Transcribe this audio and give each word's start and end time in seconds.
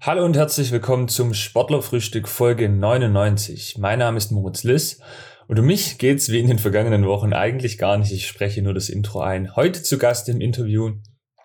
Hallo 0.00 0.24
und 0.24 0.36
herzlich 0.36 0.70
willkommen 0.70 1.08
zum 1.08 1.34
Sportlerfrühstück 1.34 2.28
Folge 2.28 2.68
99. 2.68 3.78
Mein 3.78 3.98
Name 3.98 4.16
ist 4.16 4.30
Moritz 4.30 4.62
Liss 4.62 5.00
und 5.48 5.58
um 5.58 5.66
mich 5.66 5.98
geht's 5.98 6.30
wie 6.30 6.38
in 6.38 6.46
den 6.46 6.60
vergangenen 6.60 7.04
Wochen 7.04 7.32
eigentlich 7.32 7.78
gar 7.78 7.98
nicht. 7.98 8.12
Ich 8.12 8.28
spreche 8.28 8.62
nur 8.62 8.74
das 8.74 8.90
Intro 8.90 9.20
ein. 9.20 9.56
Heute 9.56 9.82
zu 9.82 9.98
Gast 9.98 10.28
im 10.28 10.40
Interview 10.40 10.92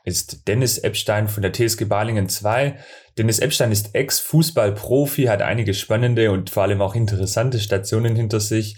ist 0.06 0.48
Dennis 0.48 0.78
Epstein 0.78 1.28
von 1.28 1.42
der 1.42 1.52
TSG 1.52 1.86
Balingen 1.86 2.30
2. 2.30 2.78
Dennis 3.18 3.40
Epstein 3.40 3.72
ist 3.72 3.96
Ex-Fußballprofi, 3.96 5.24
hat 5.24 5.42
einige 5.42 5.74
spannende 5.74 6.32
und 6.32 6.52
vor 6.52 6.62
allem 6.62 6.84
auch 6.84 6.94
interessante 6.94 7.60
Stationen 7.60 8.16
hinter 8.16 8.40
sich 8.40 8.78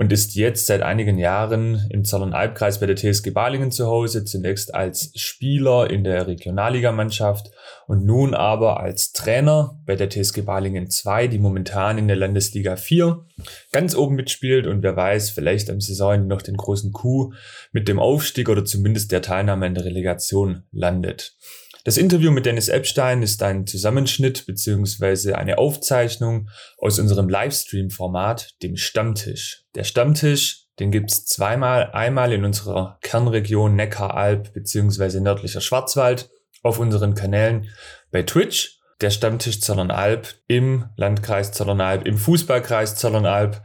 und 0.00 0.10
ist 0.14 0.34
jetzt 0.34 0.64
seit 0.64 0.80
einigen 0.80 1.18
Jahren 1.18 1.86
im 1.90 2.06
Zollern-Albkreis 2.06 2.80
bei 2.80 2.86
der 2.86 2.96
TSG 2.96 3.32
Balingen 3.32 3.70
zu 3.70 3.86
Hause, 3.86 4.24
zunächst 4.24 4.74
als 4.74 5.12
Spieler 5.14 5.90
in 5.90 6.04
der 6.04 6.26
Regionalligamannschaft 6.26 7.50
und 7.86 8.06
nun 8.06 8.32
aber 8.32 8.80
als 8.80 9.12
Trainer 9.12 9.78
bei 9.84 9.96
der 9.96 10.08
TSG 10.08 10.40
Balingen 10.40 10.88
2, 10.88 11.26
die 11.26 11.38
momentan 11.38 11.98
in 11.98 12.08
der 12.08 12.16
Landesliga 12.16 12.76
4 12.76 13.26
ganz 13.72 13.94
oben 13.94 14.14
mitspielt 14.14 14.66
und 14.66 14.82
wer 14.82 14.96
weiß, 14.96 15.28
vielleicht 15.28 15.68
am 15.68 15.82
Saison 15.82 16.26
noch 16.26 16.40
den 16.40 16.56
großen 16.56 16.94
Coup 16.94 17.34
mit 17.72 17.86
dem 17.86 17.98
Aufstieg 17.98 18.48
oder 18.48 18.64
zumindest 18.64 19.12
der 19.12 19.20
Teilnahme 19.20 19.66
in 19.66 19.74
der 19.74 19.84
Relegation 19.84 20.62
landet. 20.72 21.36
Das 21.84 21.96
Interview 21.96 22.30
mit 22.30 22.44
Dennis 22.44 22.68
Epstein 22.68 23.22
ist 23.22 23.42
ein 23.42 23.66
Zusammenschnitt 23.66 24.44
beziehungsweise 24.44 25.38
eine 25.38 25.56
Aufzeichnung 25.56 26.50
aus 26.76 26.98
unserem 26.98 27.30
Livestream-Format, 27.30 28.62
dem 28.62 28.76
Stammtisch. 28.76 29.64
Der 29.74 29.84
Stammtisch, 29.84 30.66
den 30.78 30.90
gibt's 30.90 31.24
zweimal, 31.24 31.90
einmal 31.92 32.34
in 32.34 32.44
unserer 32.44 32.98
Kernregion 33.00 33.76
Neckaralb 33.76 34.52
beziehungsweise 34.52 35.22
nördlicher 35.22 35.62
Schwarzwald 35.62 36.28
auf 36.62 36.78
unseren 36.78 37.14
Kanälen 37.14 37.68
bei 38.10 38.24
Twitch, 38.24 38.80
der 39.00 39.10
Stammtisch 39.10 39.62
Zollernalb 39.62 40.34
im 40.48 40.84
Landkreis 40.96 41.52
Zollernalb, 41.52 42.06
im 42.06 42.18
Fußballkreis 42.18 42.96
Zollernalb 42.96 43.62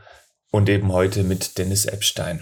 und 0.52 0.70
eben 0.70 0.94
heute 0.94 1.24
mit 1.24 1.58
Dennis 1.58 1.84
Epstein. 1.86 2.42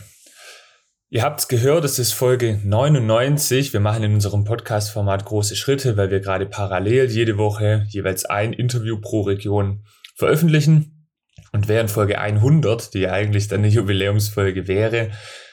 Ihr 1.14 1.22
habt's 1.22 1.48
gehört, 1.48 1.86
es 1.86 2.00
ist 2.00 2.12
Folge 2.12 2.60
99. 2.64 3.72
Wir 3.72 3.80
machen 3.80 4.02
in 4.02 4.16
unserem 4.16 4.46
Podcast-Format 4.46 5.26
große 5.26 5.56
Schritte, 5.56 5.96
weil 5.96 6.10
wir 6.10 6.22
gerade 6.22 6.48
parallel 6.48 7.06
jede 7.06 7.38
Woche 7.38 7.86
jeweils 7.90 8.26
ein 8.26 8.52
Interview 8.52 9.00
pro 9.00 9.22
Region 9.22 9.86
veröffentlichen. 10.16 11.08
Und 11.52 11.68
während 11.68 11.92
Folge 11.92 12.18
100, 12.18 12.96
die 12.96 13.08
eigentlich 13.08 13.48
dann 13.48 13.60
eine 13.60 13.68
Jubiläumsfolge 13.68 14.68
wäre, 14.68 15.12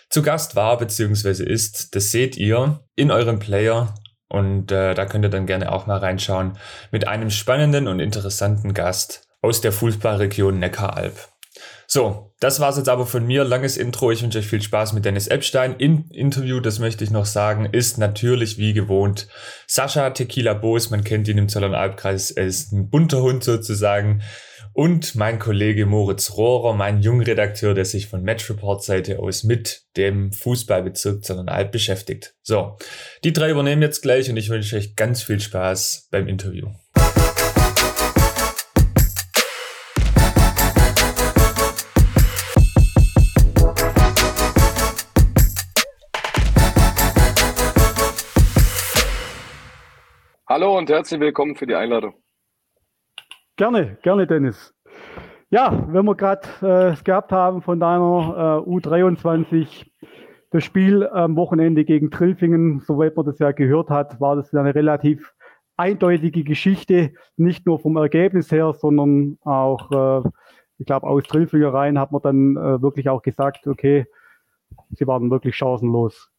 zu 0.09 0.23
Gast 0.23 0.57
war 0.57 0.79
bzw. 0.79 1.45
ist, 1.45 1.95
das 1.95 2.11
seht 2.11 2.39
ihr 2.39 2.81
in 2.97 3.11
eurem 3.11 3.39
Player 3.39 3.95
und 4.31 4.73
äh, 4.73 4.95
da 4.95 5.05
könnt 5.05 5.27
ihr 5.27 5.31
dann 5.31 5.45
gerne 5.45 5.71
auch 5.71 5.87
mal 5.87 5.99
reinschauen 5.99 6.57
mit 6.91 7.07
einem 7.07 7.29
spannenden 7.29 7.87
und 7.87 8.01
interessanten 8.01 8.73
Gast 8.73 9.29
aus 9.43 9.61
der 9.61 9.73
Fußballregion 9.73 10.59
Neckaralb. 10.59 11.30
So, 11.93 12.33
das 12.39 12.61
war's 12.61 12.77
jetzt 12.77 12.89
aber 12.89 13.05
von 13.05 13.27
mir. 13.27 13.43
Langes 13.43 13.77
Intro. 13.77 14.13
Ich 14.13 14.23
wünsche 14.23 14.39
euch 14.39 14.47
viel 14.47 14.63
Spaß 14.63 14.93
mit 14.93 15.05
Dennis 15.05 15.27
Epstein. 15.27 15.75
Im 15.77 16.05
Interview, 16.13 16.61
das 16.61 16.79
möchte 16.79 17.03
ich 17.03 17.11
noch 17.11 17.27
sagen, 17.27 17.65
ist 17.65 17.99
natürlich 17.99 18.59
wie 18.59 18.73
gewohnt 18.73 19.27
Sascha 19.67 20.11
Tequila 20.11 20.55
Boos. 20.55 20.91
Man 20.91 21.03
kennt 21.03 21.27
ihn 21.27 21.37
im 21.37 21.49
Zollernalbkreis. 21.49 22.31
Er 22.31 22.47
ist 22.47 22.71
ein 22.71 22.91
bunter 22.91 23.23
Hund 23.23 23.43
sozusagen. 23.43 24.23
Und 24.73 25.17
mein 25.17 25.41
Kollege 25.41 25.85
Moritz 25.85 26.37
Rohrer, 26.37 26.75
mein 26.75 27.01
Jungredakteur, 27.03 27.75
der 27.75 27.85
sich 27.85 28.07
von 28.07 28.23
Match 28.23 28.49
Report 28.49 28.85
Seite 28.85 29.19
aus 29.19 29.43
mit 29.43 29.83
dem 29.97 30.33
Fußballbezirk 30.33 31.25
Zollernalb 31.25 31.73
beschäftigt. 31.73 32.37
So, 32.41 32.77
die 33.25 33.33
drei 33.33 33.51
übernehmen 33.51 33.83
jetzt 33.83 34.03
gleich 34.03 34.31
und 34.31 34.37
ich 34.37 34.49
wünsche 34.49 34.77
euch 34.77 34.95
ganz 34.95 35.25
viel 35.25 35.41
Spaß 35.41 36.07
beim 36.13 36.29
Interview. 36.29 36.69
Hallo 50.61 50.77
und 50.77 50.91
herzlich 50.91 51.19
willkommen 51.19 51.57
für 51.57 51.67
die 51.67 51.75
Einladung. 51.75 52.13
Gerne, 53.57 53.97
gerne, 54.03 54.27
Dennis. 54.27 54.75
Ja, 55.49 55.87
wenn 55.89 56.05
wir 56.05 56.15
gerade 56.15 56.47
äh, 56.61 56.93
es 56.93 57.03
gehabt 57.03 57.33
haben 57.33 57.63
von 57.63 57.81
deiner 57.81 58.61
äh, 58.67 58.71
U23, 58.71 59.87
das 60.51 60.63
Spiel 60.63 61.09
am 61.09 61.35
Wochenende 61.37 61.87
gegen 61.87 62.11
Trilfingen, 62.11 62.81
soweit 62.81 63.17
man 63.17 63.25
das 63.25 63.39
ja 63.39 63.53
gehört 63.53 63.89
hat, 63.89 64.21
war 64.21 64.37
das 64.37 64.53
eine 64.53 64.75
relativ 64.75 65.33
eindeutige 65.79 66.45
Geschichte, 66.45 67.15
nicht 67.39 67.65
nur 67.65 67.79
vom 67.79 67.97
Ergebnis 67.97 68.53
her, 68.53 68.75
sondern 68.75 69.39
auch, 69.41 69.91
äh, 70.25 70.29
ich 70.77 70.85
glaube, 70.85 71.07
aus 71.07 71.23
Trilfinger 71.23 71.73
rein 71.73 71.99
hat 71.99 72.13
man 72.13 72.21
dann 72.21 72.57
äh, 72.59 72.83
wirklich 72.83 73.09
auch 73.09 73.23
gesagt, 73.23 73.67
okay, 73.67 74.05
sie 74.91 75.07
waren 75.07 75.31
wirklich 75.31 75.57
chancenlos. 75.57 76.31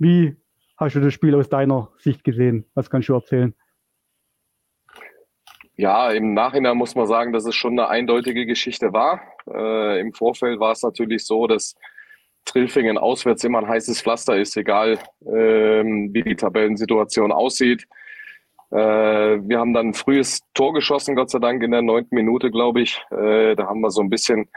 Wie 0.00 0.36
hast 0.76 0.96
du 0.96 1.00
das 1.00 1.14
Spiel 1.14 1.36
aus 1.36 1.48
deiner 1.48 1.92
Sicht 1.98 2.24
gesehen? 2.24 2.64
Was 2.74 2.90
kannst 2.90 3.08
du 3.08 3.14
erzählen? 3.14 3.54
Ja, 5.78 6.10
im 6.10 6.34
Nachhinein 6.34 6.76
muss 6.76 6.96
man 6.96 7.06
sagen, 7.06 7.32
dass 7.32 7.46
es 7.46 7.54
schon 7.54 7.78
eine 7.78 7.88
eindeutige 7.88 8.46
Geschichte 8.46 8.92
war. 8.92 9.20
Äh, 9.48 10.00
Im 10.00 10.12
Vorfeld 10.12 10.58
war 10.58 10.72
es 10.72 10.82
natürlich 10.82 11.24
so, 11.24 11.46
dass 11.46 11.76
Trilfingen 12.44 12.98
auswärts 12.98 13.44
immer 13.44 13.60
ein 13.60 13.68
heißes 13.68 14.02
Pflaster 14.02 14.36
ist, 14.36 14.56
egal 14.56 14.98
ähm, 15.24 16.12
wie 16.12 16.22
die 16.24 16.34
Tabellensituation 16.34 17.30
aussieht. 17.30 17.86
Äh, 18.72 18.76
wir 18.76 19.60
haben 19.60 19.72
dann 19.72 19.90
ein 19.90 19.94
frühes 19.94 20.40
Tor 20.52 20.74
geschossen, 20.74 21.14
Gott 21.14 21.30
sei 21.30 21.38
Dank 21.38 21.62
in 21.62 21.70
der 21.70 21.82
neunten 21.82 22.16
Minute, 22.16 22.50
glaube 22.50 22.80
ich. 22.80 23.00
Äh, 23.12 23.54
da 23.54 23.68
haben 23.68 23.80
wir 23.80 23.92
so 23.92 24.00
ein 24.00 24.10
bisschen 24.10 24.48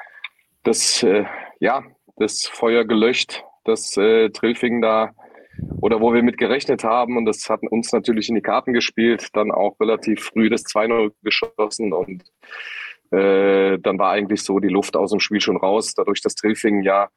das, 0.64 1.04
äh, 1.04 1.26
ja, 1.60 1.84
das 2.16 2.48
Feuer 2.48 2.84
gelöscht, 2.84 3.44
das 3.64 3.96
äh, 3.96 4.32
Trilfingen 4.32 4.82
da 4.82 5.12
oder 5.82 6.02
wo 6.02 6.14
wir 6.14 6.24
mit 6.24 6.38
gerechnet 6.38 6.84
haben 6.84 7.18
und 7.18 7.26
das 7.26 7.50
hat 7.50 7.62
uns 7.70 7.92
natürlich 7.92 8.30
in 8.30 8.36
die 8.36 8.42
Karten 8.42 8.74
gespielt, 8.74 9.30
dann 9.34 9.52
auch 9.52 9.80
relativ 9.80 10.24
früh 10.24 10.50
das 10.50 10.64
2-0 10.66 11.12
geschossen 11.24 11.94
und 11.94 12.24
äh, 13.12 13.78
dann 13.80 14.00
war 14.00 14.12
eigentlich 14.12 14.42
so 14.44 14.60
die 14.60 14.70
Luft 14.70 14.96
aus 14.96 15.12
dem 15.12 15.20
Spiel 15.20 15.42
schon 15.42 15.58
raus, 15.58 15.94
dadurch, 15.94 16.22
dass 16.22 16.36
Trilfingen 16.36 16.84
ja 16.84 17.10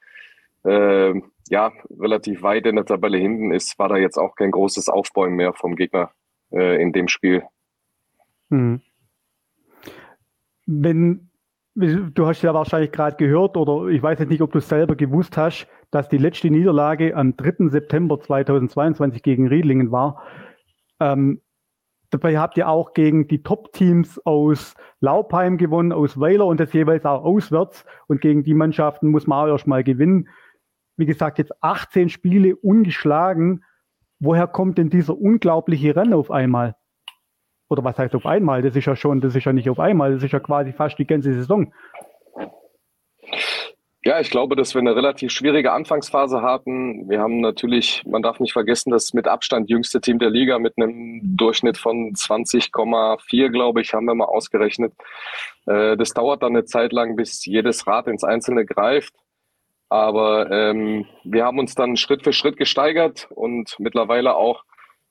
äh, 0.65 1.15
ja, 1.50 1.73
relativ 2.00 2.43
weit 2.43 2.67
in 2.67 2.77
der 2.77 2.87
Tabelle 2.87 3.19
hinten 3.19 3.53
ist, 3.53 3.78
war 3.78 3.89
da 3.89 3.97
jetzt 3.97 4.19
auch 4.19 4.34
kein 4.34 4.50
großes 4.50 4.89
Aufbäumen 4.89 5.37
mehr 5.37 5.53
vom 5.53 5.77
Gegner 5.77 6.11
äh, 6.53 6.81
in 6.81 6.93
dem 6.93 7.09
Spiel. 7.09 7.43
Hm. 8.50 8.81
Wenn, 10.67 11.31
du 11.75 12.27
hast 12.27 12.43
ja 12.43 12.55
wahrscheinlich 12.55 12.93
gerade 12.93 13.17
gehört, 13.17 13.57
oder 13.57 13.89
ich 13.89 14.03
weiß 14.03 14.19
jetzt 14.19 14.31
nicht, 14.31 14.43
ob 14.43 14.53
du 14.53 14.59
es 14.59 14.69
selber 14.69 14.97
gewusst 14.97 15.37
hast, 15.37 15.67
dass 15.91 16.09
die 16.09 16.19
letzte 16.19 16.51
Niederlage 16.51 17.17
am 17.17 17.37
3. 17.37 17.69
September 17.69 18.21
2022 18.21 19.23
gegen 19.23 19.49
Riedlingen 19.49 19.91
war. 19.93 20.23
Ähm, 21.01 21.41
dabei 22.11 22.39
habt 22.39 22.57
ihr 22.57 22.69
auch 22.69 22.95
gegen 22.95 23.27
die 23.27 23.43
Top-Teams 23.43 24.25
aus 24.25 24.75
Laupheim 25.01 25.59
gewonnen, 25.59 25.93
aus 25.93 26.19
Weiler 26.19 26.47
und 26.47 26.61
das 26.61 26.73
jeweils 26.73 27.05
auch 27.05 27.25
auswärts. 27.25 27.85
Und 28.06 28.20
gegen 28.20 28.44
die 28.44 28.55
Mannschaften 28.55 29.09
muss 29.09 29.27
man 29.27 29.44
auch 29.44 29.53
erst 29.53 29.67
mal 29.67 29.85
gewinnen. 29.85 30.29
Wie 30.97 31.06
gesagt, 31.06 31.38
jetzt 31.38 31.53
18 31.62 32.09
Spiele 32.09 32.56
ungeschlagen. 32.56 33.65
Woher 34.20 34.47
kommt 34.47 34.79
denn 34.79 34.91
dieser 34.91 35.19
unglaubliche 35.19 35.97
Rennen 35.97 36.15
auf 36.15 36.31
einmal? 36.31 36.77
Oder 37.69 37.84
was 37.84 37.99
heißt 37.99 38.14
auf 38.14 38.26
einmal? 38.26 38.62
Das 38.62 38.76
ist 38.76 38.84
ja 38.84 38.96
schon, 38.96 39.20
das 39.20 39.34
ist 39.34 39.44
ja 39.44 39.52
nicht 39.52 39.70
auf 39.70 39.81
einmal, 39.81 40.14
das 40.14 40.22
ist 40.22 40.32
ja 40.32 40.40
quasi 40.40 40.72
fast 40.72 40.99
die 40.99 41.06
ganze 41.06 41.32
Saison. 41.32 41.72
Ja, 44.06 44.20
ich 44.20 44.28
glaube, 44.28 44.55
dass 44.55 44.75
wir 44.75 44.81
eine 44.81 44.94
relativ 44.94 45.32
schwierige 45.32 45.72
Anfangsphase 45.72 46.43
hatten. 46.43 47.08
Wir 47.08 47.20
haben 47.20 47.40
natürlich, 47.40 48.02
man 48.05 48.20
darf 48.20 48.38
nicht 48.38 48.52
vergessen, 48.52 48.90
das 48.90 49.14
mit 49.14 49.26
Abstand 49.26 49.70
jüngste 49.70 49.99
Team 50.02 50.19
der 50.19 50.28
Liga 50.28 50.58
mit 50.58 50.75
einem 50.76 51.22
Durchschnitt 51.22 51.78
von 51.78 52.12
20,4, 52.12 53.49
glaube 53.49 53.81
ich, 53.81 53.94
haben 53.94 54.05
wir 54.05 54.14
mal 54.14 54.26
ausgerechnet. 54.26 54.93
Äh, 55.67 55.96
das 55.96 56.10
dauert 56.10 56.43
dann 56.43 56.55
eine 56.55 56.67
Zeit 56.67 56.93
lang, 56.93 57.17
bis 57.17 57.46
jedes 57.46 57.87
Rad 57.87 58.06
ins 58.06 58.25
Einzelne 58.25 58.67
greift. 58.67 59.14
Aber 59.88 60.50
ähm, 60.50 61.06
wir 61.25 61.46
haben 61.46 61.58
uns 61.58 61.75
dann 61.75 61.96
Schritt 61.96 62.25
für 62.25 62.34
Schritt 62.34 62.58
gesteigert 62.58 63.28
und 63.31 63.75
mittlerweile 63.78 64.34
auch 64.37 64.64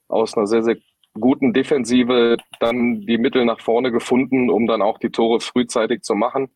aus 0.07 0.37
einer 0.37 0.45
sehr, 0.45 0.61
sehr 0.61 0.77
guten 1.13 1.53
Defensive 1.53 2.37
dann 2.59 3.01
die 3.01 3.17
Mittel 3.17 3.45
nach 3.45 3.59
vorne 3.59 3.91
gefunden, 3.91 4.49
um 4.49 4.67
dann 4.67 4.81
auch 4.81 4.97
die 4.97 5.11
Tore 5.11 5.39
frühzeitig 5.39 6.01
zu 6.01 6.15
machen. 6.15 6.49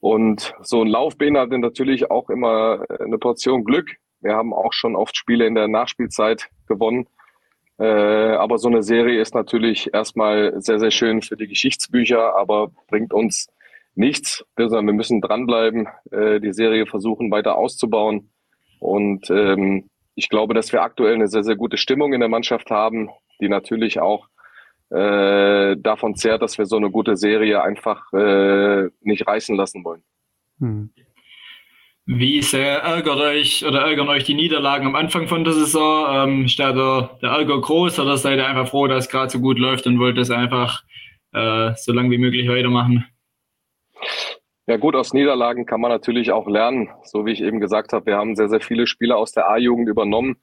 Und 0.00 0.54
so 0.62 0.82
ein 0.82 0.88
Lauf 0.88 1.18
beinhaltet 1.18 1.60
natürlich 1.60 2.10
auch 2.10 2.30
immer 2.30 2.84
eine 3.00 3.18
Portion 3.18 3.64
Glück. 3.64 3.96
Wir 4.20 4.34
haben 4.34 4.52
auch 4.52 4.72
schon 4.72 4.94
oft 4.96 5.16
Spiele 5.16 5.46
in 5.46 5.54
der 5.54 5.68
Nachspielzeit 5.68 6.48
gewonnen. 6.68 7.08
Äh, 7.78 7.84
aber 7.84 8.58
so 8.58 8.68
eine 8.68 8.82
Serie 8.82 9.20
ist 9.20 9.34
natürlich 9.34 9.92
erstmal 9.92 10.60
sehr, 10.60 10.78
sehr 10.78 10.90
schön 10.90 11.22
für 11.22 11.36
die 11.36 11.46
Geschichtsbücher, 11.46 12.36
aber 12.36 12.70
bringt 12.88 13.12
uns 13.12 13.48
nichts, 13.94 14.44
sondern 14.56 14.86
wir 14.86 14.94
müssen 14.94 15.20
dranbleiben, 15.20 15.88
äh, 16.10 16.40
die 16.40 16.52
Serie 16.52 16.86
versuchen 16.86 17.30
weiter 17.30 17.56
auszubauen. 17.56 18.30
Und 18.80 19.30
ähm, 19.30 19.88
ich 20.14 20.28
glaube, 20.28 20.54
dass 20.54 20.72
wir 20.72 20.82
aktuell 20.82 21.14
eine 21.14 21.28
sehr, 21.28 21.44
sehr 21.44 21.56
gute 21.56 21.76
Stimmung 21.76 22.12
in 22.12 22.20
der 22.20 22.28
Mannschaft 22.28 22.70
haben, 22.70 23.10
die 23.40 23.48
natürlich 23.48 24.00
auch 24.00 24.28
äh, 24.90 25.76
davon 25.76 26.14
zehrt, 26.14 26.42
dass 26.42 26.58
wir 26.58 26.66
so 26.66 26.76
eine 26.76 26.90
gute 26.90 27.16
Serie 27.16 27.62
einfach 27.62 28.12
äh, 28.12 28.88
nicht 29.02 29.26
reißen 29.26 29.56
lassen 29.56 29.84
wollen. 29.84 30.02
Hm. 30.60 30.90
Wie 32.06 32.40
sehr 32.40 32.78
ärgert 32.78 33.20
euch 33.20 33.66
oder 33.66 33.82
ärgern 33.82 34.08
euch 34.08 34.24
die 34.24 34.34
Niederlagen 34.34 34.86
am 34.86 34.94
Anfang 34.94 35.28
von 35.28 35.44
der 35.44 35.52
Saison? 35.52 36.06
Ähm, 36.10 36.44
ist 36.46 36.58
der, 36.58 36.72
der 36.72 37.30
Ärger 37.30 37.60
groß 37.60 37.98
oder 38.00 38.16
seid 38.16 38.38
ihr 38.38 38.46
einfach 38.46 38.68
froh, 38.68 38.86
dass 38.86 39.04
es 39.04 39.10
gerade 39.10 39.28
so 39.28 39.40
gut 39.40 39.58
läuft 39.58 39.86
und 39.86 39.98
wollt 39.98 40.16
es 40.16 40.30
einfach 40.30 40.84
äh, 41.34 41.74
so 41.76 41.92
lange 41.92 42.10
wie 42.10 42.16
möglich 42.16 42.48
weitermachen? 42.48 43.04
Ja 44.66 44.78
gut, 44.78 44.96
aus 44.96 45.12
Niederlagen 45.12 45.66
kann 45.66 45.82
man 45.82 45.90
natürlich 45.90 46.32
auch 46.32 46.48
lernen. 46.48 46.88
So 47.02 47.26
wie 47.26 47.32
ich 47.32 47.42
eben 47.42 47.60
gesagt 47.60 47.92
habe, 47.92 48.06
wir 48.06 48.16
haben 48.16 48.36
sehr, 48.36 48.48
sehr 48.48 48.60
viele 48.60 48.86
Spieler 48.86 49.18
aus 49.18 49.32
der 49.32 49.50
A-Jugend 49.50 49.88
übernommen, 49.88 50.36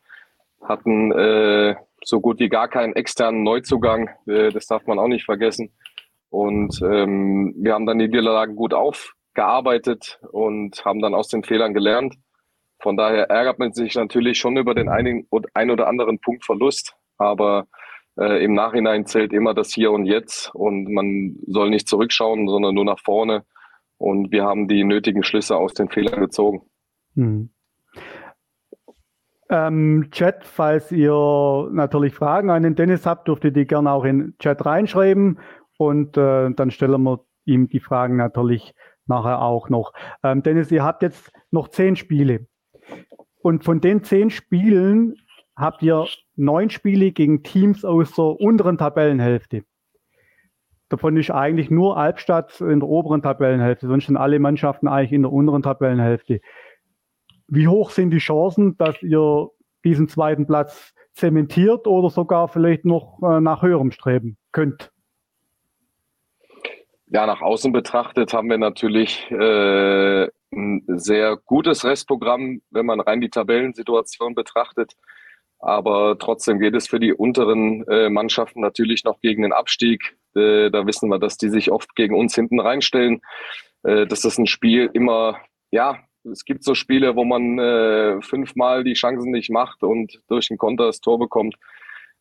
hatten 0.62 1.12
äh, 1.13 1.75
so 2.06 2.22
gut 2.22 2.40
wie 2.40 2.50
gar 2.50 2.68
keinen 2.68 2.94
externen 2.94 3.44
Neuzugang. 3.44 4.10
Äh, 4.28 4.52
das 4.52 4.68
darf 4.68 4.86
man 4.88 5.00
auch 5.00 5.07
nicht 5.07 5.25
vergessen. 5.25 5.74
Und 6.30 6.81
ähm, 6.81 7.54
wir 7.57 7.74
haben 7.74 7.86
dann 7.86 8.00
die 8.00 8.07
Niederlagen 8.07 8.56
gut 8.56 8.74
auf, 8.74 9.13
gearbeitet 9.34 10.19
und 10.31 10.84
haben 10.86 11.02
dann 11.02 11.13
aus 11.13 11.30
den 11.30 11.44
Fehlern 11.44 11.74
gelernt. 11.74 12.16
Von 12.80 12.98
daher 12.98 13.30
ärgert 13.30 13.60
man 13.60 13.74
sich 13.74 13.96
natürlich 13.96 14.38
schon 14.38 14.57
über 14.57 14.75
den 14.75 14.90
einen, 14.90 15.28
ein 15.54 15.72
oder 15.72 15.88
anderen 15.88 16.19
Punkt 16.19 16.46
Verlust, 16.46 16.96
aber 17.18 17.68
äh, 18.18 18.44
im 18.44 18.54
Nachhinein 18.54 19.06
zählt 19.06 19.34
immer 19.34 19.54
das 19.54 19.74
Hier 19.74 19.92
und 19.92 20.06
Jetzt 20.06 20.54
und 20.54 20.90
man 20.92 21.38
soll 21.48 21.69
nicht 21.69 21.88
zurückschauen, 21.88 22.48
sondern 22.48 22.75
nur 22.75 22.86
nach 22.86 23.00
vorne. 23.00 23.46
Und 23.98 24.31
wir 24.31 24.44
haben 24.44 24.68
die 24.68 24.84
nötigen 24.84 25.24
Schlüsse 25.24 25.56
aus 25.56 25.74
den 25.74 25.90
Fehlern 25.90 26.19
gezogen. 26.19 26.63
Hm. 27.16 27.50
Ähm, 29.50 30.07
Chat, 30.12 30.44
falls 30.44 30.92
ihr 30.92 31.69
natürlich 31.71 32.13
Fragen 32.13 32.50
an 32.50 32.63
den 32.63 32.75
Dennis 32.75 33.06
habt, 33.06 33.27
dürft 33.27 33.44
ihr 33.44 33.51
die 33.51 33.65
gerne 33.65 33.92
auch 33.92 34.03
in 34.03 34.19
den 34.19 34.38
Chat 34.39 34.65
reinschreiben 34.65 35.39
und 35.77 36.18
äh, 36.18 36.50
dann 36.51 36.71
stellen 36.71 37.03
wir 37.03 37.25
ihm 37.45 37.69
die 37.69 37.80
Fragen 37.80 38.15
natürlich 38.15 38.74
nachher 39.06 39.42
auch 39.42 39.69
noch. 39.69 39.94
Ähm, 40.24 40.42
Dennis, 40.42 40.71
ihr 40.71 40.83
habt 40.83 41.03
jetzt 41.03 41.31
noch 41.51 41.68
zehn 41.68 41.95
Spiele. 41.95 42.47
Und 43.42 43.63
von 43.63 43.81
den 43.81 44.03
zehn 44.03 44.31
Spielen 44.31 45.15
habt 45.56 45.83
ihr 45.83 46.06
neun 46.36 46.69
Spiele 46.71 47.12
gegen 47.12 47.44
Teams 47.44 47.86
aus 47.86 48.13
der 48.15 48.25
unteren 48.25 48.77
Tabellenhälfte. 48.77 49.63
Davon 50.89 51.18
ist 51.18 51.31
eigentlich 51.31 51.71
nur 51.71 51.98
Albstadt 51.98 52.62
in 52.62 52.80
der 52.80 52.89
oberen 52.89 53.21
Tabellenhälfte, 53.21 53.88
sonst 53.88 54.06
sind 54.06 54.18
alle 54.18 54.39
Mannschaften 54.39 54.88
eigentlich 54.88 55.13
in 55.13 55.24
der 55.24 55.31
unteren 55.31 55.63
Tabellenhälfte. 55.63 56.41
Wie 57.47 57.68
hoch 57.68 57.92
sind 57.92 58.12
die 58.12 58.18
Chancen, 58.18 58.77
dass 58.77 59.01
ihr 59.01 59.50
diesen 59.83 60.07
zweiten 60.07 60.47
Platz 60.47 60.94
zementiert 61.13 61.88
oder 61.88 62.09
sogar 62.09 62.47
vielleicht 62.47 62.86
noch 62.86 63.19
äh, 63.24 63.39
nach 63.39 63.62
höherem 63.62 63.92
streben 63.92 64.38
könnt? 64.51 64.92
Ja, 67.07 67.27
nach 67.27 67.42
außen 67.42 67.71
betrachtet 67.71 68.33
haben 68.33 68.50
wir 68.50 68.57
natürlich 68.57 69.30
äh, 69.30 70.27
ein 70.51 70.83
sehr 70.88 71.38
gutes 71.38 71.86
Restprogramm, 71.86 72.62
wenn 72.71 72.86
man 72.86 73.00
rein 73.00 73.21
die 73.21 73.30
Tabellensituation 73.30 74.33
betrachtet. 74.33 74.94
Aber 75.59 76.18
trotzdem 76.19 76.59
geht 76.59 76.75
es 76.75 76.88
für 76.88 77.00
die 77.00 77.13
unteren 77.13 77.88
äh, 77.88 78.09
Mannschaften 78.09 78.62
natürlich 78.62 79.03
noch 79.03 79.21
gegen 79.21 79.44
den 79.44 79.53
Abstieg. 79.53 80.18
Äh, 80.36 80.69
da 80.71 80.86
wissen 80.86 81.09
wir, 81.09 81.19
dass 81.19 81.38
die 81.38 81.50
sich 81.50 81.71
oft 81.71 81.95
gegen 81.95 82.15
uns 82.15 82.36
hinten 82.36 82.59
reinstellen. 82.59 83.21
Äh, 83.83 84.07
das 84.07 84.25
ist 84.25 84.38
ein 84.38 84.48
Spiel 84.48 84.89
immer, 84.94 85.38
ja, 85.71 86.00
es 86.31 86.45
gibt 86.45 86.63
so 86.63 86.75
Spiele, 86.75 87.16
wo 87.16 87.24
man 87.24 87.60
äh, 87.60 88.22
fünfmal 88.22 88.83
die 88.83 88.94
Chancen 88.94 89.31
nicht 89.31 89.50
macht 89.50 89.83
und 89.83 90.22
durch 90.27 90.48
den 90.48 90.57
Konter 90.57 90.86
das 90.86 91.01
Tor 91.01 91.19
bekommt. 91.19 91.56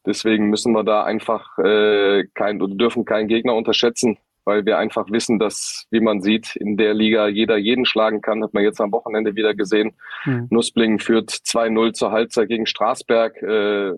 Deswegen 0.06 0.50
müssen 0.50 0.72
wir 0.72 0.84
da 0.84 1.04
einfach 1.04 1.58
äh, 1.58 2.24
kein 2.34 2.60
oder 2.60 2.74
dürfen 2.74 3.04
keinen 3.04 3.28
Gegner 3.28 3.54
unterschätzen 3.54 4.18
weil 4.44 4.66
wir 4.66 4.78
einfach 4.78 5.10
wissen, 5.10 5.38
dass, 5.38 5.86
wie 5.90 6.00
man 6.00 6.20
sieht, 6.20 6.56
in 6.56 6.76
der 6.76 6.94
Liga 6.94 7.28
jeder 7.28 7.56
jeden 7.56 7.86
schlagen 7.86 8.20
kann. 8.20 8.42
Hat 8.42 8.54
man 8.54 8.62
jetzt 8.62 8.80
am 8.80 8.92
Wochenende 8.92 9.34
wieder 9.36 9.54
gesehen. 9.54 9.94
Mhm. 10.24 10.48
Nussblingen 10.50 10.98
führt 10.98 11.30
2-0 11.30 11.92
zur 11.94 12.12
Halbzeit 12.12 12.48
gegen 12.48 12.66
Straßberg. 12.66 13.42
Äh, 13.42 13.92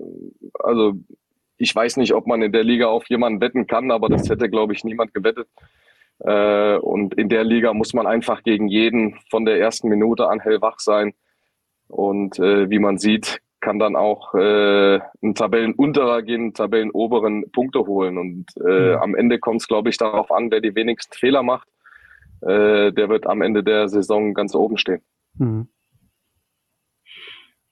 also 0.61 0.95
ich 1.59 1.75
weiß 1.75 1.97
nicht, 1.97 2.15
ob 2.15 2.27
man 2.27 2.43
in 2.43 2.53
der 2.53 2.65
Liga 2.65 2.87
auf 2.87 3.09
jemanden 3.09 3.41
wetten 3.41 3.67
kann, 3.67 3.91
aber 3.91 4.09
das 4.09 4.29
hätte, 4.29 4.49
glaube 4.49 4.73
ich, 4.73 4.85
niemand 4.85 5.15
gewettet. 5.15 5.49
Äh, 6.21 6.77
und 6.77 7.15
in 7.15 7.29
der 7.29 7.45
Liga 7.45 7.75
muss 7.75 7.93
man 7.95 8.07
einfach 8.07 8.43
gegen 8.43 8.69
jeden 8.69 9.19
von 9.31 9.45
der 9.45 9.59
ersten 9.61 9.89
Minute 9.89 10.29
an 10.29 10.41
hellwach 10.41 10.79
sein. 10.79 11.15
Und 11.89 12.39
äh, 12.39 12.69
wie 12.71 12.79
man 12.79 12.99
sieht, 12.99 13.41
kann 13.61 13.79
dann 13.79 13.97
auch 13.97 14.35
äh, 14.35 15.01
ein 15.23 15.35
Tabellenunterer 15.35 16.23
gehen, 16.23 16.41
einen 16.43 16.55
Tabellenoberen 16.55 17.51
Punkte 17.53 17.81
holen. 17.81 18.19
Und 18.19 18.47
äh, 18.65 18.93
ja. 18.93 19.01
am 19.01 19.15
Ende 19.15 19.39
kommt 19.39 19.61
es, 19.61 19.69
glaube 19.69 19.91
ich, 19.91 19.97
darauf 19.97 20.31
an, 20.31 20.51
wer 20.51 20.61
die 20.61 20.75
wenigsten 20.75 21.15
Fehler 21.15 21.43
macht. 21.43 21.69
Äh, 22.43 22.93
der 22.93 23.09
wird 23.09 23.27
am 23.27 23.43
Ende 23.43 23.65
der 23.65 23.89
Saison 23.89 24.35
ganz 24.35 24.55
oben 24.55 24.79
stehen. 24.79 25.03
Mhm. 25.35 25.69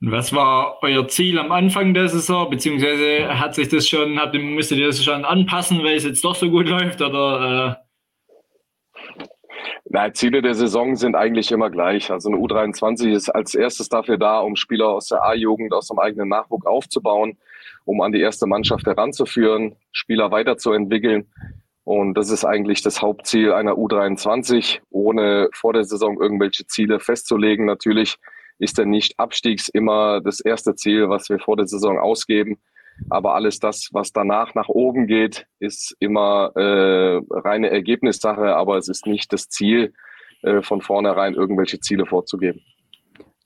Was 0.01 0.35
war 0.35 0.79
euer 0.83 1.09
Ziel 1.09 1.39
am 1.39 1.51
Anfang 1.53 1.95
der 1.95 2.09
Saison? 2.09 2.51
Beziehungsweise 2.51 3.39
hat 3.39 3.55
sich 3.55 3.69
das 3.69 3.89
schon, 3.89 4.19
habt, 4.19 4.35
müsstet 4.35 4.79
ihr 4.79 4.89
das 4.89 5.03
schon 5.03 5.25
anpassen, 5.25 5.83
weil 5.83 5.97
es 5.97 6.05
jetzt 6.05 6.25
doch 6.25 6.35
so 6.35 6.51
gut 6.51 6.69
läuft? 6.69 7.01
Oder 7.01 7.79
äh, 7.81 7.84
na, 9.89 10.13
Ziele 10.13 10.43
der 10.43 10.55
Saison 10.55 10.97
sind 10.97 11.15
eigentlich 11.15 11.53
immer 11.53 11.71
gleich. 11.71 12.11
Also 12.11 12.29
eine 12.29 12.39
U23 12.39 13.11
ist 13.11 13.31
als 13.31 13.55
erstes 13.55 13.89
dafür 13.89 14.19
da, 14.19 14.41
um 14.41 14.57
Spieler 14.57 14.89
aus 14.89 15.09
der 15.09 15.23
A-Jugend, 15.23 15.73
aus 15.73 15.89
dem 15.89 15.99
eigenen 15.99 16.29
Nachwuchs 16.29 16.67
aufzubauen, 16.67 17.39
um 17.85 18.01
an 18.01 18.13
die 18.13 18.21
erste 18.21 18.47
Mannschaft 18.47 18.87
heranzuführen, 18.87 19.77
Spieler 19.93 20.31
weiterzuentwickeln. 20.31 21.29
Und 21.85 22.15
das 22.15 22.31
ist 22.31 22.45
eigentlich 22.45 22.83
das 22.83 23.03
Hauptziel 23.03 23.53
einer 23.53 23.73
U23, 23.73 24.81
ohne 24.91 25.49
vor 25.53 25.75
der 25.75 25.85
Saison 25.85 26.21
irgendwelche 26.21 26.67
Ziele 26.67 26.99
festzulegen. 26.99 27.67
Natürlich 27.67 28.17
ist 28.59 28.79
der 28.79 28.87
Nicht-Abstiegs 28.87 29.69
immer 29.69 30.21
das 30.21 30.41
erste 30.41 30.75
Ziel, 30.75 31.11
was 31.11 31.29
wir 31.29 31.39
vor 31.39 31.57
der 31.57 31.67
Saison 31.67 31.99
ausgeben. 31.99 32.59
Aber 33.11 33.35
alles 33.35 33.59
das, 33.59 33.91
was 33.93 34.13
danach 34.13 34.55
nach 34.55 34.69
oben 34.69 35.07
geht, 35.07 35.47
ist 35.59 35.97
immer 36.01 36.53
äh, 36.55 37.21
reine 37.31 37.71
Ergebnissache, 37.71 38.55
aber 38.55 38.77
es 38.77 38.89
ist 38.89 39.07
nicht 39.07 39.33
das 39.33 39.49
Ziel, 39.49 39.93
äh, 40.43 40.63
von 40.63 40.81
vornherein 40.81 41.35
irgendwelche 41.35 41.81
Ziele 41.81 42.07
vorzugeben. 42.07 42.61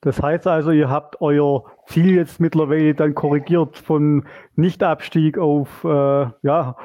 Das 0.01 0.23
heißt 0.23 0.47
also, 0.47 0.71
ihr 0.71 0.91
habt 0.91 1.21
euer 1.21 1.65
Ziel 1.87 2.15
jetzt 2.15 2.39
mittlerweile 2.41 2.95
dann 2.95 3.15
korrigiert 3.15 3.77
von 3.77 4.27
Nichtabstieg 4.55 5.39
auf 5.39 5.83
äh, 5.85 6.27
ja, 6.43 6.77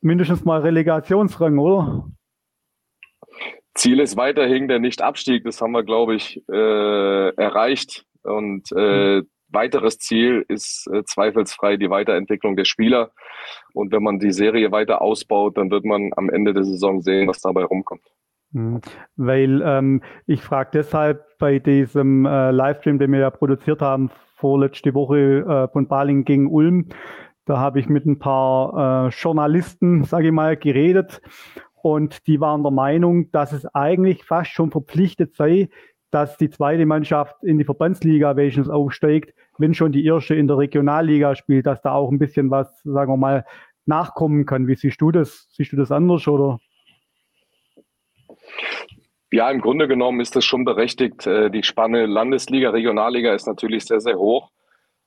mindestens 0.00 0.44
mal 0.44 0.60
Relegationsrang, 0.60 1.58
oder? 1.58 2.08
Ziel 3.74 4.00
ist 4.00 4.16
weiterhin 4.16 4.68
der 4.68 4.78
Nichtabstieg. 4.78 5.44
Das 5.44 5.60
haben 5.60 5.72
wir, 5.72 5.84
glaube 5.84 6.14
ich, 6.14 6.42
äh, 6.48 7.34
erreicht. 7.34 8.04
Und 8.22 8.70
äh, 8.72 9.20
mhm 9.20 9.28
weiteres 9.48 9.98
Ziel 9.98 10.44
ist 10.48 10.88
äh, 10.92 11.04
zweifelsfrei 11.04 11.76
die 11.76 11.90
Weiterentwicklung 11.90 12.56
der 12.56 12.64
Spieler. 12.64 13.10
Und 13.72 13.92
wenn 13.92 14.02
man 14.02 14.18
die 14.18 14.32
Serie 14.32 14.72
weiter 14.72 15.02
ausbaut, 15.02 15.56
dann 15.56 15.70
wird 15.70 15.84
man 15.84 16.10
am 16.16 16.28
Ende 16.30 16.52
der 16.52 16.64
Saison 16.64 17.00
sehen, 17.00 17.28
was 17.28 17.40
dabei 17.40 17.64
rumkommt. 17.64 18.02
Mhm. 18.52 18.80
Weil 19.16 19.62
ähm, 19.64 20.02
ich 20.26 20.42
frage 20.42 20.70
deshalb 20.74 21.38
bei 21.38 21.58
diesem 21.58 22.26
äh, 22.26 22.50
Livestream, 22.50 22.98
den 22.98 23.12
wir 23.12 23.20
ja 23.20 23.30
produziert 23.30 23.82
haben, 23.82 24.10
vorletzte 24.36 24.94
Woche 24.94 25.18
äh, 25.18 25.72
von 25.72 25.88
Baling 25.88 26.24
gegen 26.24 26.46
Ulm, 26.46 26.88
da 27.44 27.58
habe 27.58 27.80
ich 27.80 27.88
mit 27.88 28.04
ein 28.06 28.18
paar 28.18 29.06
äh, 29.06 29.08
Journalisten, 29.10 30.04
sage 30.04 30.26
ich 30.26 30.32
mal, 30.32 30.56
geredet 30.56 31.20
und 31.82 32.26
die 32.26 32.40
waren 32.40 32.62
der 32.62 32.72
Meinung, 32.72 33.30
dass 33.30 33.52
es 33.52 33.66
eigentlich 33.74 34.24
fast 34.24 34.50
schon 34.50 34.70
verpflichtet 34.70 35.36
sei, 35.36 35.68
dass 36.10 36.36
die 36.38 36.50
zweite 36.50 36.86
Mannschaft 36.86 37.42
in 37.42 37.58
die 37.58 37.64
Verbandsliga 37.64 38.36
welches 38.36 38.68
aufsteigt, 38.68 39.34
wenn 39.58 39.74
schon 39.74 39.92
die 39.92 40.04
erste 40.04 40.34
in 40.34 40.46
der 40.46 40.58
Regionalliga 40.58 41.34
spielt, 41.34 41.66
dass 41.66 41.82
da 41.82 41.92
auch 41.92 42.10
ein 42.10 42.18
bisschen 42.18 42.50
was, 42.50 42.82
sagen 42.82 43.12
wir 43.12 43.16
mal, 43.16 43.44
nachkommen 43.86 44.46
kann. 44.46 44.66
Wie 44.66 44.76
siehst 44.76 45.00
du 45.00 45.10
das? 45.10 45.48
Siehst 45.50 45.72
du 45.72 45.76
das 45.76 45.90
anders 45.90 46.26
oder? 46.28 46.58
Ja, 49.30 49.50
im 49.50 49.60
Grunde 49.60 49.88
genommen 49.88 50.20
ist 50.20 50.36
das 50.36 50.44
schon 50.44 50.64
berechtigt. 50.64 51.26
Äh, 51.26 51.50
die 51.50 51.62
Spanne 51.62 52.06
Landesliga, 52.06 52.70
Regionalliga 52.70 53.34
ist 53.34 53.46
natürlich 53.46 53.84
sehr, 53.84 54.00
sehr 54.00 54.18
hoch. 54.18 54.50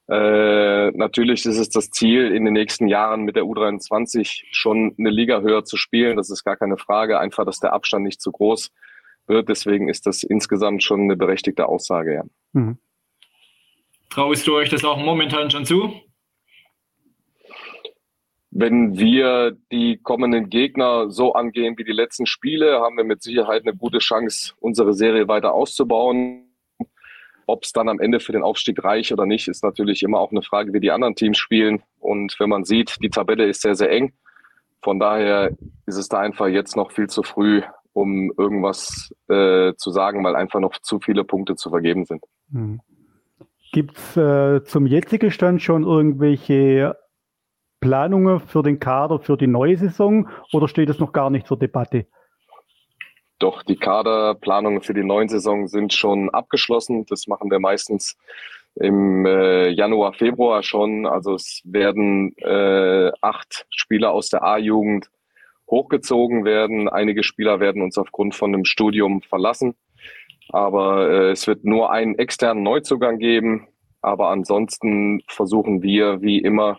Äh, 0.08 0.91
natürlich 0.91 1.46
ist 1.46 1.58
es 1.58 1.70
das 1.70 1.89
Ziel, 1.89 2.31
in 2.31 2.46
den 2.46 2.53
nächsten 2.53 2.88
Jahren 2.88 3.24
mit 3.24 3.36
der 3.36 3.43
U23 3.43 4.43
schon 4.51 4.93
eine 5.00 5.10
Liga 5.10 5.41
höher 5.41 5.63
zu 5.63 5.77
spielen. 5.77 6.17
Das 6.17 6.29
ist 6.29 6.43
gar 6.43 6.58
keine 6.58 6.77
Frage. 6.77 7.20
Einfach, 7.20 7.46
dass 7.46 7.60
der 7.60 7.74
Abstand 7.74 8.03
nicht 8.03 8.22
zu 8.22 8.31
groß 8.31 8.72
wird. 9.28 9.50
Deswegen 9.50 9.90
ist 9.90 10.06
das 10.06 10.24
insgesamt 10.24 10.84
schon 10.84 11.01
eine 11.01 11.16
berechtigte 11.16 11.68
Aussage. 11.68 12.13
Ja. 12.16 12.24
Mhm. 12.54 12.78
Traust 14.10 14.46
du 14.46 14.56
euch 14.56 14.70
das 14.70 14.84
auch 14.84 14.98
momentan 14.98 15.50
schon 15.50 15.66
zu? 15.66 15.94
Wenn 18.54 18.98
wir 18.98 19.58
die 19.72 19.98
kommenden 20.04 20.50
Gegner 20.50 21.10
so 21.10 21.34
angehen 21.34 21.78
wie 21.78 21.86
die 21.86 21.94
letzten 21.94 22.25
Spiele, 22.25 22.82
haben 22.82 22.98
wir 22.98 23.06
mit 23.06 23.24
Sicherheit 23.24 23.62
eine 23.62 23.74
gute 23.74 24.00
Chance, 24.00 24.54
unsere 24.60 24.94
Serie 24.94 25.30
weiter 25.30 25.54
auszubauen. 25.54 26.50
Ob 27.48 27.63
es 27.63 27.72
dann 27.72 27.88
am 27.88 28.01
Ende 28.01 28.20
für 28.20 28.34
den 28.34 28.44
Aufstieg 28.44 28.84
reicht 28.84 29.13
oder 29.13 29.25
nicht, 29.25 29.48
ist 29.48 29.63
natürlich 29.63 30.04
immer 30.04 30.20
auch 30.20 30.32
eine 30.32 30.42
Frage, 30.42 30.74
wie 30.74 30.82
die 30.82 30.92
anderen 30.92 31.16
Teams 31.16 31.38
spielen. 31.38 31.82
Und 32.00 32.38
wenn 32.40 32.50
man 32.50 32.66
sieht, 32.66 32.98
die 33.01 33.10
Tabelle 33.10 33.46
ist 33.46 33.62
sehr, 33.62 33.75
sehr 33.75 33.90
eng. 33.90 34.13
Von 34.84 35.00
daher 35.00 35.51
ist 35.86 35.98
es 35.98 36.10
da 36.10 36.20
einfach 36.20 36.48
jetzt 36.48 36.75
noch 36.75 36.92
viel 36.92 37.08
zu 37.08 37.24
früh, 37.24 37.62
um 37.94 38.32
irgendwas 38.38 39.12
äh, 39.28 39.74
zu 39.76 39.92
sagen, 39.92 40.24
weil 40.24 40.36
einfach 40.36 40.60
noch 40.60 40.78
zu 40.82 41.00
viele 41.00 41.24
Punkte 41.24 41.56
zu 41.56 41.70
vergeben 41.70 42.06
sind. 42.06 42.24
Mhm. 42.50 42.80
Gibt 43.72 43.98
es 43.98 44.18
äh, 44.18 44.64
zum 44.64 44.86
jetzigen 44.86 45.32
Stand 45.32 45.62
schon 45.62 45.84
irgendwelche 45.84 46.98
Planungen 47.80 48.40
für 48.40 48.64
den 48.64 48.80
Kader 48.80 49.20
für 49.20 49.38
die 49.38 49.48
neue 49.48 49.78
Saison 49.78 50.30
oder 50.52 50.68
steht 50.68 50.90
es 50.90 51.00
noch 51.00 51.14
gar 51.14 51.30
nicht 51.30 51.48
zur 51.48 51.58
Debatte? 51.58 52.06
Doch, 53.40 53.64
die 53.64 53.76
Kaderplanungen 53.76 54.82
für 54.82 54.94
die 54.94 55.04
neue 55.04 55.28
Saison 55.28 55.68
sind 55.68 55.94
schon 55.94 56.30
abgeschlossen. 56.30 57.06
Das 57.08 57.26
machen 57.26 57.50
wir 57.50 57.60
meistens 57.60 58.16
im 58.76 59.26
äh, 59.26 59.70
Januar, 59.70 60.14
Februar 60.14 60.62
schon. 60.62 61.08
Also 61.08 61.34
es 61.34 61.62
werden 61.66 62.36
äh, 62.38 63.12
acht 63.22 63.66
Spieler 63.72 64.12
aus 64.12 64.30
der 64.30 64.44
A-Jugend 64.44 65.10
hochgezogen 65.72 66.46
werden. 66.46 66.90
Einige 66.90 67.24
Spieler 67.24 67.60
werden 67.60 67.82
uns 67.82 67.98
aufgrund 67.98 68.36
von 68.36 68.54
einem 68.54 68.66
Studium 68.66 69.22
verlassen. 69.22 69.74
Aber 70.50 71.10
äh, 71.10 71.32
es 71.32 71.48
wird 71.48 71.63
nur 71.63 71.92
einen 71.92 72.16
externen 72.16 72.62
Neuzugang 72.62 73.18
geben. 73.18 73.68
Aber 74.01 74.30
ansonsten 74.30 75.22
versuchen 75.28 75.82
wir, 75.82 76.22
wie 76.22 76.40
immer, 76.40 76.78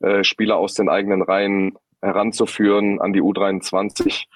äh, 0.00 0.22
Spieler 0.22 0.56
aus 0.56 0.74
den 0.74 0.88
eigenen 0.88 1.22
Reihen 1.22 1.76
heranzuführen 2.00 3.00
an 3.00 3.12
die 3.12 3.22
U23, 3.22 4.26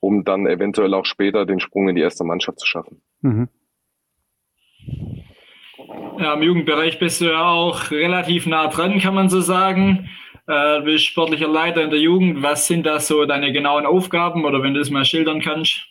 um 0.00 0.24
dann 0.24 0.46
eventuell 0.46 0.94
auch 0.94 1.04
später 1.04 1.44
den 1.44 1.60
Sprung 1.60 1.88
in 1.88 1.96
die 1.96 2.02
erste 2.02 2.24
Mannschaft 2.24 2.60
zu 2.60 2.66
schaffen. 2.66 3.02
Mhm. 3.20 3.48
Ja, 6.18 6.34
Im 6.34 6.42
Jugendbereich 6.42 6.98
bist 6.98 7.20
du 7.20 7.26
ja 7.26 7.42
auch 7.50 7.90
relativ 7.90 8.46
nah 8.46 8.68
dran, 8.68 9.00
kann 9.00 9.14
man 9.14 9.28
so 9.28 9.40
sagen. 9.40 10.08
Äh, 10.46 10.78
du 10.78 10.84
bist 10.84 11.06
sportlicher 11.06 11.48
Leiter 11.48 11.82
in 11.82 11.90
der 11.90 12.00
Jugend. 12.00 12.42
Was 12.42 12.66
sind 12.66 12.84
da 12.84 13.00
so 13.00 13.24
deine 13.24 13.52
genauen 13.52 13.86
Aufgaben 13.86 14.44
oder 14.44 14.62
wenn 14.62 14.74
du 14.74 14.80
es 14.80 14.90
mal 14.90 15.04
schildern 15.04 15.40
kannst? 15.40 15.86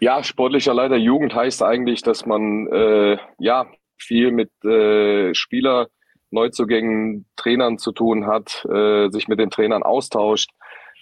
Ja, 0.00 0.22
sportlicher 0.22 0.74
Leiter 0.74 0.96
Jugend 0.96 1.34
heißt 1.34 1.62
eigentlich, 1.62 2.02
dass 2.02 2.26
man 2.26 2.66
äh, 2.66 3.18
ja 3.38 3.66
viel 3.96 4.32
mit 4.32 4.50
äh, 4.64 5.32
Spieler, 5.32 5.88
Neuzugängen, 6.30 7.26
Trainern 7.36 7.78
zu 7.78 7.92
tun 7.92 8.26
hat, 8.26 8.64
äh, 8.64 9.10
sich 9.10 9.28
mit 9.28 9.38
den 9.38 9.50
Trainern 9.50 9.82
austauscht, 9.82 10.50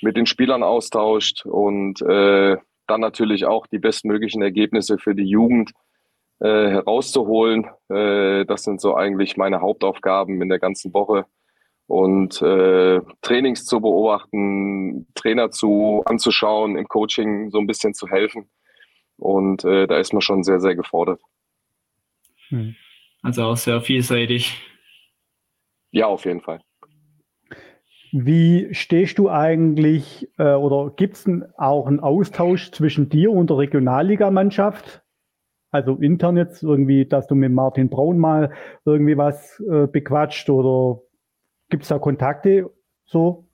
mit 0.03 0.17
den 0.17 0.27
Spielern 0.27 0.63
austauscht 0.63 1.47
und 1.47 2.03
äh, 2.03 2.59
dann 2.87 3.01
natürlich 3.01 3.47
auch 3.47 3.67
die 3.67 3.79
bestmöglichen 3.79 4.43
Ergebnisse 4.43 4.99
für 4.99 5.15
die 5.15 5.29
Jugend 5.29 5.71
äh, 6.41 6.69
herauszuholen. 6.69 7.71
Äh, 7.89 8.45
das 8.45 8.65
sind 8.65 8.81
so 8.81 8.97
eigentlich 8.97 9.37
meine 9.37 9.61
Hauptaufgaben 9.61 10.43
in 10.43 10.49
der 10.49 10.59
ganzen 10.59 10.93
Woche. 10.93 11.25
Und 11.91 12.41
äh, 12.41 13.01
Trainings 13.21 13.65
zu 13.65 13.81
beobachten, 13.81 15.09
Trainer 15.17 15.51
zu 15.51 16.03
anzuschauen, 16.05 16.77
im 16.77 16.87
Coaching 16.87 17.51
so 17.51 17.59
ein 17.59 17.67
bisschen 17.67 17.95
zu 17.95 18.07
helfen. 18.07 18.49
Und 19.17 19.65
äh, 19.65 19.89
da 19.89 19.99
ist 19.99 20.13
man 20.13 20.23
schon 20.23 20.45
sehr, 20.45 20.61
sehr 20.61 20.77
gefordert. 20.77 21.21
Hm. 22.51 22.77
Also 23.23 23.43
auch 23.43 23.57
sehr 23.57 23.81
vielseitig. 23.81 24.63
Ja, 25.91 26.07
auf 26.07 26.27
jeden 26.27 26.43
Fall. 26.43 26.61
Wie 28.13 28.73
stehst 28.73 29.19
du 29.19 29.29
eigentlich 29.29 30.29
äh, 30.39 30.55
oder 30.55 30.93
gibt 30.95 31.17
es 31.17 31.29
auch 31.57 31.89
einen 31.89 31.99
Austausch 31.99 32.71
zwischen 32.71 33.09
dir 33.09 33.33
und 33.33 33.51
der 33.51 33.59
Regionalligamannschaft? 33.59 35.03
Also 35.73 35.97
intern 35.97 36.37
jetzt 36.37 36.63
irgendwie, 36.63 37.05
dass 37.05 37.27
du 37.27 37.35
mit 37.35 37.51
Martin 37.51 37.91
Braun 37.91 38.17
mal 38.17 38.53
irgendwie 38.85 39.17
was 39.17 39.59
äh, 39.69 39.89
bequatscht 39.89 40.49
oder 40.51 41.01
gibt 41.71 41.85
es 41.85 41.89
da 41.89 41.99
Kontakte 41.99 42.71
so? 43.05 43.47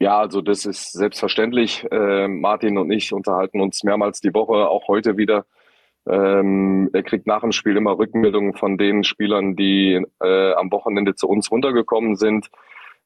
Ja, 0.00 0.18
also 0.18 0.40
das 0.40 0.64
ist 0.64 0.92
selbstverständlich. 0.92 1.84
Äh, 1.90 2.28
Martin 2.28 2.78
und 2.78 2.90
ich 2.90 3.12
unterhalten 3.12 3.60
uns 3.60 3.82
mehrmals 3.82 4.20
die 4.20 4.32
Woche, 4.32 4.68
auch 4.68 4.86
heute 4.88 5.16
wieder. 5.16 5.44
Ähm, 6.08 6.88
er 6.92 7.02
kriegt 7.02 7.26
nach 7.26 7.40
dem 7.40 7.52
Spiel 7.52 7.76
immer 7.76 7.98
Rückmeldungen 7.98 8.54
von 8.54 8.78
den 8.78 9.04
Spielern, 9.04 9.56
die 9.56 10.04
äh, 10.22 10.52
am 10.52 10.70
Wochenende 10.70 11.16
zu 11.16 11.28
uns 11.28 11.50
runtergekommen 11.50 12.16
sind. 12.16 12.48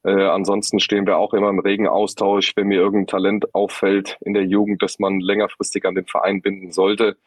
Äh, 0.03 0.23
ansonsten 0.25 0.79
stehen 0.79 1.07
wir 1.07 1.17
auch 1.17 1.33
immer 1.33 1.49
im 1.49 1.59
regen 1.59 1.87
Austausch, 1.87 2.53
wenn 2.55 2.67
mir 2.67 2.79
irgendein 2.79 3.07
Talent 3.07 3.55
auffällt 3.55 4.17
in 4.21 4.33
der 4.33 4.45
Jugend, 4.45 4.83
dass 4.83 4.99
man 4.99 5.19
längerfristig 5.19 5.85
an 5.85 5.95
den 5.95 6.05
Verein 6.05 6.41
binden 6.41 6.71
sollte. 6.71 7.17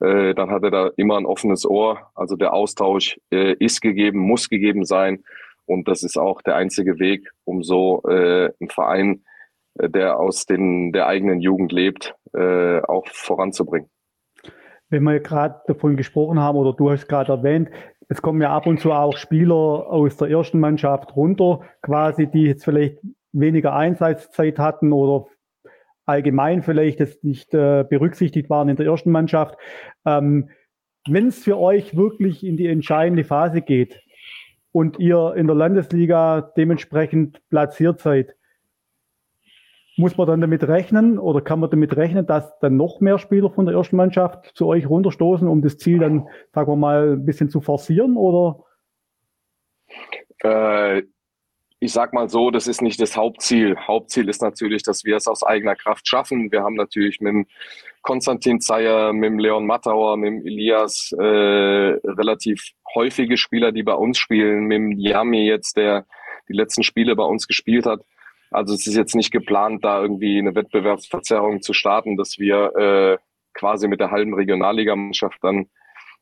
Äh, 0.00 0.34
dann 0.34 0.50
hat 0.50 0.62
er 0.62 0.70
da 0.70 0.90
immer 0.96 1.18
ein 1.18 1.26
offenes 1.26 1.66
Ohr. 1.66 2.10
Also 2.14 2.36
der 2.36 2.54
Austausch 2.54 3.20
äh, 3.30 3.54
ist 3.58 3.82
gegeben, 3.82 4.20
muss 4.20 4.48
gegeben 4.48 4.84
sein. 4.84 5.24
Und 5.66 5.88
das 5.88 6.02
ist 6.02 6.18
auch 6.18 6.42
der 6.42 6.56
einzige 6.56 6.98
Weg, 6.98 7.30
um 7.44 7.62
so 7.62 8.02
äh, 8.08 8.50
einen 8.60 8.70
Verein, 8.70 9.24
äh, 9.78 9.88
der 9.88 10.18
aus 10.18 10.46
den, 10.46 10.92
der 10.92 11.06
eigenen 11.06 11.40
Jugend 11.40 11.72
lebt, 11.72 12.14
äh, 12.34 12.80
auch 12.80 13.06
voranzubringen. 13.08 13.88
Wenn 14.88 15.04
wir 15.04 15.20
gerade 15.20 15.60
davon 15.66 15.96
gesprochen 15.96 16.40
haben, 16.40 16.58
oder 16.58 16.72
du 16.72 16.90
hast 16.90 17.08
gerade 17.08 17.32
erwähnt, 17.32 17.70
es 18.08 18.22
kommen 18.22 18.42
ja 18.42 18.50
ab 18.50 18.66
und 18.66 18.80
zu 18.80 18.90
auch 18.90 19.16
Spieler 19.16 19.54
aus 19.54 20.16
der 20.16 20.28
ersten 20.28 20.58
Mannschaft 20.58 21.14
runter, 21.14 21.60
quasi, 21.80 22.26
die 22.26 22.42
jetzt 22.42 22.64
vielleicht 22.64 22.98
weniger 23.32 23.72
Einsatzzeit 23.72 24.58
hatten 24.58 24.92
oder 24.92 25.26
allgemein 26.06 26.62
vielleicht 26.62 26.98
das 26.98 27.22
nicht 27.22 27.54
äh, 27.54 27.84
berücksichtigt 27.88 28.50
waren 28.50 28.68
in 28.68 28.74
der 28.74 28.86
ersten 28.86 29.12
Mannschaft. 29.12 29.56
Ähm, 30.04 30.50
Wenn 31.08 31.28
es 31.28 31.44
für 31.44 31.56
euch 31.56 31.96
wirklich 31.96 32.44
in 32.44 32.56
die 32.56 32.66
entscheidende 32.66 33.22
Phase 33.22 33.62
geht, 33.62 34.02
und 34.72 34.98
ihr 34.98 35.34
in 35.36 35.46
der 35.46 35.56
Landesliga 35.56 36.52
dementsprechend 36.56 37.40
platziert 37.48 38.00
seid, 38.00 38.36
muss 39.96 40.16
man 40.16 40.26
dann 40.26 40.40
damit 40.40 40.66
rechnen 40.66 41.18
oder 41.18 41.40
kann 41.40 41.60
man 41.60 41.70
damit 41.70 41.96
rechnen, 41.96 42.26
dass 42.26 42.58
dann 42.60 42.76
noch 42.76 43.00
mehr 43.00 43.18
Spieler 43.18 43.50
von 43.50 43.66
der 43.66 43.74
ersten 43.74 43.96
Mannschaft 43.96 44.52
zu 44.54 44.66
euch 44.66 44.88
runterstoßen, 44.88 45.46
um 45.46 45.62
das 45.62 45.76
Ziel 45.78 45.98
dann, 45.98 46.28
sagen 46.54 46.70
wir 46.70 46.76
mal, 46.76 47.12
ein 47.12 47.26
bisschen 47.26 47.50
zu 47.50 47.60
forcieren 47.60 48.16
oder? 48.16 48.64
Äh, 50.38 51.02
ich 51.82 51.92
sag 51.92 52.12
mal 52.12 52.28
so, 52.28 52.50
das 52.50 52.66
ist 52.66 52.82
nicht 52.82 53.00
das 53.00 53.16
Hauptziel. 53.16 53.74
Hauptziel 53.76 54.28
ist 54.28 54.42
natürlich, 54.42 54.82
dass 54.82 55.04
wir 55.04 55.16
es 55.16 55.26
aus 55.26 55.42
eigener 55.42 55.74
Kraft 55.74 56.06
schaffen. 56.06 56.52
Wir 56.52 56.62
haben 56.62 56.74
natürlich 56.74 57.20
mit 57.20 57.48
Konstantin 58.02 58.60
Zeyer, 58.60 59.14
mit 59.14 59.40
Leon 59.40 59.66
Mattauer, 59.66 60.18
mit 60.18 60.44
Elias 60.44 61.10
äh, 61.18 61.24
relativ 61.24 62.72
häufige 62.94 63.38
Spieler, 63.38 63.72
die 63.72 63.82
bei 63.82 63.94
uns 63.94 64.18
spielen, 64.18 64.64
mit 64.64 64.98
Yami 64.98 65.46
jetzt, 65.46 65.78
der 65.78 66.04
die 66.48 66.52
letzten 66.52 66.82
Spiele 66.82 67.16
bei 67.16 67.24
uns 67.24 67.46
gespielt 67.46 67.86
hat. 67.86 68.00
Also 68.50 68.74
es 68.74 68.86
ist 68.86 68.96
jetzt 68.96 69.14
nicht 69.14 69.30
geplant, 69.30 69.82
da 69.82 70.02
irgendwie 70.02 70.38
eine 70.38 70.54
Wettbewerbsverzerrung 70.54 71.62
zu 71.62 71.72
starten, 71.72 72.16
dass 72.18 72.38
wir 72.38 72.76
äh, 72.76 73.18
quasi 73.54 73.88
mit 73.88 74.00
der 74.00 74.10
halben 74.10 74.34
Regionalligamannschaft 74.34 75.38
dann 75.42 75.70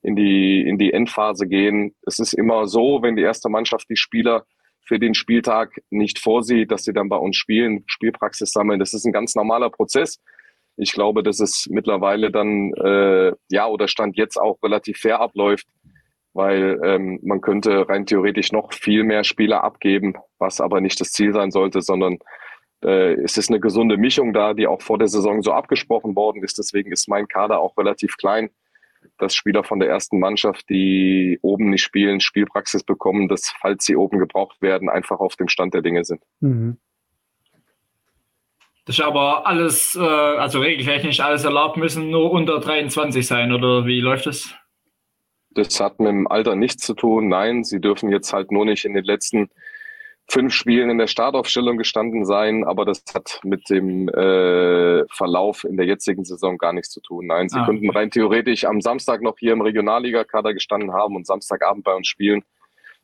in 0.03 0.15
die, 0.15 0.61
in 0.61 0.79
die 0.79 0.93
Endphase 0.93 1.49
gehen. 1.49 1.97
Es 2.07 2.21
ist 2.21 2.33
immer 2.33 2.69
so, 2.69 3.03
wenn 3.03 3.17
die 3.17 3.23
erste 3.23 3.49
Mannschaft 3.49 3.89
die 3.91 3.97
Spieler 3.97 4.45
für 4.89 4.99
den 4.99 5.15
Spieltag 5.15 5.83
nicht 5.91 6.19
vorsieht, 6.19 6.73
dass 6.73 6.85
sie 6.85 6.95
dann 6.95 7.11
bei 7.11 7.17
uns 7.17 7.37
spielen, 7.37 7.85
Spielpraxis 7.87 8.51
sammeln. 8.53 8.81
Das 8.81 8.95
ist 8.95 9.05
ein 9.05 9.13
ganz 9.13 9.35
normaler 9.35 9.69
Prozess. 9.69 10.19
Ich 10.79 10.93
glaube, 10.93 11.23
dass 11.23 11.41
es 11.41 11.69
mittlerweile 11.71 12.31
dann, 12.31 12.73
äh, 12.73 13.33
ja, 13.51 13.67
oder 13.67 13.87
Stand 13.87 14.17
jetzt 14.17 14.39
auch 14.39 14.57
relativ 14.63 14.99
fair 14.99 15.21
abläuft, 15.21 15.67
weil 16.33 16.81
ähm, 16.83 17.19
man 17.23 17.43
könnte 17.43 17.87
rein 17.89 18.07
theoretisch 18.07 18.51
noch 18.51 18.73
viel 18.73 19.05
mehr 19.05 19.25
Spieler 19.25 19.63
abgeben, 19.63 20.15
was 20.39 20.61
aber 20.61 20.81
nicht 20.81 20.99
das 21.01 21.13
Ziel 21.13 21.35
sein 21.35 21.51
sollte, 21.51 21.83
sondern 21.83 22.19
äh, 22.83 23.13
es 23.23 23.37
ist 23.37 23.51
eine 23.51 23.61
gesunde 23.61 23.99
Mischung 23.99 24.33
da, 24.33 24.55
die 24.55 24.67
auch 24.67 24.81
vor 24.81 24.99
der 24.99 25.09
Saison 25.09 25.43
so 25.43 25.53
abgesprochen 25.53 26.17
worden 26.17 26.43
ist. 26.43 26.57
Deswegen 26.57 26.93
ist 26.93 27.09
mein 27.09 27.29
Kader 27.29 27.61
auch 27.61 27.77
relativ 27.77 28.17
klein 28.17 28.49
dass 29.19 29.35
Spieler 29.35 29.65
von 29.65 29.81
der 29.81 29.89
ersten 29.89 30.19
Mannschaft, 30.19 30.69
die 30.69 31.39
oben 31.43 31.71
nicht 31.71 31.83
spielen, 31.83 32.21
Spielpraxis 32.21 32.83
bekommen, 32.83 33.29
dass, 33.29 33.53
falls 33.61 33.85
sie 33.85 33.97
oben 33.97 34.19
gebraucht 34.19 34.61
werden, 34.63 34.89
einfach 34.89 35.21
auf 35.21 35.37
dem 35.37 35.49
Stand 35.49 35.75
der 35.75 35.83
Dinge 35.83 36.05
sind. 36.05 36.23
Mhm. 36.41 36.79
Das 38.87 38.99
ist 38.99 39.05
aber 39.05 39.47
alles, 39.47 39.97
äh, 39.97 40.01
also 40.01 40.61
regeltechnisch 40.61 41.21
alles 41.21 41.45
erlaubt, 41.45 41.77
müssen 41.77 42.11
nur 42.11 42.31
unter 42.31 42.59
23 42.59 43.27
sein, 43.27 43.53
oder 43.53 43.85
wie 43.85 44.01
läuft 44.01 44.25
das? 44.25 44.55
Das 45.51 45.79
hat 45.79 45.99
mit 45.99 46.09
dem 46.09 46.27
Alter 46.27 46.57
nichts 46.57 46.87
zu 46.87 46.95
tun. 46.95 47.29
Nein, 47.29 47.65
sie 47.65 47.81
dürfen 47.81 48.11
jetzt 48.11 48.33
halt 48.33 48.51
nur 48.51 48.65
nicht 48.65 48.85
in 48.85 48.95
den 48.95 49.05
letzten 49.05 49.51
fünf 50.31 50.53
Spielen 50.53 50.91
in 50.91 50.99
der 50.99 51.07
Startaufstellung 51.07 51.79
gestanden 51.79 52.25
sein, 52.27 52.65
aber 52.65 52.85
das 52.85 53.03
hat 53.15 53.41
mit 53.45 53.71
dem 53.71 54.09
äh, 54.09 55.07
Verlauf 55.09 55.65
in 55.65 55.77
der 55.77 55.87
jetzigen 55.87 56.25
Saison 56.25 56.59
gar 56.59 56.73
nichts 56.73 56.91
zu 56.91 57.01
tun. 57.01 57.27
Nein, 57.27 57.49
sie 57.49 57.59
ah. 57.59 57.65
könnten 57.65 57.89
rein 57.91 58.11
theoretisch 58.11 58.65
am 58.67 58.81
Samstag 58.81 59.23
noch 59.23 59.39
hier 59.39 59.53
im 59.53 59.63
Regionalligakader 59.63 60.53
gestanden 60.53 60.93
haben 60.93 61.17
und 61.17 61.27
Samstagabend 61.27 61.85
bei 61.85 61.95
uns 61.95 62.07
spielen. 62.07 62.43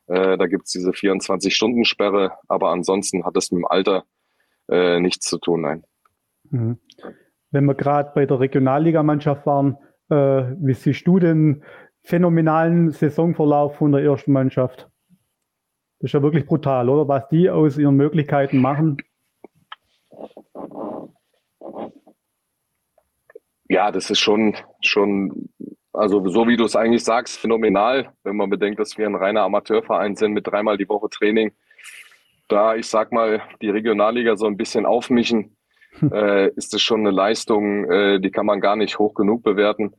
Äh, 0.07 0.37
da 0.37 0.47
gibt's 0.47 0.73
diese 0.73 0.91
24-Stunden-Sperre, 0.91 2.33
aber 2.47 2.71
ansonsten 2.71 3.25
hat 3.25 3.37
es 3.37 3.51
mit 3.51 3.63
dem 3.63 3.67
Alter 3.67 4.05
äh, 4.69 5.01
nichts 5.01 5.27
zu 5.27 5.39
tun, 5.39 5.63
nein. 5.63 5.85
Mhm. 6.51 6.79
Wenn 7.51 7.65
wir 7.65 7.75
gerade 7.75 8.13
bei 8.15 8.27
der 8.27 8.41
Regionalligamannschaft 8.41 9.47
waren, 9.47 9.79
äh, 10.11 10.17
wie 10.61 10.75
siehst 10.75 11.07
du 11.07 11.19
den 11.19 11.65
phänomenalen 12.03 12.91
Saisonverlauf 12.91 13.77
von 13.77 13.93
der 13.93 14.03
ersten 14.03 14.33
Mannschaft? 14.33 14.91
Das 16.01 16.09
ist 16.09 16.13
ja 16.13 16.23
wirklich 16.23 16.47
brutal, 16.47 16.89
oder? 16.89 17.09
Was 17.09 17.29
die 17.29 17.49
aus 17.49 17.79
ihren 17.79 17.97
Möglichkeiten 17.97 18.61
machen. 18.61 18.99
Ja, 23.69 23.91
das 23.91 24.11
ist 24.11 24.21
schon, 24.21 24.57
schon, 24.83 25.49
also 25.93 26.29
so 26.29 26.47
wie 26.47 26.57
du 26.57 26.65
es 26.65 26.77
eigentlich 26.77 27.03
sagst, 27.03 27.39
phänomenal, 27.39 28.13
wenn 28.23 28.37
man 28.37 28.51
bedenkt, 28.51 28.79
dass 28.79 28.99
wir 28.99 29.07
ein 29.07 29.15
reiner 29.15 29.43
Amateurverein 29.43 30.17
sind 30.17 30.33
mit 30.33 30.47
dreimal 30.47 30.77
die 30.77 30.89
Woche 30.89 31.09
Training. 31.09 31.53
Da, 32.49 32.77
ich 32.77 32.87
sag 32.87 33.11
mal, 33.11 33.43
die 33.63 33.71
Regionalliga 33.71 34.37
so 34.37 34.47
ein 34.47 34.59
bisschen 34.59 34.85
aufmischen, 34.85 35.57
äh, 36.13 36.51
ist 36.51 36.75
das 36.75 36.83
schon 36.83 37.01
eine 37.01 37.11
Leistung, 37.11 37.91
äh, 37.91 38.21
die 38.21 38.31
kann 38.31 38.47
man 38.47 38.61
gar 38.61 38.77
nicht 38.77 38.99
hoch 38.99 39.15
genug 39.15 39.43
bewerten 39.43 39.95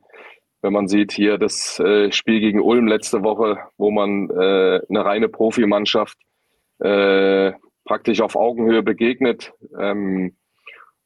wenn 0.66 0.72
man 0.72 0.88
sieht 0.88 1.12
hier 1.12 1.38
das 1.38 1.78
äh, 1.78 2.10
Spiel 2.10 2.40
gegen 2.40 2.60
Ulm 2.60 2.88
letzte 2.88 3.22
Woche, 3.22 3.58
wo 3.78 3.92
man 3.92 4.28
äh, 4.30 4.80
eine 4.88 5.04
reine 5.04 5.28
Profimannschaft 5.28 6.18
äh, 6.80 7.52
praktisch 7.84 8.20
auf 8.20 8.34
Augenhöhe 8.34 8.82
begegnet, 8.82 9.52
ähm, 9.78 10.36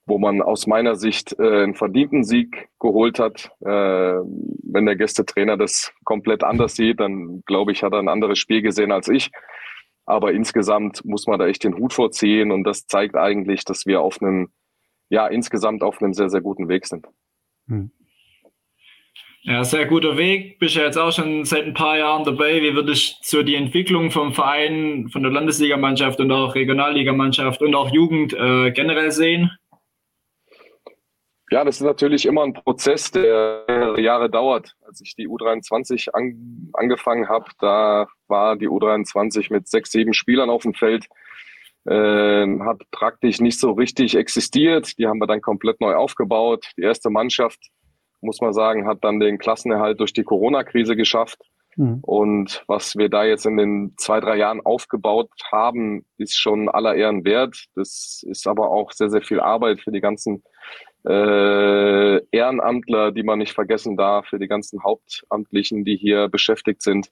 wo 0.07 0.19
man 0.19 0.41
aus 0.41 0.67
meiner 0.67 0.97
Sicht 0.97 1.39
äh, 1.39 1.65
einen 1.65 1.75
verdienten 1.75 2.25
Sieg 2.25 2.71
geholt 2.81 3.19
hat. 3.19 3.51
Äh, 3.61 3.67
wenn 3.67 4.87
der 4.87 4.97
Gästetrainer 4.97 5.59
das 5.59 5.93
komplett 6.05 6.43
anders 6.43 6.75
sieht, 6.75 6.99
dann 6.99 7.43
glaube 7.45 7.73
ich, 7.73 7.83
hat 7.83 7.93
er 7.93 7.99
ein 7.99 8.09
anderes 8.09 8.39
Spiel 8.39 8.63
gesehen 8.63 8.93
als 8.93 9.09
ich. 9.09 9.31
Aber 10.07 10.33
insgesamt 10.33 11.05
muss 11.05 11.27
man 11.27 11.39
da 11.39 11.47
echt 11.47 11.65
den 11.65 11.77
Hut 11.77 11.93
vorziehen 11.93 12.51
und 12.51 12.65
das 12.65 12.87
zeigt 12.87 13.15
eigentlich, 13.15 13.67
dass 13.67 13.85
wir 13.85 14.01
auf 14.01 14.23
einem, 14.23 14.49
ja, 15.11 15.27
insgesamt 15.27 15.83
auf 15.83 16.01
einem 16.01 16.15
sehr, 16.15 16.31
sehr 16.31 16.41
guten 16.41 16.71
Weg 16.71 16.87
sind. 16.87 17.07
Hm. 17.69 17.91
Ja, 19.43 19.65
sehr 19.65 19.87
guter 19.87 20.19
Weg. 20.19 20.59
Bist 20.59 20.75
ja 20.75 20.83
jetzt 20.83 20.99
auch 20.99 21.13
schon 21.13 21.47
seit 21.47 21.65
ein 21.65 21.73
paar 21.73 21.97
Jahren 21.97 22.25
dabei. 22.25 22.61
Wie 22.61 22.75
würdest 22.75 23.21
du 23.21 23.39
so 23.39 23.43
die 23.43 23.55
Entwicklung 23.55 24.11
vom 24.11 24.35
Verein, 24.35 25.09
von 25.11 25.23
der 25.23 25.33
Landesligamannschaft 25.33 26.21
und 26.21 26.31
auch 26.31 26.55
Regionalligamannschaft 26.55 27.63
und 27.63 27.75
auch 27.75 27.91
Jugend 27.91 28.35
äh, 28.35 28.71
generell 28.71 29.11
sehen? 29.13 29.51
Ja, 31.51 31.65
das 31.65 31.77
ist 31.77 31.87
natürlich 31.87 32.27
immer 32.27 32.45
ein 32.45 32.53
Prozess, 32.53 33.11
der 33.11 33.97
Jahre 33.99 34.31
dauert. 34.31 34.77
Als 34.87 35.01
ich 35.01 35.17
die 35.17 35.27
U23 35.27 36.11
an, 36.11 36.71
angefangen 36.75 37.29
habe, 37.29 37.47
da 37.59 38.07
war 38.29 38.57
die 38.57 38.69
U23 38.69 39.53
mit 39.53 39.67
sechs, 39.67 39.91
sieben 39.91 40.13
Spielern 40.13 40.51
auf 40.51 40.63
dem 40.63 40.75
Feld. 40.75 41.07
Äh, 41.87 42.47
hat 42.61 42.83
praktisch 42.91 43.41
nicht 43.41 43.59
so 43.59 43.73
richtig 43.73 44.17
existiert. 44.17 44.99
Die 44.99 45.07
haben 45.07 45.19
wir 45.19 45.27
dann 45.27 45.41
komplett 45.41 45.81
neu 45.81 45.95
aufgebaut. 45.95 46.67
Die 46.77 46.83
erste 46.83 47.09
Mannschaft 47.09 47.71
muss 48.21 48.41
man 48.41 48.53
sagen, 48.53 48.87
hat 48.87 49.03
dann 49.03 49.21
den 49.21 49.39
Klassenerhalt 49.39 50.01
durch 50.01 50.13
die 50.13 50.25
Corona-Krise 50.25 50.97
geschafft. 50.97 51.41
Mhm. 51.77 51.99
Und 52.03 52.65
was 52.67 52.97
wir 52.97 53.09
da 53.09 53.25
jetzt 53.25 53.47
in 53.47 53.57
den 53.57 53.95
zwei, 53.97 54.21
drei 54.21 54.37
Jahren 54.37 54.61
aufgebaut 54.61 55.31
haben, 55.51 56.05
ist 56.19 56.37
schon 56.37 56.69
aller 56.69 56.95
Ehren 56.95 57.25
wert. 57.25 57.67
Das 57.75 58.23
ist 58.27 58.47
aber 58.47 58.71
auch 58.71 58.93
sehr, 58.93 59.11
sehr 59.11 59.23
viel 59.23 59.41
Arbeit 59.41 59.81
für 59.81 59.93
die 59.93 60.01
ganzen 60.01 60.43
äh, 61.07 62.25
Ehrenamtler, 62.31 63.13
die 63.13 63.23
man 63.23 63.39
nicht 63.39 63.53
vergessen 63.53 63.97
darf, 63.97 64.27
für 64.27 64.39
die 64.39 64.49
ganzen 64.49 64.83
Hauptamtlichen, 64.83 65.85
die 65.85 65.97
hier 65.97 66.29
beschäftigt 66.29 66.83
sind. 66.83 67.11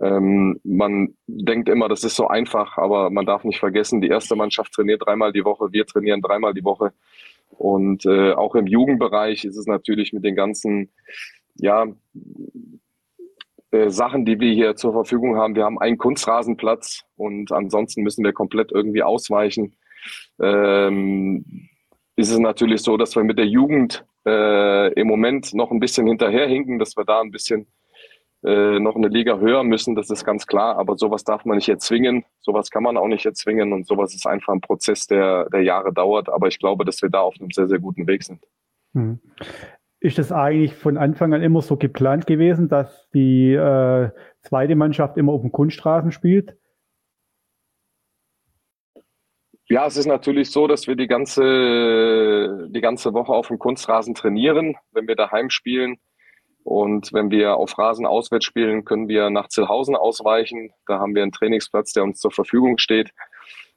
Ähm, 0.00 0.58
man 0.64 1.14
denkt 1.26 1.68
immer, 1.68 1.88
das 1.88 2.04
ist 2.04 2.16
so 2.16 2.28
einfach, 2.28 2.78
aber 2.78 3.10
man 3.10 3.26
darf 3.26 3.44
nicht 3.44 3.58
vergessen, 3.58 4.00
die 4.00 4.08
erste 4.08 4.34
Mannschaft 4.34 4.72
trainiert 4.72 5.04
dreimal 5.04 5.32
die 5.32 5.44
Woche, 5.44 5.72
wir 5.72 5.84
trainieren 5.84 6.22
dreimal 6.22 6.54
die 6.54 6.64
Woche. 6.64 6.92
Und 7.60 8.06
äh, 8.06 8.32
auch 8.32 8.54
im 8.54 8.66
Jugendbereich 8.66 9.44
ist 9.44 9.58
es 9.58 9.66
natürlich 9.66 10.14
mit 10.14 10.24
den 10.24 10.34
ganzen, 10.34 10.88
ja, 11.56 11.86
äh, 13.70 13.90
Sachen, 13.90 14.24
die 14.24 14.40
wir 14.40 14.50
hier 14.50 14.76
zur 14.76 14.92
Verfügung 14.92 15.36
haben. 15.36 15.54
Wir 15.54 15.64
haben 15.64 15.78
einen 15.78 15.98
Kunstrasenplatz 15.98 17.04
und 17.16 17.52
ansonsten 17.52 18.02
müssen 18.02 18.24
wir 18.24 18.32
komplett 18.32 18.72
irgendwie 18.72 19.02
ausweichen. 19.02 19.76
Ähm, 20.40 21.68
ist 22.16 22.30
es 22.30 22.38
natürlich 22.38 22.80
so, 22.80 22.96
dass 22.96 23.14
wir 23.14 23.24
mit 23.24 23.36
der 23.36 23.46
Jugend 23.46 24.06
äh, 24.24 24.94
im 24.94 25.06
Moment 25.06 25.52
noch 25.52 25.70
ein 25.70 25.80
bisschen 25.80 26.06
hinterherhinken, 26.06 26.78
dass 26.78 26.96
wir 26.96 27.04
da 27.04 27.20
ein 27.20 27.30
bisschen 27.30 27.66
äh, 28.42 28.78
noch 28.78 28.96
eine 28.96 29.08
Liga 29.08 29.38
höher 29.38 29.64
müssen, 29.64 29.94
das 29.94 30.10
ist 30.10 30.24
ganz 30.24 30.46
klar. 30.46 30.76
Aber 30.76 30.96
sowas 30.96 31.24
darf 31.24 31.44
man 31.44 31.56
nicht 31.56 31.68
erzwingen, 31.68 32.24
sowas 32.40 32.70
kann 32.70 32.82
man 32.82 32.96
auch 32.96 33.08
nicht 33.08 33.26
erzwingen 33.26 33.72
und 33.72 33.86
sowas 33.86 34.14
ist 34.14 34.26
einfach 34.26 34.52
ein 34.52 34.60
Prozess, 34.60 35.06
der, 35.06 35.48
der 35.50 35.62
Jahre 35.62 35.92
dauert. 35.92 36.28
Aber 36.28 36.48
ich 36.48 36.58
glaube, 36.58 36.84
dass 36.84 37.02
wir 37.02 37.10
da 37.10 37.20
auf 37.20 37.34
einem 37.38 37.50
sehr, 37.50 37.68
sehr 37.68 37.78
guten 37.78 38.06
Weg 38.06 38.22
sind. 38.22 38.40
Hm. 38.94 39.20
Ist 40.00 40.18
das 40.18 40.32
eigentlich 40.32 40.74
von 40.74 40.96
Anfang 40.96 41.34
an 41.34 41.42
immer 41.42 41.60
so 41.60 41.76
geplant 41.76 42.26
gewesen, 42.26 42.68
dass 42.68 43.08
die 43.12 43.52
äh, 43.52 44.10
zweite 44.40 44.74
Mannschaft 44.74 45.18
immer 45.18 45.32
auf 45.32 45.42
dem 45.42 45.52
Kunststraßen 45.52 46.10
spielt? 46.10 46.56
Ja, 49.68 49.86
es 49.86 49.96
ist 49.96 50.06
natürlich 50.06 50.50
so, 50.50 50.66
dass 50.66 50.88
wir 50.88 50.96
die 50.96 51.06
ganze, 51.06 52.66
die 52.70 52.80
ganze 52.80 53.12
Woche 53.12 53.32
auf 53.32 53.48
dem 53.48 53.58
Kunstrasen 53.58 54.14
trainieren. 54.14 54.74
Wenn 54.90 55.06
wir 55.06 55.14
daheim 55.14 55.48
spielen, 55.50 55.98
und 56.64 57.12
wenn 57.12 57.30
wir 57.30 57.56
auf 57.56 57.78
Rasen 57.78 58.06
auswärts 58.06 58.44
spielen, 58.44 58.84
können 58.84 59.08
wir 59.08 59.30
nach 59.30 59.48
Zillhausen 59.48 59.96
ausweichen. 59.96 60.72
Da 60.86 60.98
haben 60.98 61.14
wir 61.14 61.22
einen 61.22 61.32
Trainingsplatz, 61.32 61.92
der 61.92 62.04
uns 62.04 62.20
zur 62.20 62.30
Verfügung 62.30 62.78
steht. 62.78 63.10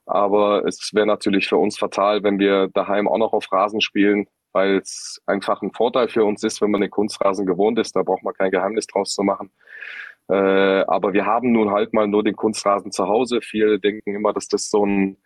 Aber 0.06 0.66
es 0.66 0.94
wäre 0.94 1.08
natürlich 1.08 1.48
für 1.48 1.58
uns 1.58 1.78
fatal, 1.78 2.24
wenn 2.24 2.40
wir 2.40 2.68
daheim 2.74 3.08
auch 3.08 3.18
noch 3.18 3.34
auf 3.34 3.52
Rasen 3.52 3.80
spielen, 3.80 4.28
weil 4.52 4.78
es 4.78 5.22
einfach 5.26 5.62
ein 5.62 5.72
Vorteil 5.72 6.10
für 6.10 6.26
uns 6.26 6.44
ist, 6.44 6.62
wenn 6.62 6.72
man 6.72 6.82
den 6.82 6.92
Kunstrasen 6.92 7.46
gewohnt 7.46 7.80
ist. 7.80 7.96
Da 7.96 8.04
braucht 8.04 8.24
man 8.24 8.34
kein 8.34 8.52
Geheimnis 8.52 8.88
draus 8.88 9.14
zu 9.14 9.24
machen. 9.24 9.52
Äh, 10.30 10.84
aber 10.88 11.14
wir 11.14 11.26
haben 11.26 11.52
nun 11.52 11.72
halt 11.72 11.94
mal 11.94 12.08
nur 12.08 12.24
den 12.24 12.36
Kunstrasen 12.36 12.92
zu 12.92 13.08
Hause. 13.08 13.40
Viele 13.42 13.80
denken 13.80 14.14
immer, 14.16 14.34
dass 14.34 14.48
das 14.50 14.70
so 14.70 14.86
ein, 14.86 15.18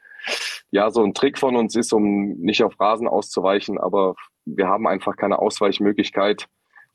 ja, 0.69 0.91
so 0.91 1.03
ein 1.03 1.15
Trick 1.15 1.39
von 1.39 1.55
uns 1.55 1.75
ist, 1.75 1.91
um 1.91 2.33
nicht 2.37 2.63
auf 2.63 2.79
Rasen 2.79 3.07
auszuweichen. 3.07 3.79
Aber 3.79 4.15
wir 4.45 4.67
haben 4.67 4.87
einfach 4.87 5.15
keine 5.17 5.39
Ausweichmöglichkeit 5.39 6.47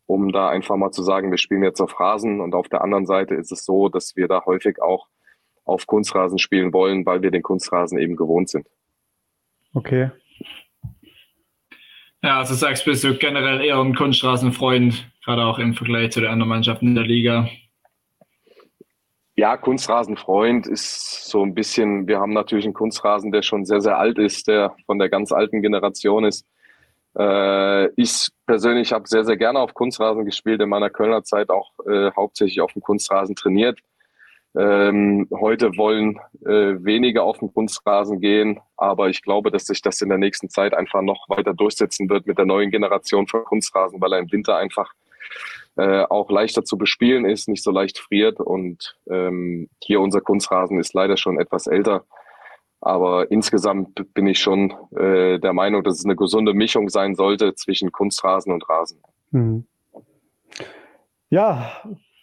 um 0.06 0.32
da 0.32 0.48
einfach 0.48 0.76
mal 0.76 0.90
zu 0.90 1.02
sagen, 1.02 1.30
wir 1.30 1.38
spielen 1.38 1.62
jetzt 1.62 1.80
auf 1.80 1.98
Rasen 1.98 2.40
und 2.40 2.54
auf 2.54 2.68
der 2.68 2.82
anderen 2.82 3.06
Seite 3.06 3.34
ist 3.34 3.52
es 3.52 3.64
so, 3.64 3.88
dass 3.88 4.16
wir 4.16 4.28
da 4.28 4.44
häufig 4.44 4.80
auch 4.82 5.08
auf 5.64 5.86
Kunstrasen 5.86 6.38
spielen 6.38 6.72
wollen, 6.72 7.06
weil 7.06 7.22
wir 7.22 7.30
den 7.30 7.42
Kunstrasen 7.42 7.98
eben 7.98 8.16
gewohnt 8.16 8.48
sind. 8.48 8.66
Okay. 9.74 10.10
Ja, 12.22 12.38
also 12.38 12.54
sagst 12.54 12.84
bist 12.84 13.02
du 13.04 13.16
generell 13.16 13.64
eher 13.64 13.78
ein 13.78 13.94
Kunststraßenfreund, 13.94 15.10
gerade 15.24 15.44
auch 15.44 15.58
im 15.58 15.74
Vergleich 15.74 16.12
zu 16.12 16.20
den 16.20 16.30
anderen 16.30 16.50
Mannschaften 16.50 16.88
in 16.88 16.94
der 16.94 17.04
Liga. 17.04 17.48
Ja, 19.34 19.56
Kunstrasenfreund 19.56 20.66
ist 20.66 21.28
so 21.28 21.42
ein 21.42 21.54
bisschen, 21.54 22.06
wir 22.06 22.20
haben 22.20 22.32
natürlich 22.32 22.66
einen 22.66 22.74
Kunstrasen, 22.74 23.32
der 23.32 23.42
schon 23.42 23.64
sehr, 23.64 23.80
sehr 23.80 23.98
alt 23.98 24.18
ist, 24.18 24.46
der 24.46 24.76
von 24.84 24.98
der 24.98 25.08
ganz 25.08 25.32
alten 25.32 25.62
Generation 25.62 26.24
ist. 26.24 26.46
Äh, 27.18 27.88
ich 28.00 28.28
persönlich 28.46 28.92
habe 28.92 29.08
sehr, 29.08 29.24
sehr 29.24 29.36
gerne 29.36 29.58
auf 29.58 29.74
Kunstrasen 29.74 30.24
gespielt, 30.24 30.60
in 30.60 30.68
meiner 30.68 30.90
Kölner 30.90 31.24
Zeit 31.24 31.50
auch 31.50 31.70
äh, 31.86 32.10
hauptsächlich 32.16 32.60
auf 32.60 32.72
dem 32.72 32.82
Kunstrasen 32.82 33.34
trainiert. 33.34 33.78
Ähm, 34.54 35.28
heute 35.32 35.76
wollen 35.78 36.18
äh, 36.44 36.76
wenige 36.84 37.22
auf 37.22 37.38
den 37.38 37.52
Kunstrasen 37.52 38.20
gehen, 38.20 38.60
aber 38.76 39.08
ich 39.08 39.22
glaube, 39.22 39.50
dass 39.50 39.64
sich 39.64 39.80
das 39.80 40.02
in 40.02 40.10
der 40.10 40.18
nächsten 40.18 40.50
Zeit 40.50 40.74
einfach 40.74 41.00
noch 41.00 41.26
weiter 41.30 41.54
durchsetzen 41.54 42.10
wird 42.10 42.26
mit 42.26 42.36
der 42.36 42.44
neuen 42.44 42.70
Generation 42.70 43.26
von 43.26 43.44
Kunstrasen, 43.44 44.00
weil 44.00 44.12
er 44.12 44.18
im 44.18 44.30
Winter 44.30 44.56
einfach 44.56 44.92
äh, 45.76 46.02
auch 46.02 46.30
leichter 46.30 46.64
zu 46.64 46.76
bespielen 46.76 47.24
ist, 47.24 47.48
nicht 47.48 47.62
so 47.62 47.70
leicht 47.70 47.98
friert 47.98 48.40
und 48.40 48.98
ähm, 49.10 49.70
hier 49.82 50.02
unser 50.02 50.20
Kunstrasen 50.20 50.78
ist 50.78 50.92
leider 50.92 51.16
schon 51.16 51.40
etwas 51.40 51.66
älter. 51.66 52.04
Aber 52.82 53.30
insgesamt 53.30 54.12
bin 54.12 54.26
ich 54.26 54.40
schon 54.40 54.74
äh, 54.96 55.38
der 55.38 55.52
Meinung, 55.52 55.84
dass 55.84 56.00
es 56.00 56.04
eine 56.04 56.16
gesunde 56.16 56.52
Mischung 56.52 56.88
sein 56.88 57.14
sollte 57.14 57.54
zwischen 57.54 57.92
Kunstrasen 57.92 58.52
und 58.52 58.68
Rasen. 58.68 59.00
Mhm. 59.30 59.66
Ja, 61.30 61.70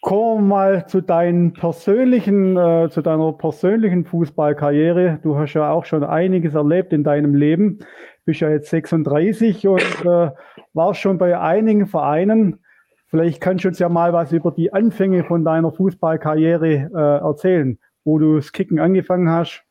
kommen 0.02 0.42
wir 0.42 0.48
mal 0.48 0.86
zu 0.86 1.00
deinen 1.00 1.54
persönlichen, 1.54 2.58
äh, 2.58 2.90
zu 2.90 3.00
deiner 3.00 3.32
persönlichen 3.32 4.04
Fußballkarriere. 4.04 5.20
Du 5.22 5.38
hast 5.38 5.54
ja 5.54 5.70
auch 5.70 5.86
schon 5.86 6.04
einiges 6.04 6.54
erlebt 6.54 6.92
in 6.92 7.04
deinem 7.04 7.34
Leben. 7.34 7.78
Bist 8.26 8.40
ja 8.40 8.50
jetzt 8.50 8.68
36 8.68 9.66
und 9.66 10.04
äh, 10.04 10.30
warst 10.74 11.00
schon 11.00 11.16
bei 11.16 11.40
einigen 11.40 11.86
Vereinen. 11.86 12.60
Vielleicht 13.06 13.40
kannst 13.40 13.64
du 13.64 13.68
uns 13.68 13.78
ja 13.78 13.88
mal 13.88 14.12
was 14.12 14.30
über 14.32 14.50
die 14.50 14.74
Anfänge 14.74 15.24
von 15.24 15.42
deiner 15.42 15.72
Fußballkarriere 15.72 16.90
äh, 16.94 17.24
erzählen, 17.24 17.78
wo 18.04 18.18
du 18.18 18.36
das 18.36 18.52
Kicken 18.52 18.78
angefangen 18.78 19.30
hast 19.30 19.64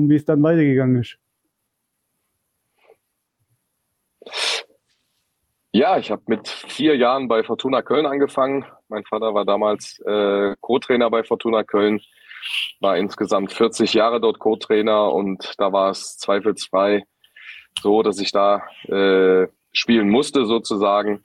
und 0.00 0.10
wie 0.10 0.16
es 0.16 0.24
dann 0.24 0.42
weitergegangen 0.42 1.00
ist. 1.00 1.18
Ja, 5.72 5.98
ich 5.98 6.10
habe 6.10 6.22
mit 6.26 6.48
vier 6.48 6.96
Jahren 6.96 7.28
bei 7.28 7.44
Fortuna 7.44 7.82
Köln 7.82 8.06
angefangen. 8.06 8.64
Mein 8.88 9.04
Vater 9.04 9.34
war 9.34 9.44
damals 9.44 10.00
äh, 10.00 10.56
Co-Trainer 10.60 11.10
bei 11.10 11.22
Fortuna 11.22 11.62
Köln, 11.62 12.00
war 12.80 12.96
insgesamt 12.96 13.52
40 13.52 13.94
Jahre 13.94 14.20
dort 14.20 14.40
Co-Trainer 14.40 15.12
und 15.12 15.54
da 15.58 15.72
war 15.72 15.90
es 15.90 16.16
zweifelsfrei 16.18 17.04
so, 17.80 18.02
dass 18.02 18.18
ich 18.18 18.32
da 18.32 18.64
äh, 18.88 19.46
spielen 19.72 20.10
musste 20.10 20.44
sozusagen. 20.44 21.24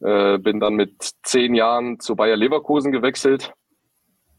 Äh, 0.00 0.38
bin 0.38 0.60
dann 0.60 0.74
mit 0.74 1.10
zehn 1.24 1.54
Jahren 1.54 1.98
zu 1.98 2.14
Bayer 2.14 2.36
Leverkusen 2.36 2.92
gewechselt, 2.92 3.52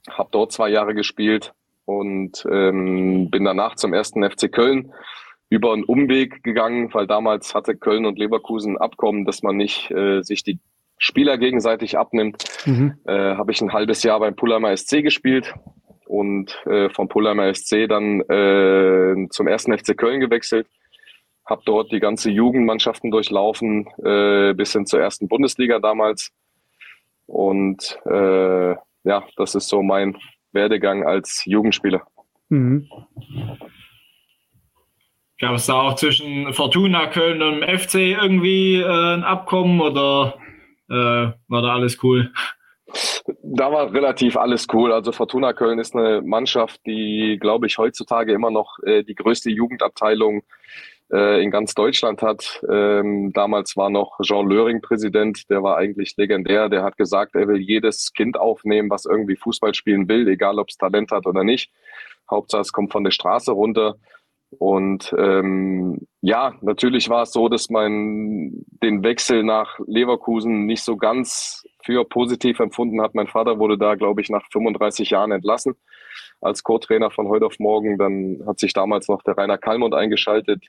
habe 0.10 0.30
dort 0.32 0.54
zwei 0.54 0.70
Jahre 0.70 0.94
gespielt 0.94 1.54
und 1.86 2.46
ähm, 2.52 3.30
bin 3.30 3.46
danach 3.46 3.76
zum 3.76 3.94
ersten 3.94 4.30
FC 4.30 4.52
Köln 4.52 4.92
über 5.50 5.74
einen 5.74 5.84
Umweg 5.84 6.44
gegangen, 6.44 6.94
weil 6.94 7.08
damals 7.08 7.54
hatte 7.54 7.76
Köln 7.76 8.06
und 8.06 8.18
Leverkusen 8.18 8.78
Abkommen, 8.78 9.26
dass 9.26 9.44
man 9.44 9.58
nicht 9.58 9.92
äh, 9.92 10.22
sich 10.22 10.44
die 10.44 10.60
Spieler 10.98 11.38
gegenseitig 11.38 11.98
abnimmt. 11.98 12.44
Mhm. 12.66 12.96
Äh, 13.06 13.36
habe 13.36 13.52
ich 13.52 13.62
ein 13.62 13.74
halbes 13.74 14.04
Jahr 14.04 14.20
beim 14.20 14.36
Pullheimer 14.36 14.76
SC 14.76 15.04
gespielt 15.04 15.54
und 16.08 16.58
äh, 16.66 16.90
vom 16.90 17.10
Pullheimer 17.10 17.54
SC 17.54 17.88
dann 17.88 18.22
äh, 18.22 19.28
zum 19.30 19.48
ersten 19.48 19.78
FC 19.78 19.98
Köln 19.98 20.20
gewechselt. 20.20 20.68
Habe 21.46 21.62
dort 21.66 21.92
die 21.92 22.00
ganze 22.00 22.32
Jugendmannschaften 22.32 23.12
durchlaufen, 23.12 23.88
äh, 24.04 24.54
bis 24.54 24.74
hin 24.74 24.88
zur 24.88 25.00
ersten 25.00 25.28
Bundesliga 25.28 25.80
damals. 25.80 26.32
Und 27.28 28.00
äh, 28.06 28.72
ja, 29.04 29.24
das 29.36 29.54
ist 29.54 29.68
so 29.68 29.84
mein 29.84 30.18
Werdegang 30.56 31.06
als 31.06 31.44
Jugendspieler. 31.46 32.02
Mhm. 32.50 32.90
Gab 35.40 35.56
es 35.56 35.66
da 35.66 35.74
auch 35.74 35.96
zwischen 35.96 36.54
Fortuna 36.54 37.08
Köln 37.08 37.42
und 37.42 37.62
dem 37.62 37.78
FC 37.78 37.96
irgendwie 37.96 38.78
äh, 38.78 39.14
ein 39.16 39.24
Abkommen 39.24 39.82
oder 39.82 40.36
äh, 40.90 40.94
war 41.48 41.62
da 41.62 41.74
alles 41.74 42.02
cool? 42.04 42.32
Da 43.44 43.72
war 43.72 43.92
relativ 43.94 44.38
alles 44.38 44.68
cool. 44.72 44.94
Also 44.94 45.12
Fortuna 45.12 45.52
Köln 45.52 45.80
ist 45.80 45.96
eine 45.96 46.22
Mannschaft, 46.22 46.80
die, 46.86 47.38
glaube 47.42 47.68
ich, 47.68 47.78
heutzutage 47.78 48.32
immer 48.32 48.52
noch 48.52 48.80
äh, 48.84 49.04
die 49.04 49.16
größte 49.16 49.50
Jugendabteilung 49.50 50.44
äh, 51.12 51.44
in 51.44 51.52
ganz 51.52 51.74
Deutschland 51.74 52.22
hat. 52.22 52.64
Ähm, 52.70 53.32
damals 53.34 53.78
war 53.78 53.90
noch 53.90 54.20
Jean 54.22 54.48
Löring 54.48 54.82
Präsident, 54.82 55.50
der 55.50 55.64
war 55.64 55.78
eigentlich 55.78 56.16
legendär. 56.18 56.70
Der 56.70 56.84
hat 56.84 56.98
gesagt, 56.98 57.36
er 57.36 57.48
will 57.48 57.60
jedes 57.60 58.14
Kind 58.14 58.38
aufnehmen, 58.38 58.90
was 58.90 59.06
irgendwie 59.06 59.36
Fußball 59.36 59.74
spielen 59.74 60.08
will, 60.08 60.28
egal 60.28 60.60
ob 60.60 60.70
es 60.70 60.78
Talent 60.78 61.12
hat 61.12 61.26
oder 61.26 61.44
nicht. 61.44 61.72
Hauptsache 62.30 62.62
es 62.62 62.72
kommt 62.72 62.92
von 62.92 63.04
der 63.04 63.12
Straße 63.12 63.52
runter. 63.52 63.96
Und 64.58 65.14
ähm, 65.18 66.08
ja, 66.22 66.56
natürlich 66.62 67.10
war 67.10 67.24
es 67.24 67.32
so, 67.32 67.50
dass 67.50 67.70
man 67.70 68.52
den 68.82 69.04
Wechsel 69.04 69.44
nach 69.44 69.80
Leverkusen 69.86 70.66
nicht 70.66 70.84
so 70.84 70.98
ganz 70.98 71.66
für 71.84 72.06
positiv 72.06 72.60
empfunden 72.60 73.02
hat. 73.02 73.16
Mein 73.16 73.28
Vater 73.28 73.60
wurde 73.60 73.78
da, 73.78 73.96
glaube 73.96 74.22
ich, 74.22 74.30
nach 74.30 74.46
35 74.52 75.10
Jahren 75.10 75.32
entlassen 75.32 75.76
als 76.42 76.64
Co-Trainer 76.64 77.12
von 77.12 77.28
heute 77.28 77.46
auf 77.46 77.60
morgen. 77.60 77.98
Dann 77.98 78.44
hat 78.48 78.60
sich 78.60 78.74
damals 78.74 79.08
noch 79.08 79.22
der 79.24 79.38
Rainer 79.38 79.58
Kallmund 79.58 79.94
eingeschaltet, 79.94 80.66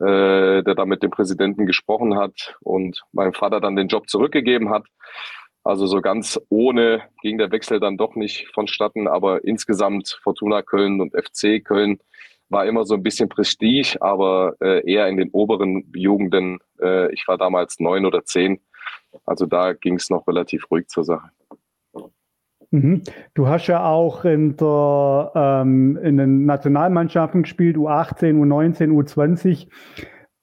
äh, 0.00 0.62
der 0.62 0.74
da 0.74 0.84
mit 0.84 1.02
dem 1.02 1.10
Präsidenten 1.10 1.66
gesprochen 1.66 2.16
hat 2.16 2.56
und 2.60 3.02
meinem 3.12 3.32
Vater 3.32 3.60
dann 3.60 3.76
den 3.76 3.88
Job 3.88 4.08
zurückgegeben 4.08 4.70
hat. 4.70 4.84
Also 5.64 5.86
so 5.86 6.00
ganz 6.00 6.40
ohne 6.48 7.02
ging 7.22 7.38
der 7.38 7.50
Wechsel 7.50 7.80
dann 7.80 7.96
doch 7.96 8.14
nicht 8.14 8.46
vonstatten, 8.54 9.08
aber 9.08 9.44
insgesamt 9.44 10.20
Fortuna 10.22 10.62
Köln 10.62 11.00
und 11.00 11.12
FC 11.12 11.64
Köln 11.64 11.98
war 12.48 12.66
immer 12.66 12.84
so 12.84 12.94
ein 12.94 13.02
bisschen 13.02 13.28
Prestige, 13.28 13.96
aber 14.00 14.54
äh, 14.60 14.88
eher 14.88 15.08
in 15.08 15.16
den 15.16 15.30
oberen 15.30 15.90
Jugenden. 15.94 16.60
Äh, 16.80 17.12
ich 17.12 17.26
war 17.26 17.36
damals 17.36 17.80
neun 17.80 18.06
oder 18.06 18.24
zehn. 18.24 18.60
Also 19.24 19.46
da 19.46 19.72
ging 19.72 19.94
es 19.94 20.10
noch 20.10 20.28
relativ 20.28 20.70
ruhig 20.70 20.86
zur 20.88 21.04
Sache. 21.04 21.30
Mhm. 22.70 23.02
Du 23.34 23.48
hast 23.48 23.66
ja 23.66 23.84
auch 23.86 24.24
in, 24.24 24.56
der, 24.56 25.32
ähm, 25.34 25.98
in 26.02 26.16
den 26.16 26.46
Nationalmannschaften 26.46 27.42
gespielt, 27.42 27.76
U18, 27.76 28.34
U19, 28.34 28.90
U20. 28.90 29.68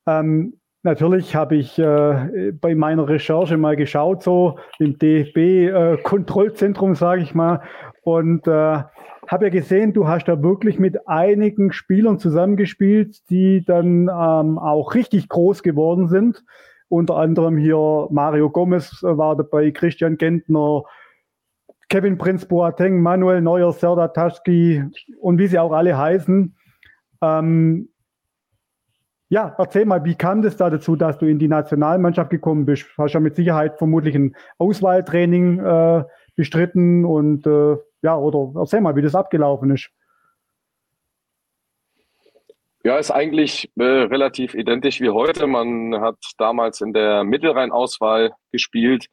Ähm, 0.08 0.54
natürlich 0.84 1.36
habe 1.36 1.56
ich 1.56 1.78
äh, 1.80 2.52
bei 2.60 2.76
meiner 2.76 3.08
Recherche 3.08 3.58
mal 3.58 3.76
geschaut, 3.76 4.24
so 4.24 4.58
im 4.80 4.98
DFB-Kontrollzentrum, 4.98 6.94
äh, 6.94 6.96
sage 6.96 7.22
ich 7.22 7.34
mal, 7.36 7.62
und 8.04 8.48
äh, 8.48 8.84
habe 9.28 9.46
ja 9.46 9.50
gesehen, 9.50 9.94
du 9.94 10.08
hast 10.08 10.28
da 10.28 10.42
wirklich 10.44 10.80
mit 10.80 11.08
einigen 11.08 11.72
Spielern 11.72 12.20
zusammengespielt, 12.20 13.30
die 13.30 13.64
dann 13.66 14.10
ähm, 14.10 14.60
auch 14.60 14.96
richtig 14.96 15.30
groß 15.30 15.64
geworden 15.64 16.08
sind. 16.08 16.44
Unter 16.90 17.16
anderem 17.18 17.58
hier 17.58 18.08
Mario 18.12 18.50
Gomez 18.50 19.02
war 19.02 19.36
dabei, 19.36 19.72
Christian 19.72 20.18
Gentner, 20.18 20.84
Kevin 21.90 22.18
Prinz 22.18 22.46
Boateng, 22.46 23.02
Manuel 23.02 23.42
Neuer, 23.42 23.72
Serdar 23.72 24.14
Taschki 24.14 24.84
und 25.20 25.38
wie 25.38 25.48
sie 25.48 25.60
auch 25.60 25.72
alle 25.72 25.98
heißen. 25.98 26.56
Ähm, 27.22 27.90
ja, 29.30 29.56
erzähl 29.58 29.86
mal, 29.86 30.06
wie 30.06 30.16
kam 30.16 30.42
das 30.42 30.58
da 30.58 30.70
dazu, 30.70 30.96
dass 30.96 31.18
du 31.18 31.26
in 31.26 31.40
die 31.40 31.48
Nationalmannschaft 31.48 32.30
gekommen 32.30 32.66
bist? 32.66 32.86
Hast 32.98 33.14
ja 33.14 33.20
mit 33.20 33.36
Sicherheit 33.36 33.78
vermutlich 33.78 34.16
ein 34.16 34.36
Auswahltraining 34.60 35.60
äh, 35.60 36.04
bestritten 36.36 37.04
und 37.06 37.48
äh, 37.48 37.78
ja, 38.04 38.18
oder 38.18 38.52
erzähl 38.60 38.82
mal, 38.82 38.96
wie 38.96 39.02
das 39.02 39.16
abgelaufen 39.16 39.72
ist. 39.72 39.90
Ja, 42.84 42.98
ist 42.98 43.12
eigentlich 43.12 43.72
äh, 43.78 43.84
relativ 43.84 44.56
identisch 44.56 45.00
wie 45.00 45.10
heute. 45.10 45.48
Man 45.48 46.00
hat 46.02 46.18
damals 46.38 46.82
in 46.82 46.92
der 46.92 47.24
Mittelrhein-Auswahl 47.24 48.34
gespielt, 48.52 49.08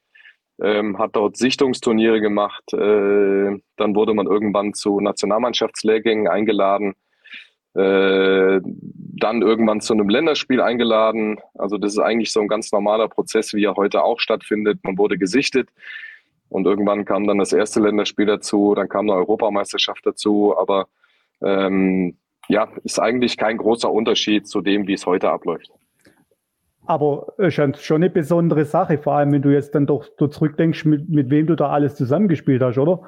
ähm, 0.63 0.99
hat 0.99 1.17
dort 1.17 1.37
Sichtungsturniere 1.37 2.21
gemacht. 2.21 2.73
Äh, 2.73 3.59
dann 3.77 3.95
wurde 3.95 4.15
man 4.15 4.27
irgendwann 4.27 4.75
zu 4.75 5.01
Nationalmannschaftslehrgängen 5.01 6.29
eingeladen. 6.29 6.95
Äh, 7.75 8.61
dann 8.63 9.43
irgendwann 9.43 9.81
zu 9.81 9.93
einem 9.93 10.09
Länderspiel 10.09 10.61
eingeladen. 10.61 11.39
Also 11.55 11.79
das 11.79 11.93
ist 11.93 11.99
eigentlich 11.99 12.33
so 12.33 12.41
ein 12.41 12.49
ganz 12.49 12.73
normaler 12.73 13.09
Prozess, 13.09 13.55
wie 13.55 13.65
er 13.65 13.77
heute 13.77 14.03
auch 14.03 14.19
stattfindet. 14.19 14.81
Man 14.83 14.99
wurde 14.99 15.19
gesichtet. 15.19 15.69
Und 16.49 16.67
irgendwann 16.67 17.05
kam 17.05 17.27
dann 17.27 17.39
das 17.39 17.53
erste 17.53 17.81
Länderspiel 17.81 18.27
dazu, 18.27 18.75
dann 18.75 18.89
kam 18.89 19.09
eine 19.09 19.17
Europameisterschaft 19.19 20.05
dazu, 20.05 20.57
aber 20.59 20.89
ähm, 21.43 22.17
ja, 22.49 22.69
ist 22.83 22.99
eigentlich 22.99 23.37
kein 23.37 23.57
großer 23.57 23.91
Unterschied 23.91 24.49
zu 24.49 24.61
dem, 24.61 24.89
wie 24.89 24.95
es 24.95 25.07
heute 25.07 25.31
abläuft. 25.31 25.71
Aber 26.91 27.35
es 27.39 27.57
ist 27.57 27.85
schon 27.85 28.03
eine 28.03 28.11
besondere 28.11 28.65
Sache, 28.65 28.99
vor 28.99 29.13
allem 29.13 29.31
wenn 29.31 29.43
du 29.43 29.51
jetzt 29.51 29.77
dann 29.77 29.87
doch 29.87 30.05
so 30.19 30.27
zurückdenkst, 30.27 30.87
mit, 30.87 31.09
mit 31.09 31.31
wem 31.31 31.47
du 31.47 31.55
da 31.55 31.69
alles 31.69 31.95
zusammengespielt 31.95 32.61
hast, 32.63 32.79
oder? 32.79 33.03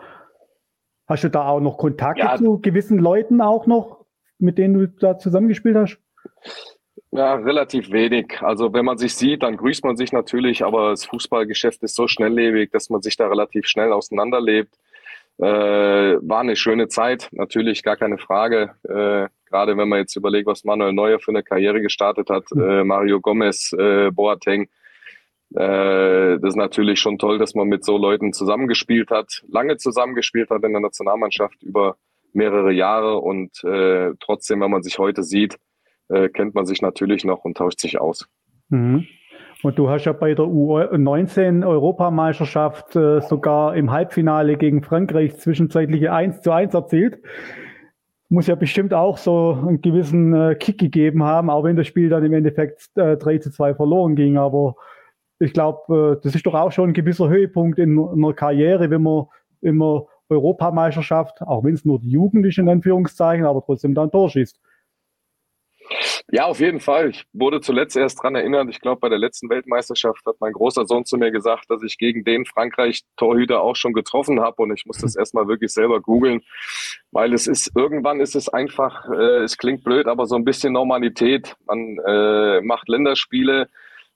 Hast 1.08 1.24
du 1.24 1.28
da 1.28 1.48
auch 1.48 1.58
noch 1.58 1.78
Kontakte 1.78 2.22
ja. 2.22 2.36
zu 2.36 2.60
gewissen 2.60 3.00
Leuten 3.00 3.40
auch 3.40 3.66
noch, 3.66 4.06
mit 4.38 4.56
denen 4.56 4.74
du 4.74 4.86
da 4.86 5.18
zusammengespielt 5.18 5.74
hast? 5.74 5.98
Ja, 7.10 7.34
relativ 7.34 7.90
wenig. 7.90 8.40
Also 8.40 8.72
wenn 8.72 8.84
man 8.84 8.98
sich 8.98 9.16
sieht, 9.16 9.42
dann 9.42 9.56
grüßt 9.56 9.82
man 9.82 9.96
sich 9.96 10.12
natürlich, 10.12 10.64
aber 10.64 10.90
das 10.90 11.04
Fußballgeschäft 11.06 11.82
ist 11.82 11.96
so 11.96 12.06
schnelllebig, 12.06 12.70
dass 12.70 12.88
man 12.88 13.02
sich 13.02 13.16
da 13.16 13.26
relativ 13.26 13.66
schnell 13.66 13.92
auseinanderlebt. 13.92 14.78
Äh, 15.38 15.44
war 15.44 16.38
eine 16.38 16.54
schöne 16.54 16.86
Zeit, 16.86 17.30
natürlich 17.32 17.82
gar 17.82 17.96
keine 17.96 18.18
Frage. 18.18 18.76
Äh, 18.88 19.28
Gerade 19.52 19.76
wenn 19.76 19.88
man 19.88 20.00
jetzt 20.00 20.16
überlegt, 20.16 20.46
was 20.46 20.64
Manuel 20.64 20.94
Neuer 20.94 21.20
für 21.20 21.30
eine 21.30 21.42
Karriere 21.42 21.82
gestartet 21.82 22.30
hat, 22.30 22.44
hm. 22.50 22.62
äh, 22.62 22.84
Mario 22.84 23.20
Gomez, 23.20 23.74
äh, 23.78 24.10
Boateng. 24.10 24.62
Äh, 25.54 26.38
das 26.38 26.50
ist 26.50 26.56
natürlich 26.56 26.98
schon 26.98 27.18
toll, 27.18 27.38
dass 27.38 27.54
man 27.54 27.68
mit 27.68 27.84
so 27.84 27.98
Leuten 27.98 28.32
zusammengespielt 28.32 29.10
hat, 29.10 29.42
lange 29.48 29.76
zusammengespielt 29.76 30.48
hat 30.48 30.64
in 30.64 30.72
der 30.72 30.80
Nationalmannschaft 30.80 31.62
über 31.62 31.96
mehrere 32.32 32.72
Jahre 32.72 33.18
und 33.18 33.62
äh, 33.62 34.12
trotzdem, 34.20 34.62
wenn 34.62 34.70
man 34.70 34.82
sich 34.82 34.98
heute 34.98 35.22
sieht, 35.22 35.58
äh, 36.08 36.30
kennt 36.30 36.54
man 36.54 36.64
sich 36.64 36.80
natürlich 36.80 37.24
noch 37.24 37.44
und 37.44 37.58
tauscht 37.58 37.80
sich 37.80 38.00
aus. 38.00 38.26
Mhm. 38.70 39.06
Und 39.62 39.78
du 39.78 39.88
hast 39.88 40.04
ja 40.06 40.12
bei 40.12 40.34
der 40.34 40.46
U19-Europameisterschaft 40.46 42.96
äh, 42.96 43.20
sogar 43.20 43.76
im 43.76 43.92
Halbfinale 43.92 44.56
gegen 44.56 44.82
Frankreich 44.82 45.36
zwischenzeitliche 45.36 46.12
1 46.12 46.40
zu 46.40 46.50
1 46.50 46.74
erzielt. 46.74 47.20
Muss 48.32 48.46
ja 48.46 48.54
bestimmt 48.54 48.94
auch 48.94 49.18
so 49.18 49.58
einen 49.60 49.82
gewissen 49.82 50.34
äh, 50.34 50.54
Kick 50.54 50.78
gegeben 50.78 51.22
haben, 51.22 51.50
auch 51.50 51.64
wenn 51.64 51.76
das 51.76 51.86
Spiel 51.86 52.08
dann 52.08 52.24
im 52.24 52.32
Endeffekt 52.32 52.88
äh, 52.94 53.16
3 53.16 53.38
zu 53.38 53.50
2 53.50 53.74
verloren 53.74 54.16
ging. 54.16 54.38
Aber 54.38 54.76
ich 55.38 55.52
glaube, 55.52 56.16
äh, 56.16 56.24
das 56.24 56.34
ist 56.34 56.46
doch 56.46 56.54
auch 56.54 56.72
schon 56.72 56.90
ein 56.90 56.94
gewisser 56.94 57.28
Höhepunkt 57.28 57.78
in, 57.78 57.98
in 57.98 58.24
einer 58.24 58.32
Karriere, 58.32 58.88
wenn 58.88 59.02
man 59.02 59.26
immer 59.60 60.06
Europameisterschaft, 60.30 61.42
auch 61.42 61.62
wenn 61.62 61.74
es 61.74 61.84
nur 61.84 61.98
die 61.98 62.10
Jugend 62.10 62.46
ist, 62.46 62.56
in 62.56 62.68
Anführungszeichen, 62.68 63.44
aber 63.44 63.62
trotzdem 63.64 63.94
dann 63.94 64.10
durchschießt. 64.10 64.58
Ja, 66.30 66.46
auf 66.46 66.60
jeden 66.60 66.80
Fall. 66.80 67.10
Ich 67.10 67.24
wurde 67.32 67.60
zuletzt 67.60 67.96
erst 67.96 68.22
dran 68.22 68.34
erinnert. 68.34 68.68
Ich 68.70 68.80
glaube, 68.80 69.00
bei 69.00 69.08
der 69.08 69.18
letzten 69.18 69.50
Weltmeisterschaft 69.50 70.24
hat 70.26 70.36
mein 70.40 70.52
großer 70.52 70.86
Sohn 70.86 71.04
zu 71.04 71.16
mir 71.16 71.30
gesagt, 71.30 71.70
dass 71.70 71.82
ich 71.82 71.98
gegen 71.98 72.24
den 72.24 72.46
Frankreich-Torhüter 72.46 73.60
auch 73.60 73.76
schon 73.76 73.92
getroffen 73.92 74.40
habe. 74.40 74.62
Und 74.62 74.72
ich 74.72 74.86
muss 74.86 74.98
das 74.98 75.16
erstmal 75.16 75.48
wirklich 75.48 75.72
selber 75.72 76.00
googeln, 76.00 76.42
weil 77.10 77.34
es 77.34 77.46
ist, 77.46 77.72
irgendwann 77.76 78.20
ist 78.20 78.34
es 78.34 78.48
einfach, 78.48 79.08
äh, 79.10 79.42
es 79.42 79.58
klingt 79.58 79.84
blöd, 79.84 80.06
aber 80.06 80.26
so 80.26 80.36
ein 80.36 80.44
bisschen 80.44 80.72
Normalität. 80.72 81.54
Man 81.66 81.98
äh, 82.06 82.60
macht 82.62 82.88
Länderspiele, 82.88 83.68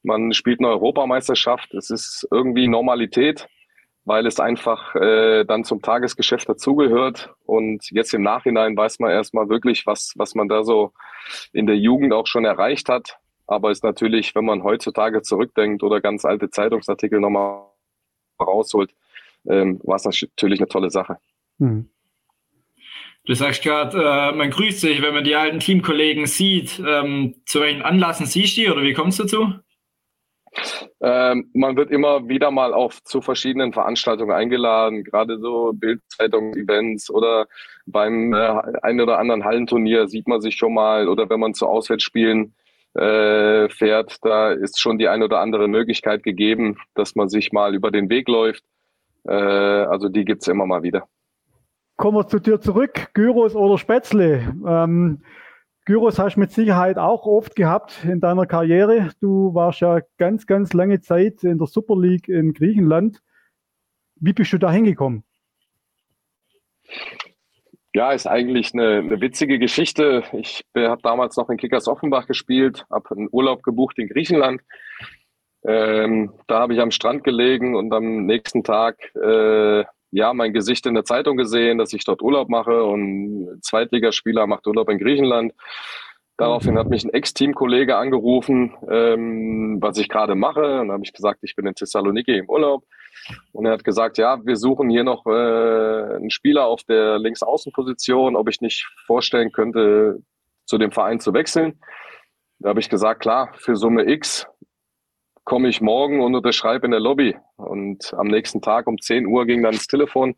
man 0.02 0.32
spielt 0.32 0.60
eine 0.60 0.68
Europameisterschaft. 0.68 1.74
Es 1.74 1.90
ist 1.90 2.26
irgendwie 2.30 2.68
Normalität 2.68 3.46
weil 4.06 4.24
es 4.26 4.38
einfach 4.38 4.94
äh, 4.94 5.44
dann 5.44 5.64
zum 5.64 5.82
Tagesgeschäft 5.82 6.48
dazugehört. 6.48 7.34
Und 7.44 7.90
jetzt 7.90 8.14
im 8.14 8.22
Nachhinein 8.22 8.76
weiß 8.76 9.00
man 9.00 9.10
erstmal 9.10 9.48
wirklich, 9.48 9.84
was, 9.84 10.12
was 10.14 10.36
man 10.36 10.48
da 10.48 10.62
so 10.62 10.92
in 11.52 11.66
der 11.66 11.76
Jugend 11.76 12.14
auch 12.14 12.28
schon 12.28 12.44
erreicht 12.44 12.88
hat. 12.88 13.18
Aber 13.48 13.72
ist 13.72 13.82
natürlich, 13.82 14.34
wenn 14.36 14.44
man 14.44 14.62
heutzutage 14.62 15.22
zurückdenkt 15.22 15.82
oder 15.82 16.00
ganz 16.00 16.24
alte 16.24 16.50
Zeitungsartikel 16.50 17.20
nochmal 17.20 17.64
rausholt, 18.40 18.94
ähm, 19.48 19.80
war 19.82 19.96
es 19.96 20.04
natürlich 20.04 20.60
eine 20.60 20.68
tolle 20.68 20.90
Sache. 20.90 21.18
Hm. 21.58 21.90
Du 23.24 23.34
sagst 23.34 23.64
gerade, 23.64 23.98
äh, 23.98 24.36
man 24.36 24.50
grüßt 24.50 24.80
sich, 24.80 25.02
wenn 25.02 25.14
man 25.14 25.24
die 25.24 25.34
alten 25.34 25.58
Teamkollegen 25.58 26.26
sieht. 26.26 26.80
Ähm, 26.86 27.34
zu 27.44 27.60
welchen 27.60 27.82
Anlassen 27.82 28.26
siehst 28.26 28.56
du 28.56 28.60
die 28.60 28.70
oder 28.70 28.82
wie 28.82 28.92
kommst 28.92 29.18
du 29.18 29.24
dazu? 29.24 29.52
Ähm, 31.00 31.50
man 31.52 31.76
wird 31.76 31.90
immer 31.90 32.28
wieder 32.28 32.50
mal 32.50 32.72
auf 32.72 33.02
zu 33.04 33.20
verschiedenen 33.20 33.72
Veranstaltungen 33.72 34.32
eingeladen, 34.32 35.04
gerade 35.04 35.38
so 35.38 35.72
Bildzeitung-Events 35.74 37.10
oder 37.10 37.46
beim 37.86 38.32
äh, 38.32 38.62
einen 38.82 39.00
oder 39.00 39.18
anderen 39.18 39.44
Hallenturnier 39.44 40.08
sieht 40.08 40.28
man 40.28 40.40
sich 40.40 40.56
schon 40.56 40.74
mal 40.74 41.08
oder 41.08 41.28
wenn 41.28 41.40
man 41.40 41.54
zu 41.54 41.66
Auswärtsspielen 41.66 42.54
äh, 42.94 43.68
fährt, 43.68 44.16
da 44.22 44.52
ist 44.52 44.80
schon 44.80 44.98
die 44.98 45.08
eine 45.08 45.26
oder 45.26 45.40
andere 45.40 45.68
Möglichkeit 45.68 46.22
gegeben, 46.22 46.78
dass 46.94 47.14
man 47.14 47.28
sich 47.28 47.52
mal 47.52 47.74
über 47.74 47.90
den 47.90 48.08
Weg 48.08 48.28
läuft. 48.28 48.64
Äh, 49.28 49.34
also 49.34 50.08
die 50.08 50.24
gibt's 50.24 50.48
immer 50.48 50.66
mal 50.66 50.82
wieder. 50.82 51.06
Kommen 51.96 52.18
wir 52.18 52.26
zu 52.26 52.38
dir 52.38 52.60
zurück, 52.60 53.08
Gyros 53.14 53.54
oder 53.54 53.78
Spätzle. 53.78 54.54
Ähm, 54.66 55.22
Gyros 55.86 56.18
hast 56.18 56.34
du 56.34 56.40
mit 56.40 56.50
Sicherheit 56.50 56.98
auch 56.98 57.26
oft 57.26 57.54
gehabt 57.54 58.04
in 58.04 58.18
deiner 58.18 58.44
Karriere. 58.44 59.10
Du 59.20 59.54
warst 59.54 59.80
ja 59.80 60.00
ganz, 60.18 60.44
ganz 60.48 60.72
lange 60.72 61.00
Zeit 61.00 61.44
in 61.44 61.58
der 61.58 61.68
Super 61.68 61.96
League 61.96 62.28
in 62.28 62.54
Griechenland. 62.54 63.22
Wie 64.16 64.32
bist 64.32 64.52
du 64.52 64.58
da 64.58 64.72
hingekommen? 64.72 65.22
Ja, 67.94 68.10
ist 68.10 68.26
eigentlich 68.26 68.74
eine, 68.74 68.98
eine 68.98 69.20
witzige 69.20 69.60
Geschichte. 69.60 70.24
Ich 70.32 70.64
habe 70.76 71.02
damals 71.02 71.36
noch 71.36 71.48
in 71.50 71.56
Kickers 71.56 71.86
Offenbach 71.86 72.26
gespielt, 72.26 72.84
habe 72.90 73.08
einen 73.12 73.28
Urlaub 73.30 73.62
gebucht 73.62 74.00
in 74.00 74.08
Griechenland. 74.08 74.62
Ähm, 75.64 76.32
da 76.48 76.58
habe 76.58 76.74
ich 76.74 76.80
am 76.80 76.90
Strand 76.90 77.22
gelegen 77.22 77.76
und 77.76 77.92
am 77.92 78.26
nächsten 78.26 78.64
Tag 78.64 79.14
äh, 79.14 79.84
ja, 80.16 80.32
mein 80.32 80.54
Gesicht 80.54 80.86
in 80.86 80.94
der 80.94 81.04
Zeitung 81.04 81.36
gesehen, 81.36 81.76
dass 81.76 81.92
ich 81.92 82.04
dort 82.04 82.22
Urlaub 82.22 82.48
mache 82.48 82.82
und 82.84 83.58
Zweitligaspieler 83.62 84.46
macht 84.46 84.66
Urlaub 84.66 84.88
in 84.88 84.98
Griechenland. 84.98 85.52
Daraufhin 86.38 86.78
hat 86.78 86.88
mich 86.88 87.04
ein 87.04 87.12
Ex-Teamkollege 87.12 87.96
angerufen, 87.96 88.74
ähm, 88.90 89.76
was 89.80 89.98
ich 89.98 90.08
gerade 90.08 90.34
mache. 90.34 90.80
Und 90.80 90.88
dann 90.88 90.92
habe 90.92 91.04
ich 91.04 91.12
gesagt, 91.12 91.40
ich 91.42 91.54
bin 91.54 91.66
in 91.66 91.74
Thessaloniki 91.74 92.34
im 92.34 92.48
Urlaub. 92.48 92.84
Und 93.52 93.66
er 93.66 93.72
hat 93.72 93.84
gesagt, 93.84 94.16
ja, 94.16 94.38
wir 94.42 94.56
suchen 94.56 94.88
hier 94.88 95.04
noch 95.04 95.26
äh, 95.26 96.16
einen 96.16 96.30
Spieler 96.30 96.64
auf 96.64 96.82
der 96.84 97.18
Linksaußenposition, 97.18 98.36
ob 98.36 98.48
ich 98.48 98.62
nicht 98.62 98.86
vorstellen 99.06 99.52
könnte, 99.52 100.22
zu 100.64 100.78
dem 100.78 100.92
Verein 100.92 101.20
zu 101.20 101.34
wechseln. 101.34 101.78
Da 102.58 102.70
habe 102.70 102.80
ich 102.80 102.88
gesagt, 102.88 103.20
klar, 103.20 103.50
für 103.56 103.76
Summe 103.76 104.08
X 104.10 104.46
komme 105.46 105.68
ich 105.68 105.80
morgen 105.80 106.20
und 106.20 106.34
unterschreibe 106.34 106.84
in 106.86 106.90
der 106.90 107.00
Lobby. 107.00 107.34
Und 107.56 108.12
am 108.14 108.26
nächsten 108.26 108.60
Tag 108.60 108.86
um 108.86 109.00
10 109.00 109.26
Uhr 109.26 109.46
ging 109.46 109.62
dann 109.62 109.72
das 109.72 109.86
Telefon. 109.86 110.34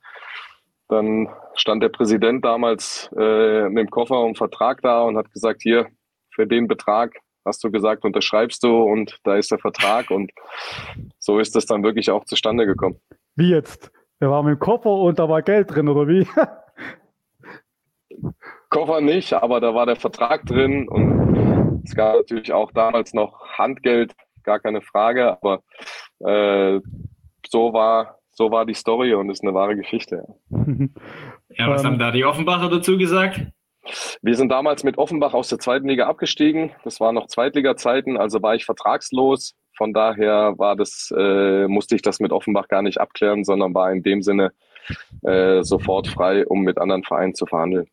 Dann 0.89 1.29
stand 1.55 1.83
der 1.83 1.89
Präsident 1.89 2.45
damals 2.45 3.11
äh, 3.19 3.69
mit 3.69 3.87
dem 3.87 3.91
Koffer 3.91 4.23
und 4.23 4.39
Vertrag 4.39 4.81
da 4.83 5.03
und 5.03 5.17
hat 5.17 5.33
gesagt, 5.33 5.63
hier, 5.63 5.89
für 6.31 6.47
den 6.47 6.69
Betrag 6.69 7.17
hast 7.45 7.65
du 7.65 7.71
gesagt, 7.71 8.05
unterschreibst 8.05 8.63
du 8.63 8.83
und 8.83 9.19
da 9.25 9.37
ist 9.37 9.51
der 9.51 9.59
Vertrag. 9.59 10.11
Und 10.11 10.31
so 11.19 11.39
ist 11.39 11.57
das 11.57 11.65
dann 11.67 11.83
wirklich 11.83 12.11
auch 12.11 12.25
zustande 12.25 12.67
gekommen. 12.67 13.01
Wie 13.35 13.51
jetzt? 13.51 13.91
Er 14.21 14.31
war 14.31 14.43
mit 14.43 14.57
dem 14.57 14.59
Koffer 14.59 14.91
und 14.91 15.19
da 15.19 15.29
war 15.29 15.43
Geld 15.43 15.75
drin, 15.75 15.89
oder 15.89 16.07
wie? 16.07 16.27
Koffer 18.71 19.01
nicht, 19.01 19.33
aber 19.33 19.61
da 19.61 19.75
war 19.75 19.87
der 19.87 19.97
Vertrag 19.97 20.45
drin 20.45 20.87
und 20.87 21.83
es 21.85 21.95
gab 21.95 22.17
natürlich 22.17 22.53
auch 22.53 22.71
damals 22.73 23.15
noch 23.15 23.49
Handgeld 23.57 24.15
gar 24.49 24.61
keine 24.61 24.81
Frage. 24.81 25.37
Aber 25.43 25.63
äh, 26.21 26.81
so 27.47 27.73
war 27.73 28.19
so 28.39 28.53
war 28.53 28.65
die 28.65 28.75
Story 28.75 29.15
und 29.15 29.31
ist 29.31 29.43
eine 29.43 29.53
wahre 29.53 29.77
Geschichte. 29.77 30.25
Ja, 31.51 31.69
was 31.71 31.83
ähm, 31.83 31.89
haben 31.89 31.99
da 31.99 32.13
die 32.13 32.25
Offenbacher 32.25 32.69
dazu 32.69 32.97
gesagt? 32.97 33.41
Wir 34.23 34.37
sind 34.37 34.51
damals 34.51 34.85
mit 34.85 34.99
Offenbach 34.99 35.35
aus 35.35 35.49
der 35.49 35.59
zweiten 35.59 35.89
Liga 35.89 36.07
abgestiegen. 36.07 36.71
Das 36.85 37.01
waren 37.01 37.15
noch 37.15 37.27
Zweitliga-Zeiten, 37.27 38.17
also 38.17 38.41
war 38.43 38.55
ich 38.55 38.65
vertragslos. 38.65 39.57
Von 39.77 39.93
daher 39.93 40.55
war 40.59 40.77
das, 40.77 41.13
äh, 41.17 41.67
musste 41.67 41.97
ich 41.97 42.03
das 42.03 42.21
mit 42.21 42.31
Offenbach 42.31 42.69
gar 42.69 42.83
nicht 42.83 43.01
abklären, 43.01 43.45
sondern 43.45 43.75
war 43.75 43.91
in 43.91 44.03
dem 44.03 44.23
Sinne 44.23 44.53
äh, 45.23 45.63
sofort 45.63 46.07
frei, 46.07 46.47
um 46.47 46.63
mit 46.63 46.79
anderen 46.79 47.03
Vereinen 47.03 47.35
zu 47.35 47.47
verhandeln. 47.47 47.87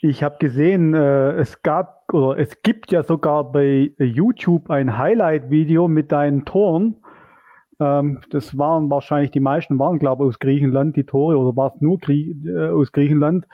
Ich 0.00 0.24
habe 0.24 0.38
gesehen, 0.38 0.94
äh, 0.94 1.32
es 1.32 1.62
gab 1.62 2.01
oder 2.14 2.38
es 2.38 2.62
gibt 2.62 2.92
ja 2.92 3.02
sogar 3.02 3.50
bei 3.52 3.92
YouTube 3.98 4.70
ein 4.70 4.98
Highlight-Video 4.98 5.88
mit 5.88 6.12
deinen 6.12 6.44
Toren. 6.44 6.96
Ähm, 7.80 8.20
das 8.30 8.56
waren 8.56 8.90
wahrscheinlich 8.90 9.30
die 9.30 9.40
meisten 9.40 9.78
waren, 9.78 9.98
glaube 9.98 10.24
ich, 10.24 10.28
aus 10.28 10.38
Griechenland 10.38 10.96
die 10.96 11.04
Tore 11.04 11.36
oder 11.36 11.56
war 11.56 11.72
es 11.74 11.80
nur 11.80 11.98
Grie 11.98 12.36
äh, 12.46 12.68
aus 12.68 12.92
Griechenland. 12.92 13.46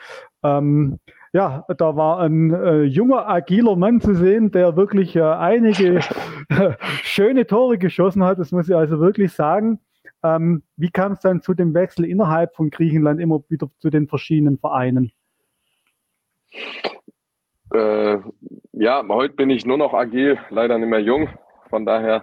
Ähm, 0.42 0.98
ja, 1.32 1.64
da 1.76 1.96
war 1.96 2.20
ein 2.20 2.52
äh, 2.52 2.82
junger, 2.82 3.28
agiler 3.28 3.76
Mann 3.76 4.00
zu 4.00 4.14
sehen, 4.14 4.50
der 4.50 4.76
wirklich 4.76 5.14
äh, 5.14 5.22
einige 5.22 6.00
schöne 7.02 7.46
Tore 7.46 7.78
geschossen 7.78 8.24
hat. 8.24 8.38
Das 8.38 8.50
muss 8.50 8.68
ich 8.68 8.74
also 8.74 8.98
wirklich 9.00 9.32
sagen. 9.32 9.80
Ähm, 10.22 10.62
wie 10.76 10.90
kam 10.90 11.12
es 11.12 11.20
dann 11.20 11.42
zu 11.42 11.54
dem 11.54 11.74
Wechsel 11.74 12.04
innerhalb 12.04 12.56
von 12.56 12.70
Griechenland 12.70 13.20
immer 13.20 13.40
wieder 13.48 13.68
zu 13.78 13.90
den 13.90 14.08
verschiedenen 14.08 14.58
Vereinen? 14.58 15.12
Äh, 17.74 18.18
ja, 18.72 19.04
heute 19.08 19.34
bin 19.34 19.50
ich 19.50 19.66
nur 19.66 19.76
noch 19.76 19.92
agil, 19.92 20.38
leider 20.50 20.78
nicht 20.78 20.88
mehr 20.88 21.00
jung. 21.00 21.28
Von 21.68 21.84
daher 21.84 22.22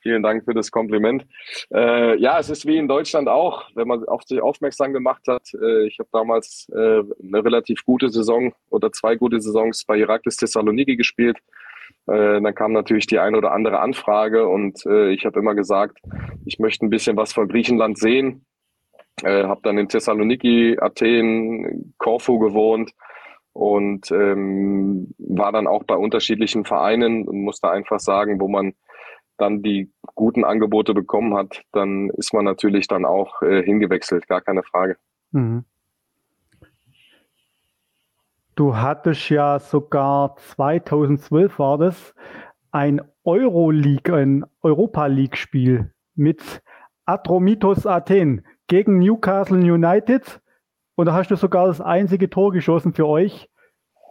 vielen 0.00 0.22
Dank 0.22 0.44
für 0.44 0.54
das 0.54 0.70
Kompliment. 0.70 1.26
Äh, 1.72 2.18
ja, 2.18 2.38
es 2.38 2.50
ist 2.50 2.66
wie 2.66 2.76
in 2.76 2.88
Deutschland 2.88 3.28
auch, 3.28 3.64
wenn 3.74 3.86
man 3.86 4.04
auf 4.08 4.22
sich 4.24 4.40
aufmerksam 4.40 4.92
gemacht 4.92 5.22
hat. 5.28 5.52
Äh, 5.54 5.86
ich 5.86 5.98
habe 5.98 6.08
damals 6.12 6.68
äh, 6.72 7.02
eine 7.22 7.44
relativ 7.44 7.84
gute 7.84 8.08
Saison 8.08 8.52
oder 8.70 8.90
zwei 8.92 9.14
gute 9.16 9.40
Saisons 9.40 9.84
bei 9.84 9.98
Iraklis 9.98 10.36
Thessaloniki 10.36 10.96
gespielt. 10.96 11.38
Äh, 12.06 12.40
dann 12.40 12.54
kam 12.54 12.72
natürlich 12.72 13.06
die 13.06 13.18
eine 13.18 13.36
oder 13.36 13.52
andere 13.52 13.80
Anfrage 13.80 14.48
und 14.48 14.84
äh, 14.86 15.10
ich 15.10 15.24
habe 15.26 15.38
immer 15.38 15.54
gesagt, 15.54 15.98
ich 16.44 16.58
möchte 16.58 16.84
ein 16.84 16.90
bisschen 16.90 17.16
was 17.16 17.32
von 17.32 17.46
Griechenland 17.46 17.98
sehen. 17.98 18.44
Äh, 19.22 19.44
habe 19.44 19.60
dann 19.62 19.78
in 19.78 19.88
Thessaloniki, 19.88 20.78
Athen, 20.80 21.94
Korfu 21.98 22.38
gewohnt 22.38 22.92
und 23.52 24.10
ähm, 24.10 25.14
war 25.18 25.52
dann 25.52 25.66
auch 25.66 25.84
bei 25.84 25.96
unterschiedlichen 25.96 26.64
Vereinen 26.64 27.26
und 27.26 27.42
musste 27.42 27.70
einfach 27.70 28.00
sagen, 28.00 28.40
wo 28.40 28.48
man 28.48 28.74
dann 29.38 29.62
die 29.62 29.90
guten 30.14 30.44
Angebote 30.44 30.94
bekommen 30.94 31.34
hat, 31.34 31.62
dann 31.72 32.10
ist 32.10 32.32
man 32.32 32.44
natürlich 32.44 32.86
dann 32.86 33.04
auch 33.04 33.42
äh, 33.42 33.62
hingewechselt, 33.62 34.28
gar 34.28 34.40
keine 34.40 34.62
Frage. 34.62 34.96
Mhm. 35.32 35.64
Du 38.54 38.76
hattest 38.76 39.30
ja 39.30 39.58
sogar 39.58 40.36
2012 40.36 41.58
war 41.58 41.78
das 41.78 42.14
ein 42.70 43.00
Euroleague, 43.24 44.14
ein 44.14 44.44
Europa 44.62 45.06
League 45.06 45.36
Spiel 45.36 45.92
mit 46.14 46.62
Atromitos 47.06 47.86
Athen 47.86 48.44
gegen 48.66 48.98
Newcastle 48.98 49.58
United 49.58 50.40
und 51.00 51.06
da 51.06 51.14
hast 51.14 51.30
du 51.30 51.36
sogar 51.36 51.66
das 51.66 51.80
einzige 51.80 52.28
Tor 52.28 52.52
geschossen 52.52 52.92
für 52.92 53.06
euch. 53.06 53.48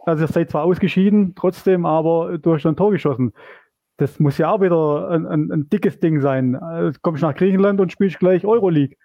Also 0.06 0.24
ihr 0.24 0.28
seid 0.28 0.50
zwar 0.50 0.64
ausgeschieden, 0.64 1.36
trotzdem, 1.36 1.86
aber 1.86 2.36
du 2.36 2.52
hast 2.52 2.66
ein 2.66 2.74
Tor 2.74 2.90
geschossen. 2.90 3.32
Das 3.96 4.18
muss 4.18 4.38
ja 4.38 4.50
auch 4.50 4.60
wieder 4.60 5.08
ein, 5.08 5.24
ein, 5.24 5.52
ein 5.52 5.68
dickes 5.68 6.00
Ding 6.00 6.20
sein. 6.20 6.56
Also 6.56 6.98
kommst 7.00 7.22
nach 7.22 7.36
Griechenland 7.36 7.80
und 7.80 7.92
spielst 7.92 8.18
gleich 8.18 8.44
Euroleague. 8.44 8.96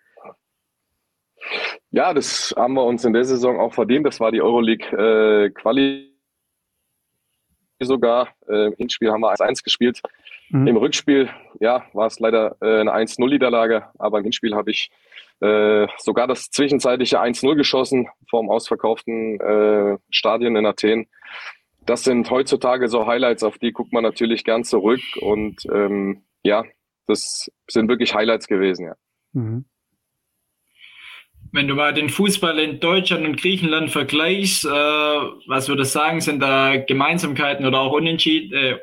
Ja, 1.91 2.11
das 2.15 2.55
haben 2.57 2.73
wir 2.73 2.83
uns 2.85 3.05
in 3.05 3.13
der 3.13 3.23
Saison 3.23 3.59
auch 3.59 3.73
verdient. 3.73 4.07
Das 4.07 4.19
war 4.19 4.31
die 4.31 4.41
Euroleague-Quali 4.41 5.83
äh, 5.83 6.14
sogar. 7.79 8.29
Äh, 8.47 8.67
Im 8.67 8.75
Hinspiel 8.77 9.11
haben 9.11 9.21
wir 9.21 9.33
1-1 9.33 9.63
gespielt. 9.63 10.01
Mhm. 10.49 10.67
Im 10.67 10.77
Rückspiel, 10.77 11.29
ja, 11.59 11.85
war 11.93 12.07
es 12.07 12.19
leider 12.19 12.55
äh, 12.61 12.79
eine 12.79 12.93
1-0-Niederlage, 12.93 13.88
aber 13.97 14.19
im 14.19 14.23
Hinspiel 14.23 14.55
habe 14.55 14.71
ich 14.71 14.89
äh, 15.41 15.88
sogar 15.97 16.27
das 16.27 16.49
zwischenzeitliche 16.49 17.21
1-0 17.21 17.55
geschossen 17.55 18.07
vom 18.29 18.49
ausverkauften 18.49 19.39
äh, 19.39 19.97
Stadion 20.09 20.55
in 20.55 20.65
Athen. 20.65 21.07
das 21.85 22.03
sind 22.03 22.29
heutzutage 22.31 22.88
so 22.88 23.05
Highlights, 23.05 23.43
auf 23.43 23.57
die 23.57 23.71
guckt 23.71 23.93
man 23.93 24.03
natürlich 24.03 24.43
gern 24.43 24.63
zurück. 24.63 25.01
Und 25.19 25.65
ähm, 25.71 26.23
ja, 26.43 26.63
das 27.07 27.51
sind 27.67 27.89
wirklich 27.89 28.15
Highlights 28.15 28.47
gewesen, 28.47 28.85
ja. 28.85 28.95
Mhm. 29.33 29.65
Wenn 31.55 31.69
du 31.69 31.75
mal 31.75 31.93
den 31.93 32.09
Fußball 32.09 32.59
in 32.59 32.81
Deutschland 32.81 33.25
und 33.25 33.37
Griechenland 33.37 33.89
vergleichst, 33.89 34.65
äh, 34.65 34.69
was 34.69 35.69
würdest 35.69 35.95
du 35.95 35.99
sagen, 35.99 36.19
sind 36.19 36.41
da 36.41 36.75
Gemeinsamkeiten 36.75 37.65
oder 37.65 37.79
auch 37.79 37.93
Unentschied, 37.93 38.51
äh, 38.51 38.77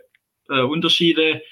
äh, 0.48 0.62
Unterschiede? 0.62 1.42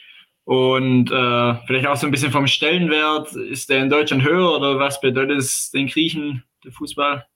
Und 0.44 1.10
äh, 1.10 1.54
vielleicht 1.66 1.86
auch 1.86 1.96
so 1.96 2.06
ein 2.06 2.10
bisschen 2.10 2.32
vom 2.32 2.46
Stellenwert, 2.46 3.34
ist 3.34 3.68
der 3.68 3.82
in 3.82 3.90
Deutschland 3.90 4.24
höher 4.24 4.56
oder 4.56 4.78
was 4.78 4.98
bedeutet 5.02 5.36
es 5.36 5.70
den 5.70 5.88
Griechen, 5.88 6.42
der 6.64 6.72
Fußball? 6.72 7.26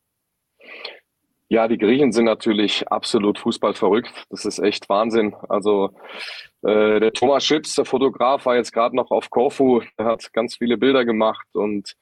Ja, 1.49 1.69
die 1.69 1.79
Griechen 1.79 2.13
sind 2.13 2.25
natürlich 2.25 2.89
absolut 2.89 3.39
Fußball 3.39 3.75
verrückt. 3.75 4.27
Das 4.31 4.45
ist 4.45 4.59
echt 4.59 4.89
Wahnsinn. 4.89 5.35
Also 5.49 5.91
äh, 6.63 7.01
der 7.01 7.13
Thomas 7.13 7.45
Schütz, 7.45 7.75
der 7.75 7.85
Fotograf, 7.85 8.47
war 8.47 8.57
jetzt 8.57 8.73
gerade 8.73 8.97
noch 8.97 9.11
auf 9.11 9.31
Korfu. 9.31 9.83
Er 9.97 10.07
hat 10.07 10.33
ganz 10.33 10.57
viele 10.57 10.79
Bilder 10.79 11.05
gemacht 11.05 11.47
und 11.53 11.95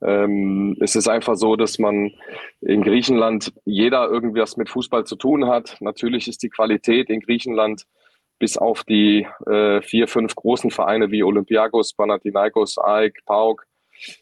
ähm, 0.00 0.76
es 0.80 0.96
ist 0.96 1.08
einfach 1.08 1.36
so, 1.36 1.56
dass 1.56 1.78
man 1.78 2.12
in 2.60 2.82
Griechenland 2.82 3.52
jeder 3.64 4.08
irgendwie 4.08 4.40
was 4.40 4.56
mit 4.56 4.68
Fußball 4.68 5.04
zu 5.04 5.16
tun 5.16 5.46
hat. 5.46 5.76
Natürlich 5.80 6.28
ist 6.28 6.42
die 6.42 6.50
Qualität 6.50 7.08
in 7.08 7.20
Griechenland 7.20 7.84
bis 8.38 8.56
auf 8.56 8.84
die 8.84 9.26
äh, 9.46 9.82
vier, 9.82 10.06
fünf 10.08 10.34
großen 10.34 10.70
Vereine 10.70 11.10
wie 11.10 11.24
Olympiakos, 11.24 11.94
Panathinaikos, 11.94 12.78
AEK, 12.78 13.24
PAOK, 13.26 13.66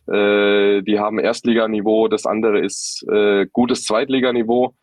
äh, 0.06 0.82
die 0.82 0.98
haben 0.98 1.18
Erstliganiveau. 1.18 2.08
Das 2.08 2.26
andere 2.26 2.60
ist 2.60 3.04
äh, 3.10 3.46
gutes 3.52 3.84
Zweitliganiveau. 3.84 4.74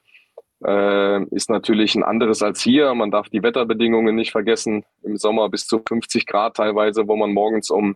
Äh, 0.66 1.24
ist 1.36 1.50
natürlich 1.50 1.96
ein 1.96 2.04
anderes 2.04 2.42
als 2.42 2.62
hier. 2.62 2.94
Man 2.94 3.12
darf 3.12 3.30
die 3.30 3.44
Wetterbedingungen 3.44 4.16
nicht 4.16 4.32
vergessen. 4.32 4.86
Im 5.04 5.18
Sommer 5.18 5.50
bis 5.50 5.68
zu 5.68 5.82
50 5.88 6.26
Grad 6.26 6.56
teilweise, 6.56 7.08
wo 7.08 7.16
man 7.16 7.34
morgens 7.34 7.70
um 7.70 7.96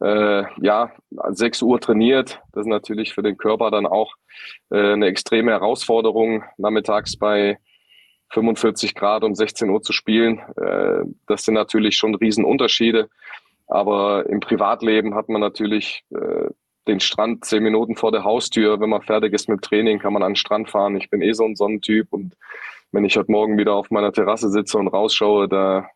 äh, 0.00 0.44
ja, 0.60 0.92
6 1.10 1.62
Uhr 1.62 1.80
trainiert. 1.80 2.40
Das 2.52 2.62
ist 2.62 2.68
natürlich 2.68 3.14
für 3.14 3.22
den 3.22 3.36
Körper 3.36 3.70
dann 3.70 3.86
auch 3.86 4.14
äh, 4.70 4.92
eine 4.92 5.06
extreme 5.06 5.52
Herausforderung, 5.52 6.44
nachmittags 6.58 7.16
bei 7.16 7.58
45 8.32 8.94
Grad 8.94 9.24
um 9.24 9.34
16 9.34 9.70
Uhr 9.70 9.82
zu 9.82 9.92
spielen. 9.92 10.40
Äh, 10.56 11.04
das 11.26 11.44
sind 11.44 11.54
natürlich 11.54 11.96
schon 11.96 12.14
Riesenunterschiede. 12.14 13.08
Aber 13.68 14.26
im 14.28 14.40
Privatleben 14.40 15.14
hat 15.14 15.28
man 15.28 15.40
natürlich 15.40 16.04
äh, 16.10 16.48
den 16.86 17.00
Strand 17.00 17.44
zehn 17.44 17.62
Minuten 17.62 17.96
vor 17.96 18.12
der 18.12 18.24
Haustür. 18.24 18.80
Wenn 18.80 18.90
man 18.90 19.02
fertig 19.02 19.32
ist 19.32 19.48
mit 19.48 19.62
Training, 19.62 19.98
kann 19.98 20.12
man 20.12 20.22
an 20.22 20.32
den 20.32 20.36
Strand 20.36 20.70
fahren. 20.70 20.96
Ich 20.96 21.10
bin 21.10 21.20
eh 21.20 21.32
so 21.32 21.44
ein 21.44 21.56
Sonnentyp 21.56 22.12
und 22.12 22.36
wenn 22.92 23.04
ich 23.04 23.16
heute 23.16 23.32
Morgen 23.32 23.58
wieder 23.58 23.74
auf 23.74 23.90
meiner 23.90 24.12
Terrasse 24.12 24.48
sitze 24.48 24.78
und 24.78 24.88
rausschaue, 24.88 25.48
da 25.48 25.88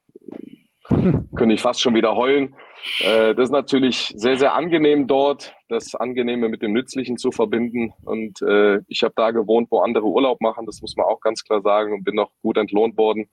könnte 0.88 1.54
ich 1.54 1.60
fast 1.60 1.80
schon 1.80 1.94
wieder 1.94 2.16
heulen. 2.16 2.56
Äh, 3.00 3.34
das 3.34 3.44
ist 3.44 3.52
natürlich 3.52 4.12
sehr, 4.16 4.36
sehr 4.36 4.54
angenehm 4.54 5.06
dort, 5.06 5.54
das 5.68 5.94
Angenehme 5.94 6.48
mit 6.48 6.62
dem 6.62 6.72
Nützlichen 6.72 7.16
zu 7.16 7.30
verbinden. 7.30 7.92
Und 8.04 8.42
äh, 8.42 8.80
ich 8.88 9.02
habe 9.02 9.14
da 9.16 9.30
gewohnt, 9.30 9.68
wo 9.70 9.80
andere 9.80 10.06
Urlaub 10.06 10.40
machen, 10.40 10.66
das 10.66 10.80
muss 10.80 10.96
man 10.96 11.06
auch 11.06 11.20
ganz 11.20 11.44
klar 11.44 11.62
sagen, 11.62 11.92
und 11.92 12.04
bin 12.04 12.16
noch 12.16 12.32
gut 12.42 12.56
entlohnt 12.56 12.98
worden. 12.98 13.30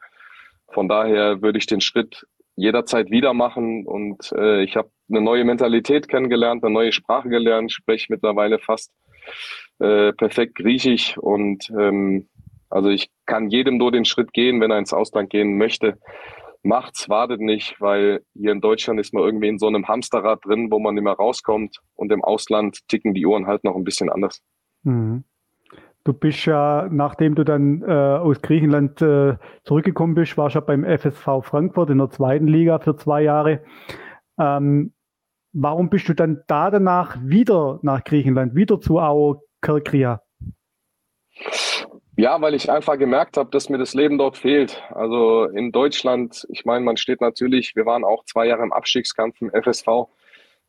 Von 0.69 0.87
daher 0.87 1.41
würde 1.41 1.57
ich 1.57 1.65
den 1.65 1.81
Schritt 1.81 2.27
jederzeit 2.57 3.09
wieder 3.09 3.33
machen. 3.33 3.85
Und 3.87 4.33
äh, 4.33 4.63
ich 4.63 4.75
habe 4.75 4.91
eine 5.09 5.21
neue 5.21 5.45
Mentalität 5.45 6.09
kennengelernt, 6.09 6.63
eine 6.63 6.73
neue 6.73 6.91
Sprache 6.91 7.29
gelernt, 7.29 7.71
spreche 7.71 8.07
mittlerweile 8.09 8.59
fast 8.59 8.91
äh, 9.79 10.11
perfekt 10.11 10.55
Griechisch 10.55 11.17
und 11.17 11.69
ähm, 11.69 12.27
also 12.69 12.89
ich 12.89 13.09
kann 13.25 13.49
jedem 13.49 13.77
nur 13.77 13.93
den 13.93 14.03
Schritt 14.03 14.33
gehen, 14.33 14.59
wenn 14.59 14.71
er 14.71 14.79
ins 14.79 14.91
Ausland 14.91 15.29
gehen 15.29 15.57
möchte 15.57 15.97
macht's, 16.67 17.09
wartet 17.09 17.41
nicht, 17.41 17.79
weil 17.79 18.23
hier 18.33 18.51
in 18.51 18.61
Deutschland 18.61 18.99
ist 18.99 19.13
man 19.13 19.23
irgendwie 19.23 19.47
in 19.47 19.57
so 19.57 19.67
einem 19.67 19.87
Hamsterrad 19.87 20.45
drin, 20.45 20.69
wo 20.69 20.79
man 20.79 20.93
nicht 20.93 21.03
mehr 21.03 21.13
rauskommt 21.13 21.79
und 21.95 22.11
im 22.11 22.23
Ausland 22.23 22.87
ticken 22.87 23.13
die 23.13 23.25
Uhren 23.25 23.47
halt 23.47 23.63
noch 23.63 23.75
ein 23.75 23.83
bisschen 23.83 24.09
anders. 24.09 24.41
Mhm. 24.83 25.23
Du 26.07 26.13
bist 26.13 26.45
ja, 26.45 26.87
nachdem 26.89 27.35
du 27.35 27.43
dann 27.43 27.81
äh, 27.81 27.91
aus 27.91 28.41
Griechenland 28.41 29.01
äh, 29.01 29.35
zurückgekommen 29.65 30.15
bist, 30.15 30.37
warst 30.37 30.55
ja 30.55 30.61
beim 30.61 30.85
FSV 30.85 31.43
Frankfurt 31.43 31.89
in 31.89 31.97
der 31.97 32.09
zweiten 32.09 32.47
Liga 32.47 32.79
für 32.79 32.95
zwei 32.95 33.23
Jahre. 33.23 33.59
Ähm, 34.39 34.93
warum 35.51 35.89
bist 35.89 36.07
du 36.07 36.13
dann 36.13 36.43
da 36.47 36.71
danach 36.71 37.17
wieder 37.21 37.79
nach 37.81 38.05
Griechenland, 38.05 38.55
wieder 38.55 38.79
zu 38.79 38.99
AO 38.99 39.43
Kerkria? 39.61 40.21
Ja, 42.15 42.39
weil 42.39 42.53
ich 42.53 42.71
einfach 42.71 42.97
gemerkt 42.97 43.35
habe, 43.35 43.49
dass 43.51 43.67
mir 43.67 43.77
das 43.77 43.93
Leben 43.93 44.17
dort 44.17 44.37
fehlt. 44.37 44.81
Also 44.91 45.43
in 45.49 45.73
Deutschland, 45.73 46.47
ich 46.47 46.63
meine, 46.63 46.85
man 46.85 46.95
steht 46.95 47.19
natürlich, 47.19 47.75
wir 47.75 47.85
waren 47.85 48.05
auch 48.05 48.23
zwei 48.23 48.47
Jahre 48.47 48.63
im 48.63 48.71
Abstiegskampf 48.71 49.41
im 49.41 49.51
FSV 49.51 50.07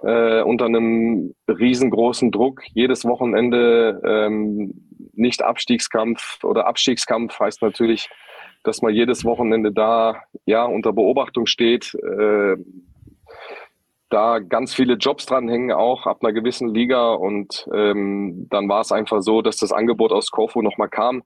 äh, 0.03 0.42
unter 0.42 0.66
einem 0.66 1.35
riesengroßen 1.48 2.33
Druck. 2.33 2.62
Jedes 2.72 3.05
Wochenende 3.05 4.01
ähm, 4.05 4.88
nicht 5.19 5.43
Abstiegskampf 5.43 6.43
oder 6.45 6.67
Abstiegskampf 6.67 7.39
heißt 7.39 7.63
natürlich, 7.63 8.09
dass 8.65 8.83
man 8.83 8.95
jedes 8.95 9.25
Wochenende 9.25 9.73
da 9.73 10.23
ja 10.47 10.65
unter 10.65 10.93
Beobachtung 10.93 11.47
steht. 11.47 11.95
Äh, 11.95 12.57
da 14.11 14.39
ganz 14.39 14.75
viele 14.75 14.95
Jobs 14.95 15.27
dranhängen, 15.27 15.73
auch 15.73 16.07
ab 16.07 16.19
einer 16.23 16.33
gewissen 16.33 16.69
Liga. 16.69 17.13
Und 17.13 17.69
ähm, 17.75 18.47
dann 18.51 18.69
war 18.69 18.81
es 18.81 18.93
einfach 18.93 19.21
so, 19.21 19.43
dass 19.43 19.59
das 19.59 19.73
Angebot 19.73 20.13
aus 20.13 20.31
Korfu 20.31 20.63
nochmal 20.63 20.89
kam 20.89 21.23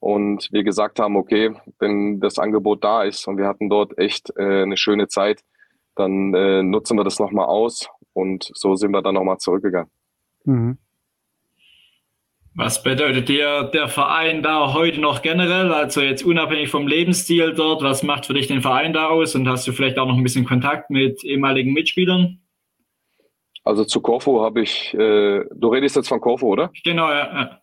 und 0.00 0.48
wir 0.52 0.62
gesagt 0.62 0.98
haben, 0.98 1.16
okay, 1.16 1.54
wenn 1.78 2.20
das 2.20 2.38
Angebot 2.38 2.84
da 2.84 3.02
ist 3.02 3.26
und 3.28 3.38
wir 3.38 3.46
hatten 3.46 3.68
dort 3.68 3.98
echt 3.98 4.30
äh, 4.36 4.62
eine 4.62 4.76
schöne 4.76 5.08
Zeit, 5.08 5.42
dann 5.94 6.34
äh, 6.34 6.62
nutzen 6.62 6.96
wir 6.96 7.04
das 7.04 7.18
nochmal 7.18 7.46
aus 7.46 7.88
und 8.12 8.50
so 8.54 8.76
sind 8.76 8.92
wir 8.92 9.02
dann 9.02 9.14
nochmal 9.14 9.38
zurückgegangen. 9.38 9.90
Mhm. 10.44 10.78
Was 12.58 12.82
bedeutet 12.82 13.28
dir 13.28 13.64
der 13.64 13.86
Verein 13.86 14.42
da 14.42 14.72
heute 14.72 14.98
noch 14.98 15.20
generell? 15.20 15.74
Also 15.74 16.00
jetzt 16.00 16.24
unabhängig 16.24 16.70
vom 16.70 16.88
Lebensstil 16.88 17.52
dort, 17.52 17.82
was 17.82 18.02
macht 18.02 18.24
für 18.24 18.32
dich 18.32 18.46
den 18.46 18.62
Verein 18.62 18.94
da 18.94 19.08
aus 19.08 19.34
und 19.34 19.46
hast 19.46 19.68
du 19.68 19.72
vielleicht 19.72 19.98
auch 19.98 20.06
noch 20.06 20.16
ein 20.16 20.22
bisschen 20.22 20.46
Kontakt 20.46 20.88
mit 20.88 21.22
ehemaligen 21.22 21.74
Mitspielern? 21.74 22.40
Also 23.62 23.84
zu 23.84 24.00
Korfu 24.00 24.40
habe 24.40 24.62
ich, 24.62 24.94
äh, 24.94 25.44
du 25.54 25.68
redest 25.68 25.96
jetzt 25.96 26.08
von 26.08 26.18
Korfu, 26.18 26.46
oder? 26.46 26.70
Genau, 26.82 27.10
ja. 27.10 27.60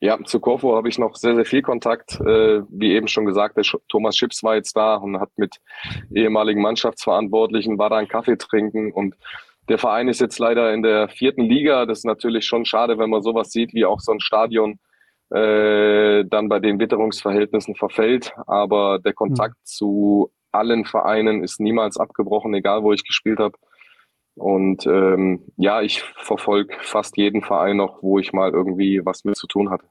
ja. 0.00 0.18
Zu 0.24 0.40
Corfu 0.40 0.74
habe 0.74 0.88
ich 0.88 0.98
noch 0.98 1.14
sehr, 1.14 1.36
sehr 1.36 1.44
viel 1.44 1.62
Kontakt. 1.62 2.20
Äh, 2.20 2.62
wie 2.68 2.94
eben 2.94 3.06
schon 3.06 3.26
gesagt, 3.26 3.56
der 3.56 3.64
Thomas 3.88 4.16
Schips 4.16 4.42
war 4.42 4.56
jetzt 4.56 4.74
da 4.76 4.96
und 4.96 5.20
hat 5.20 5.30
mit 5.36 5.60
ehemaligen 6.12 6.60
Mannschaftsverantwortlichen, 6.60 7.78
war 7.78 7.90
da 7.90 7.98
einen 7.98 8.08
Kaffee 8.08 8.36
trinken 8.36 8.92
und 8.92 9.14
der 9.68 9.78
Verein 9.78 10.08
ist 10.08 10.20
jetzt 10.20 10.38
leider 10.38 10.72
in 10.72 10.82
der 10.82 11.08
vierten 11.08 11.42
Liga. 11.42 11.86
Das 11.86 11.98
ist 11.98 12.04
natürlich 12.04 12.46
schon 12.46 12.64
schade, 12.64 12.98
wenn 12.98 13.10
man 13.10 13.22
sowas 13.22 13.50
sieht, 13.50 13.74
wie 13.74 13.84
auch 13.84 14.00
so 14.00 14.12
ein 14.12 14.20
Stadion 14.20 14.78
äh, 15.30 16.24
dann 16.24 16.48
bei 16.48 16.58
den 16.58 16.78
Witterungsverhältnissen 16.78 17.76
verfällt. 17.76 18.32
Aber 18.46 18.98
der 18.98 19.12
Kontakt 19.12 19.56
mhm. 19.56 19.64
zu 19.64 20.32
allen 20.50 20.84
Vereinen 20.84 21.42
ist 21.42 21.60
niemals 21.60 21.96
abgebrochen, 21.96 22.52
egal 22.54 22.82
wo 22.82 22.92
ich 22.92 23.04
gespielt 23.04 23.38
habe. 23.38 23.56
Und 24.34 24.86
ähm, 24.86 25.44
ja, 25.56 25.82
ich 25.82 26.02
verfolge 26.02 26.74
fast 26.80 27.16
jeden 27.16 27.42
Verein 27.42 27.76
noch, 27.76 28.02
wo 28.02 28.18
ich 28.18 28.32
mal 28.32 28.50
irgendwie 28.50 29.00
was 29.04 29.24
mit 29.24 29.36
zu 29.36 29.46
tun 29.46 29.70
hatte. 29.70 29.86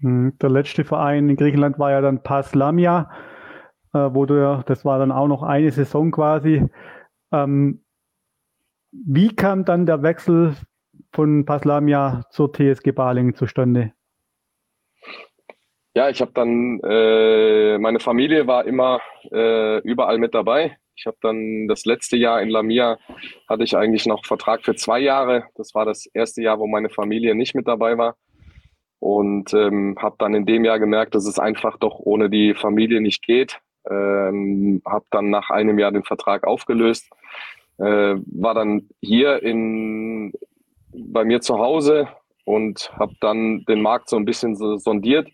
Hm, 0.00 0.36
der 0.40 0.50
letzte 0.50 0.84
Verein 0.84 1.28
in 1.28 1.36
Griechenland 1.36 1.78
war 1.78 1.90
ja 1.90 2.00
dann 2.00 2.22
Paslamia, 2.22 3.10
äh, 3.92 3.98
wo 3.98 4.26
du, 4.26 4.62
das 4.66 4.84
war 4.84 4.98
dann 4.98 5.12
auch 5.12 5.28
noch 5.28 5.42
eine 5.42 5.70
Saison 5.70 6.10
quasi. 6.10 6.64
Ähm, 7.32 7.82
wie 8.92 9.34
kam 9.34 9.64
dann 9.64 9.86
der 9.86 10.02
Wechsel 10.02 10.56
von 11.12 11.44
Paslamia 11.44 12.24
zur 12.30 12.52
TSG 12.52 12.92
Balingen 12.92 13.34
zustande? 13.34 13.92
Ja, 15.94 16.08
ich 16.08 16.20
habe 16.20 16.30
dann, 16.32 16.80
äh, 16.84 17.78
meine 17.78 17.98
Familie 17.98 18.46
war 18.46 18.64
immer 18.66 19.00
äh, 19.32 19.78
überall 19.80 20.18
mit 20.18 20.34
dabei. 20.34 20.76
Ich 20.94 21.06
habe 21.06 21.16
dann 21.20 21.68
das 21.68 21.84
letzte 21.84 22.16
Jahr 22.16 22.42
in 22.42 22.50
Lamia 22.50 22.98
hatte 23.48 23.62
ich 23.64 23.76
eigentlich 23.76 24.06
noch 24.06 24.24
Vertrag 24.26 24.64
für 24.64 24.74
zwei 24.74 25.00
Jahre. 25.00 25.44
Das 25.56 25.74
war 25.74 25.84
das 25.84 26.06
erste 26.06 26.42
Jahr, 26.42 26.58
wo 26.58 26.66
meine 26.66 26.88
Familie 26.88 27.34
nicht 27.34 27.54
mit 27.54 27.68
dabei 27.68 27.98
war. 27.98 28.16
Und 29.00 29.54
ähm, 29.54 29.96
habe 30.00 30.16
dann 30.18 30.34
in 30.34 30.44
dem 30.44 30.64
Jahr 30.64 30.80
gemerkt, 30.80 31.14
dass 31.14 31.26
es 31.26 31.38
einfach 31.38 31.78
doch 31.78 32.00
ohne 32.00 32.30
die 32.30 32.54
Familie 32.54 33.00
nicht 33.00 33.22
geht. 33.22 33.60
Ähm, 33.88 34.82
habe 34.84 35.04
dann 35.10 35.30
nach 35.30 35.50
einem 35.50 35.78
Jahr 35.78 35.92
den 35.92 36.02
Vertrag 36.02 36.44
aufgelöst. 36.44 37.08
Äh, 37.78 38.16
war 38.26 38.54
dann 38.54 38.88
hier 39.00 39.42
in, 39.42 40.32
bei 40.92 41.24
mir 41.24 41.40
zu 41.40 41.58
Hause 41.58 42.08
und 42.44 42.90
habe 42.98 43.14
dann 43.20 43.64
den 43.68 43.82
Markt 43.82 44.08
so 44.08 44.16
ein 44.16 44.24
bisschen 44.24 44.56
so 44.56 44.76
sondiert. 44.78 45.28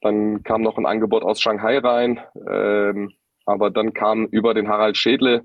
Dann 0.00 0.42
kam 0.42 0.62
noch 0.62 0.78
ein 0.78 0.86
Angebot 0.86 1.22
aus 1.22 1.40
Shanghai 1.40 1.78
rein. 1.78 2.20
Ähm, 2.48 3.12
aber 3.46 3.70
dann 3.70 3.94
kam 3.94 4.26
über 4.26 4.52
den 4.54 4.68
Harald 4.68 4.96
Schädle, 4.96 5.42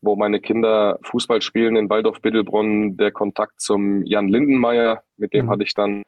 wo 0.00 0.16
meine 0.16 0.40
Kinder 0.40 0.98
Fußball 1.02 1.40
spielen 1.40 1.76
in 1.76 1.88
Waldorf-Bittelbrunn, 1.88 2.96
der 2.96 3.12
Kontakt 3.12 3.60
zum 3.60 4.04
Jan 4.04 4.28
Lindenmeier. 4.28 5.02
Mit 5.16 5.32
dem 5.32 5.46
mhm. 5.46 5.50
hatte 5.50 5.62
ich 5.62 5.74
dann 5.74 6.02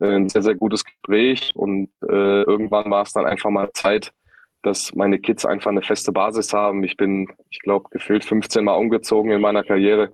äh, 0.00 0.14
ein 0.14 0.28
sehr, 0.28 0.42
sehr 0.42 0.54
gutes 0.54 0.84
Gespräch 0.84 1.52
und 1.54 1.90
äh, 2.02 2.42
irgendwann 2.42 2.90
war 2.90 3.02
es 3.02 3.12
dann 3.12 3.26
einfach 3.26 3.50
mal 3.50 3.70
Zeit, 3.72 4.12
dass 4.62 4.94
meine 4.94 5.18
Kids 5.18 5.44
einfach 5.44 5.70
eine 5.70 5.82
feste 5.82 6.12
Basis 6.12 6.52
haben. 6.52 6.82
Ich 6.84 6.96
bin, 6.96 7.28
ich 7.50 7.60
glaube, 7.60 7.88
gefühlt 7.90 8.24
15 8.24 8.64
Mal 8.64 8.74
umgezogen 8.74 9.30
in 9.30 9.40
meiner 9.40 9.62
Karriere. 9.62 10.12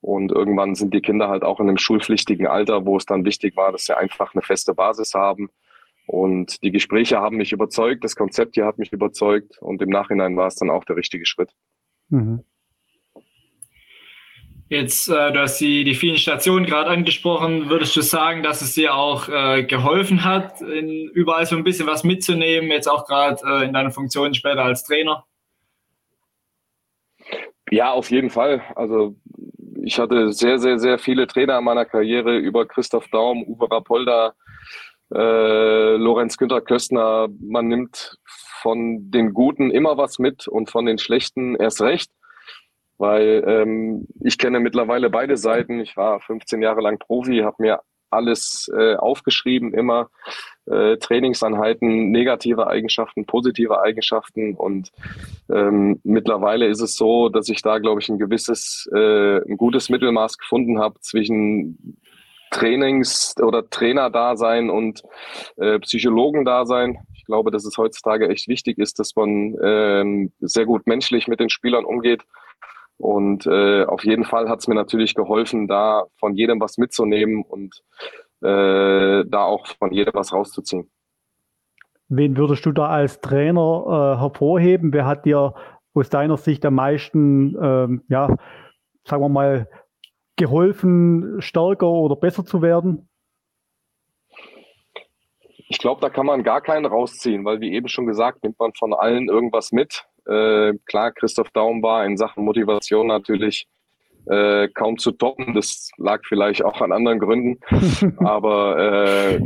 Und 0.00 0.32
irgendwann 0.32 0.74
sind 0.74 0.94
die 0.94 1.02
Kinder 1.02 1.28
halt 1.28 1.42
auch 1.42 1.60
in 1.60 1.68
einem 1.68 1.78
schulpflichtigen 1.78 2.46
Alter, 2.46 2.86
wo 2.86 2.96
es 2.96 3.06
dann 3.06 3.24
wichtig 3.24 3.56
war, 3.56 3.72
dass 3.72 3.84
sie 3.84 3.96
einfach 3.96 4.34
eine 4.34 4.42
feste 4.42 4.74
Basis 4.74 5.14
haben. 5.14 5.50
Und 6.06 6.62
die 6.62 6.72
Gespräche 6.72 7.20
haben 7.20 7.36
mich 7.36 7.52
überzeugt, 7.52 8.02
das 8.02 8.16
Konzept 8.16 8.54
hier 8.54 8.66
hat 8.66 8.78
mich 8.78 8.92
überzeugt 8.92 9.58
und 9.60 9.80
im 9.80 9.90
Nachhinein 9.90 10.36
war 10.36 10.48
es 10.48 10.56
dann 10.56 10.70
auch 10.70 10.84
der 10.84 10.96
richtige 10.96 11.26
Schritt. 11.26 11.52
Mhm. 12.08 12.44
Jetzt, 14.70 15.08
äh, 15.08 15.32
du 15.32 15.40
hast 15.40 15.58
die, 15.58 15.96
vielen 15.96 16.16
Stationen 16.16 16.64
gerade 16.64 16.90
angesprochen. 16.90 17.68
Würdest 17.68 17.96
du 17.96 18.02
sagen, 18.02 18.44
dass 18.44 18.62
es 18.62 18.74
dir 18.74 18.94
auch 18.94 19.28
äh, 19.28 19.64
geholfen 19.64 20.24
hat, 20.24 20.60
in, 20.60 21.08
überall 21.08 21.44
so 21.44 21.56
ein 21.56 21.64
bisschen 21.64 21.88
was 21.88 22.04
mitzunehmen, 22.04 22.70
jetzt 22.70 22.86
auch 22.86 23.04
gerade 23.04 23.42
äh, 23.44 23.64
in 23.64 23.72
deiner 23.72 23.90
Funktion 23.90 24.32
später 24.32 24.62
als 24.62 24.84
Trainer? 24.84 25.24
Ja, 27.72 27.90
auf 27.90 28.12
jeden 28.12 28.30
Fall. 28.30 28.62
Also 28.76 29.16
ich 29.82 29.98
hatte 29.98 30.32
sehr, 30.32 30.60
sehr, 30.60 30.78
sehr 30.78 31.00
viele 31.00 31.26
Trainer 31.26 31.58
in 31.58 31.64
meiner 31.64 31.84
Karriere 31.84 32.36
über 32.36 32.64
Christoph 32.64 33.08
Daum, 33.08 33.42
Uwe 33.42 33.68
Rapolda, 33.68 34.34
äh, 35.12 35.96
Lorenz 35.96 36.36
Günther 36.36 36.60
Köstner. 36.60 37.26
Man 37.40 37.66
nimmt 37.66 38.18
von 38.62 39.10
den 39.10 39.34
Guten 39.34 39.72
immer 39.72 39.98
was 39.98 40.20
mit 40.20 40.46
und 40.46 40.70
von 40.70 40.86
den 40.86 40.98
Schlechten 40.98 41.56
erst 41.56 41.82
recht 41.82 42.12
weil 43.00 43.42
ähm, 43.46 44.06
ich 44.20 44.36
kenne 44.36 44.60
mittlerweile 44.60 45.08
beide 45.08 45.38
Seiten. 45.38 45.80
Ich 45.80 45.96
war 45.96 46.20
15 46.20 46.60
Jahre 46.60 46.82
lang 46.82 46.98
Profi, 46.98 47.38
habe 47.38 47.56
mir 47.58 47.80
alles 48.10 48.70
äh, 48.76 48.96
aufgeschrieben, 48.96 49.72
immer 49.72 50.10
äh, 50.66 50.98
Trainingsanheiten, 50.98 52.10
negative 52.10 52.66
Eigenschaften, 52.66 53.24
positive 53.24 53.80
Eigenschaften 53.80 54.54
und 54.54 54.90
ähm, 55.48 56.00
mittlerweile 56.02 56.66
ist 56.66 56.80
es 56.80 56.96
so, 56.96 57.28
dass 57.28 57.48
ich 57.48 57.62
da, 57.62 57.78
glaube 57.78 58.00
ich, 58.02 58.08
ein 58.08 58.18
gewisses, 58.18 58.88
äh, 58.92 59.38
ein 59.48 59.56
gutes 59.56 59.88
Mittelmaß 59.88 60.38
gefunden 60.38 60.78
habe 60.78 61.00
zwischen 61.00 61.96
Trainings- 62.50 63.36
oder 63.40 63.70
Trainer-Dasein 63.70 64.70
und 64.70 65.02
äh, 65.56 65.78
Psychologen-Dasein. 65.78 66.98
Ich 67.14 67.24
glaube, 67.24 67.52
dass 67.52 67.64
es 67.64 67.78
heutzutage 67.78 68.28
echt 68.28 68.48
wichtig 68.48 68.76
ist, 68.78 68.98
dass 68.98 69.14
man 69.14 69.54
äh, 69.54 70.30
sehr 70.40 70.66
gut 70.66 70.86
menschlich 70.88 71.28
mit 71.28 71.38
den 71.38 71.48
Spielern 71.48 71.84
umgeht 71.84 72.24
und 73.00 73.46
äh, 73.46 73.84
auf 73.84 74.04
jeden 74.04 74.24
Fall 74.24 74.48
hat 74.48 74.60
es 74.60 74.68
mir 74.68 74.74
natürlich 74.74 75.14
geholfen, 75.14 75.66
da 75.66 76.04
von 76.18 76.34
jedem 76.34 76.60
was 76.60 76.76
mitzunehmen 76.76 77.42
und 77.42 77.82
äh, 78.42 79.24
da 79.26 79.44
auch 79.44 79.66
von 79.78 79.90
jedem 79.90 80.12
was 80.14 80.32
rauszuziehen. 80.34 80.90
Wen 82.08 82.36
würdest 82.36 82.66
du 82.66 82.72
da 82.72 82.88
als 82.88 83.20
Trainer 83.20 84.16
äh, 84.16 84.20
hervorheben? 84.20 84.92
Wer 84.92 85.06
hat 85.06 85.24
dir 85.24 85.54
aus 85.94 86.10
deiner 86.10 86.36
Sicht 86.36 86.64
am 86.66 86.74
meisten, 86.74 87.56
ähm, 87.60 88.02
ja, 88.08 88.36
sagen 89.04 89.22
wir 89.22 89.28
mal, 89.28 89.68
geholfen, 90.36 91.40
stärker 91.40 91.88
oder 91.88 92.16
besser 92.16 92.44
zu 92.44 92.60
werden? 92.60 93.08
Ich 95.68 95.78
glaube, 95.78 96.00
da 96.00 96.10
kann 96.10 96.26
man 96.26 96.42
gar 96.42 96.60
keinen 96.60 96.84
rausziehen, 96.84 97.44
weil 97.44 97.60
wie 97.60 97.72
eben 97.72 97.88
schon 97.88 98.06
gesagt, 98.06 98.42
nimmt 98.42 98.58
man 98.58 98.72
von 98.74 98.92
allen 98.92 99.28
irgendwas 99.28 99.72
mit. 99.72 100.04
Äh, 100.26 100.74
klar, 100.86 101.12
Christoph 101.12 101.50
Daum 101.50 101.82
war 101.82 102.04
in 102.04 102.16
Sachen 102.16 102.44
Motivation 102.44 103.06
natürlich 103.06 103.66
äh, 104.26 104.68
kaum 104.68 104.98
zu 104.98 105.12
toppen. 105.12 105.54
Das 105.54 105.90
lag 105.96 106.20
vielleicht 106.26 106.64
auch 106.64 106.80
an 106.80 106.92
anderen 106.92 107.18
Gründen. 107.18 107.60
Aber 108.24 108.78
äh, 108.78 109.40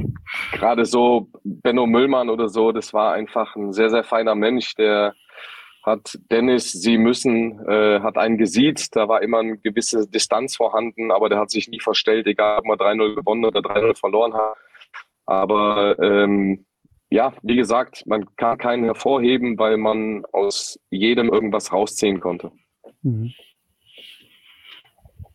gerade 0.52 0.84
so 0.84 1.28
Benno 1.44 1.86
Müllmann 1.86 2.30
oder 2.30 2.48
so, 2.48 2.72
das 2.72 2.92
war 2.92 3.12
einfach 3.12 3.56
ein 3.56 3.72
sehr, 3.72 3.90
sehr 3.90 4.04
feiner 4.04 4.34
Mensch, 4.34 4.74
der 4.74 5.14
hat 5.84 6.18
Dennis, 6.30 6.72
sie 6.72 6.96
müssen, 6.96 7.60
äh, 7.68 8.00
hat 8.00 8.16
einen 8.16 8.38
gesiezt, 8.38 8.96
da 8.96 9.06
war 9.06 9.22
immer 9.22 9.40
eine 9.40 9.58
gewisse 9.58 10.08
Distanz 10.08 10.56
vorhanden, 10.56 11.10
aber 11.10 11.28
der 11.28 11.38
hat 11.38 11.50
sich 11.50 11.68
nie 11.68 11.80
verstellt, 11.80 12.26
egal 12.26 12.60
ob 12.60 12.64
man 12.64 12.78
3-0 12.78 13.16
gewonnen 13.16 13.44
oder 13.44 13.60
3-0 13.60 13.98
verloren 13.98 14.32
hat. 14.32 14.56
Aber 15.26 15.98
ähm, 16.00 16.64
ja, 17.10 17.32
wie 17.42 17.56
gesagt, 17.56 18.04
man 18.06 18.26
kann 18.36 18.58
keinen 18.58 18.84
hervorheben, 18.84 19.58
weil 19.58 19.76
man 19.76 20.24
aus 20.32 20.78
jedem 20.90 21.28
irgendwas 21.28 21.72
rausziehen 21.72 22.20
konnte. 22.20 22.50
Mhm. 23.02 23.32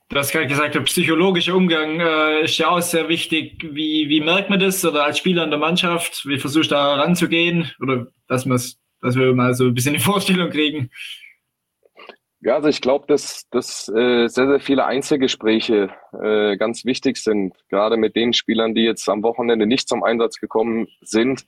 Du 0.10 0.18
hast 0.18 0.32
gerade 0.32 0.48
gesagt, 0.48 0.74
der 0.74 0.82
psychologische 0.82 1.56
Umgang 1.56 2.00
äh, 2.00 2.42
ist 2.42 2.58
ja 2.58 2.70
auch 2.70 2.82
sehr 2.82 3.10
wichtig. 3.10 3.64
Wie, 3.64 4.10
wie 4.10 4.22
merkt 4.22 4.50
man 4.50 4.60
das 4.60 4.84
oder 4.84 5.06
als 5.06 5.20
Spieler 5.20 5.44
in 5.44 5.52
der 5.52 5.60
Mannschaft? 5.60 6.26
Wie 6.26 6.40
versuchst 6.40 6.72
du 6.72 6.76
da 6.76 6.96
ranzugehen? 6.96 7.72
Oder 7.80 8.08
dass, 8.28 8.44
dass 8.46 9.16
wir 9.16 9.36
mal 9.36 9.54
so 9.54 9.66
ein 9.66 9.74
bisschen 9.76 9.94
eine 9.94 10.04
Vorstellung 10.04 10.50
kriegen? 10.50 10.90
Ja, 12.42 12.56
also 12.56 12.70
ich 12.70 12.80
glaube, 12.80 13.06
dass, 13.08 13.50
dass 13.50 13.90
äh, 13.90 14.28
sehr, 14.28 14.48
sehr 14.48 14.60
viele 14.62 14.86
Einzelgespräche 14.86 15.90
äh, 16.14 16.56
ganz 16.56 16.86
wichtig 16.86 17.18
sind, 17.18 17.54
gerade 17.70 17.98
mit 17.98 18.16
den 18.16 18.32
Spielern, 18.32 18.74
die 18.74 18.84
jetzt 18.84 19.10
am 19.10 19.24
Wochenende 19.24 19.66
nicht 19.66 19.90
zum 19.90 20.04
Einsatz 20.04 20.40
gekommen 20.40 20.88
sind. 21.02 21.46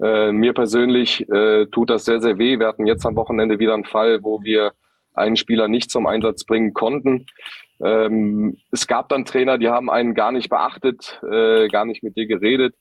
Äh, 0.00 0.32
mir 0.32 0.52
persönlich 0.52 1.28
äh, 1.30 1.66
tut 1.66 1.90
das 1.90 2.04
sehr, 2.04 2.20
sehr 2.20 2.38
weh. 2.38 2.58
Wir 2.58 2.66
hatten 2.66 2.86
jetzt 2.86 3.06
am 3.06 3.14
Wochenende 3.14 3.60
wieder 3.60 3.74
einen 3.74 3.84
Fall, 3.84 4.24
wo 4.24 4.42
wir 4.42 4.72
einen 5.14 5.36
Spieler 5.36 5.68
nicht 5.68 5.92
zum 5.92 6.08
Einsatz 6.08 6.44
bringen 6.44 6.74
konnten. 6.74 7.26
Ähm, 7.80 8.58
es 8.72 8.88
gab 8.88 9.08
dann 9.08 9.26
Trainer, 9.26 9.58
die 9.58 9.68
haben 9.68 9.88
einen 9.88 10.14
gar 10.14 10.32
nicht 10.32 10.50
beachtet, 10.50 11.20
äh, 11.30 11.68
gar 11.68 11.84
nicht 11.84 12.02
mit 12.02 12.16
dir 12.16 12.26
geredet. 12.26 12.74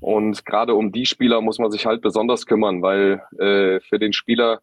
Und 0.00 0.46
gerade 0.46 0.74
um 0.74 0.92
die 0.92 1.06
Spieler 1.06 1.40
muss 1.40 1.58
man 1.58 1.72
sich 1.72 1.86
halt 1.86 2.02
besonders 2.02 2.46
kümmern, 2.46 2.82
weil 2.82 3.22
äh, 3.38 3.80
für 3.80 3.98
den 3.98 4.12
Spieler 4.12 4.60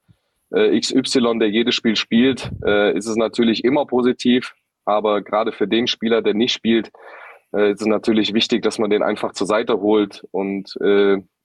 äh, 0.53 0.79
XY, 0.79 1.39
der 1.39 1.49
jedes 1.49 1.75
Spiel 1.75 1.95
spielt, 1.95 2.51
äh, 2.65 2.95
ist 2.97 3.07
es 3.07 3.15
natürlich 3.15 3.63
immer 3.63 3.85
positiv. 3.85 4.53
Aber 4.85 5.21
gerade 5.21 5.51
für 5.51 5.67
den 5.67 5.87
Spieler, 5.87 6.21
der 6.21 6.33
nicht 6.33 6.53
spielt, 6.53 6.91
äh, 7.53 7.71
ist 7.71 7.81
es 7.81 7.87
natürlich 7.87 8.33
wichtig, 8.33 8.61
dass 8.63 8.79
man 8.79 8.89
den 8.89 9.03
einfach 9.03 9.33
zur 9.33 9.47
Seite 9.47 9.79
holt 9.79 10.25
und 10.31 10.75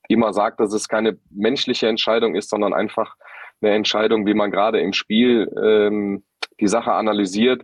immer 0.08 0.32
sagt, 0.32 0.60
dass 0.60 0.72
es 0.72 0.88
keine 0.88 1.18
menschliche 1.30 1.88
Entscheidung 1.88 2.36
ist, 2.36 2.48
sondern 2.48 2.72
einfach 2.72 3.16
eine 3.60 3.74
Entscheidung, 3.74 4.26
wie 4.26 4.34
man 4.34 4.50
gerade 4.50 4.80
im 4.80 4.92
Spiel 4.92 5.50
ähm, 5.62 6.24
die 6.60 6.68
Sache 6.68 6.92
analysiert. 6.92 7.62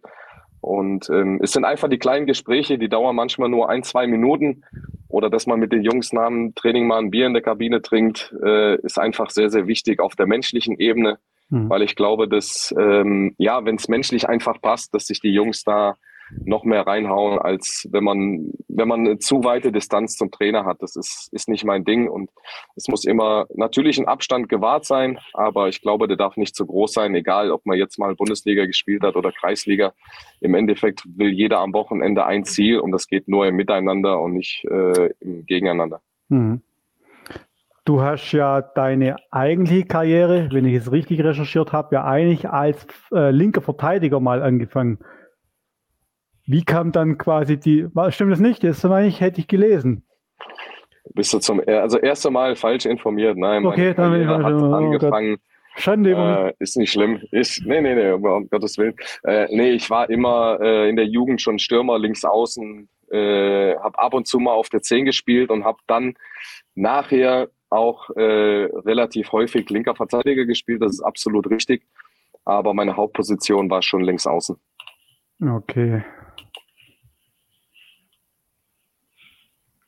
Und 0.60 1.10
ähm, 1.10 1.40
es 1.42 1.52
sind 1.52 1.64
einfach 1.64 1.88
die 1.88 1.98
kleinen 1.98 2.26
Gespräche, 2.26 2.78
die 2.78 2.88
dauern 2.88 3.16
manchmal 3.16 3.48
nur 3.48 3.68
ein, 3.68 3.82
zwei 3.82 4.06
Minuten. 4.06 4.62
Oder 5.08 5.28
dass 5.28 5.46
man 5.46 5.58
mit 5.58 5.72
den 5.72 5.82
Jungs 5.82 6.12
nach 6.12 6.28
dem 6.28 6.54
Training 6.54 6.86
mal 6.86 6.98
ein 6.98 7.10
Bier 7.10 7.26
in 7.26 7.34
der 7.34 7.42
Kabine 7.42 7.82
trinkt, 7.82 8.34
äh, 8.42 8.76
ist 8.76 8.98
einfach 8.98 9.30
sehr, 9.30 9.50
sehr 9.50 9.66
wichtig 9.66 10.00
auf 10.00 10.14
der 10.14 10.26
menschlichen 10.26 10.78
Ebene. 10.78 11.18
Mhm. 11.52 11.68
Weil 11.68 11.82
ich 11.82 11.94
glaube, 11.96 12.28
dass, 12.28 12.74
ähm, 12.78 13.34
ja, 13.36 13.64
wenn 13.64 13.76
es 13.76 13.86
menschlich 13.86 14.26
einfach 14.26 14.60
passt, 14.60 14.94
dass 14.94 15.06
sich 15.06 15.20
die 15.20 15.32
Jungs 15.32 15.64
da 15.64 15.96
noch 16.46 16.64
mehr 16.64 16.86
reinhauen, 16.86 17.38
als 17.38 17.86
wenn 17.90 18.04
man, 18.04 18.52
wenn 18.68 18.88
man 18.88 19.00
eine 19.00 19.18
zu 19.18 19.44
weite 19.44 19.70
Distanz 19.70 20.16
zum 20.16 20.30
Trainer 20.30 20.64
hat. 20.64 20.80
Das 20.80 20.96
ist, 20.96 21.28
ist 21.30 21.46
nicht 21.46 21.66
mein 21.66 21.84
Ding 21.84 22.08
und 22.08 22.30
es 22.74 22.88
muss 22.88 23.04
immer 23.04 23.44
natürlich 23.54 23.98
ein 23.98 24.08
Abstand 24.08 24.48
gewahrt 24.48 24.86
sein, 24.86 25.18
aber 25.34 25.68
ich 25.68 25.82
glaube, 25.82 26.08
der 26.08 26.16
darf 26.16 26.38
nicht 26.38 26.56
zu 26.56 26.64
groß 26.64 26.94
sein, 26.94 27.14
egal 27.14 27.50
ob 27.50 27.66
man 27.66 27.76
jetzt 27.76 27.98
mal 27.98 28.14
Bundesliga 28.14 28.64
gespielt 28.64 29.02
hat 29.02 29.16
oder 29.16 29.30
Kreisliga. 29.30 29.92
Im 30.40 30.54
Endeffekt 30.54 31.02
will 31.04 31.32
jeder 31.32 31.60
am 31.60 31.74
Wochenende 31.74 32.24
ein 32.24 32.44
Ziel 32.44 32.78
und 32.78 32.92
das 32.92 33.08
geht 33.08 33.28
nur 33.28 33.46
im 33.46 33.56
Miteinander 33.56 34.18
und 34.18 34.32
nicht 34.32 34.64
äh, 34.64 35.10
im 35.20 35.44
Gegeneinander. 35.44 36.00
Mhm. 36.30 36.62
Du 37.84 38.00
hast 38.00 38.30
ja 38.30 38.62
deine 38.62 39.16
eigentliche 39.32 39.84
Karriere, 39.84 40.48
wenn 40.52 40.64
ich 40.64 40.74
es 40.74 40.92
richtig 40.92 41.22
recherchiert 41.24 41.72
habe, 41.72 41.96
ja 41.96 42.04
eigentlich 42.04 42.48
als 42.48 42.86
äh, 43.12 43.30
linker 43.30 43.60
Verteidiger 43.60 44.20
mal 44.20 44.40
angefangen. 44.40 44.98
Wie 46.46 46.64
kam 46.64 46.92
dann 46.92 47.18
quasi 47.18 47.58
die, 47.58 47.88
stimmt 48.10 48.32
das 48.32 48.40
nicht? 48.40 48.62
Das 48.62 48.84
meine 48.84 49.08
ich, 49.08 49.20
hätte 49.20 49.40
ich 49.40 49.48
gelesen. 49.48 50.04
Bist 51.14 51.32
du 51.34 51.40
zum, 51.40 51.60
also 51.66 51.98
erst 51.98 52.24
einmal 52.26 52.54
falsch 52.54 52.86
informiert. 52.86 53.36
Nein, 53.36 53.66
okay, 53.66 53.94
dann 53.94 54.12
bin 54.12 54.22
ich 54.22 54.28
oh 54.28 54.32
angefangen. 54.32 55.38
Schande. 55.76 56.12
Äh, 56.12 56.52
ist 56.62 56.76
nicht 56.76 56.92
schlimm. 56.92 57.20
Ist, 57.30 57.64
nee, 57.64 57.80
nee, 57.80 57.94
nee, 57.94 58.10
um 58.10 58.48
Gottes 58.48 58.78
Willen. 58.78 58.94
Äh, 59.24 59.46
nee, 59.50 59.70
ich 59.70 59.88
war 59.90 60.08
immer 60.10 60.58
äh, 60.60 60.88
in 60.88 60.96
der 60.96 61.06
Jugend 61.06 61.40
schon 61.40 61.58
Stürmer 61.58 61.98
links 61.98 62.24
außen, 62.24 62.88
äh, 63.10 63.74
habe 63.76 63.98
ab 63.98 64.14
und 64.14 64.26
zu 64.26 64.38
mal 64.38 64.52
auf 64.52 64.68
der 64.68 64.82
10 64.82 65.06
gespielt 65.06 65.50
und 65.50 65.64
habe 65.64 65.78
dann 65.86 66.14
nachher 66.74 67.48
auch 67.72 68.10
äh, 68.10 68.68
relativ 68.84 69.32
häufig 69.32 69.68
linker 69.70 69.94
Verteidiger 69.94 70.44
gespielt. 70.44 70.82
Das 70.82 70.92
ist 70.92 71.00
absolut 71.02 71.50
richtig. 71.50 71.82
Aber 72.44 72.74
meine 72.74 72.96
Hauptposition 72.96 73.70
war 73.70 73.82
schon 73.82 74.02
links 74.02 74.26
außen. 74.26 74.56
Okay. 75.40 76.04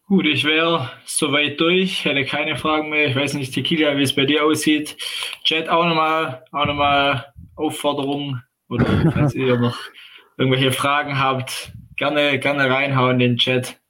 Gut, 0.06 0.26
ich 0.26 0.44
wäre 0.44 0.90
soweit 1.06 1.58
durch, 1.60 2.04
hätte 2.04 2.24
keine 2.24 2.56
Fragen 2.56 2.90
mehr. 2.90 3.06
Ich 3.06 3.16
weiß 3.16 3.34
nicht, 3.34 3.54
Tequila, 3.54 3.96
wie 3.96 4.02
es 4.02 4.14
bei 4.14 4.26
dir 4.26 4.44
aussieht. 4.44 4.96
Chat 5.44 5.68
auch 5.68 5.86
nochmal, 5.86 6.44
auch 6.52 6.66
nochmal 6.66 7.32
Aufforderung 7.56 8.40
oder 8.68 8.84
falls 9.14 9.34
ihr 9.34 9.58
noch 9.58 9.78
irgendwelche 10.36 10.72
Fragen 10.72 11.18
habt, 11.18 11.72
gerne, 11.96 12.38
gerne 12.38 12.68
reinhauen 12.68 13.12
in 13.12 13.18
den 13.18 13.36
Chat. 13.38 13.80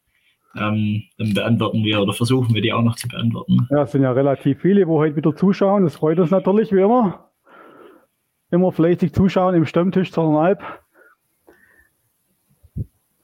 Ähm, 0.57 1.03
dann 1.19 1.35
beantworten 1.35 1.85
wir 1.85 2.01
oder 2.01 2.13
versuchen 2.13 2.55
wir 2.55 2.63
die 2.63 2.73
auch 2.73 2.83
noch 2.83 2.97
zu 2.97 3.09
beantworten. 3.09 3.67
Ja, 3.71 3.83
es 3.83 3.93
sind 3.93 4.03
ja 4.03 4.13
relativ 4.13 4.61
viele, 4.61 4.87
wo 4.87 4.99
heute 4.99 5.17
wieder 5.17 5.35
zuschauen. 5.35 5.85
Das 5.85 5.97
freut 5.97 6.19
uns 6.19 6.31
natürlich, 6.31 6.73
wie 6.73 6.81
immer. 6.81 7.31
Immer 8.51 8.73
fleißig 8.73 9.13
zuschauen 9.13 9.55
im 9.55 9.67
Stammtisch 9.67 10.13
Zollernalb. 10.13 10.63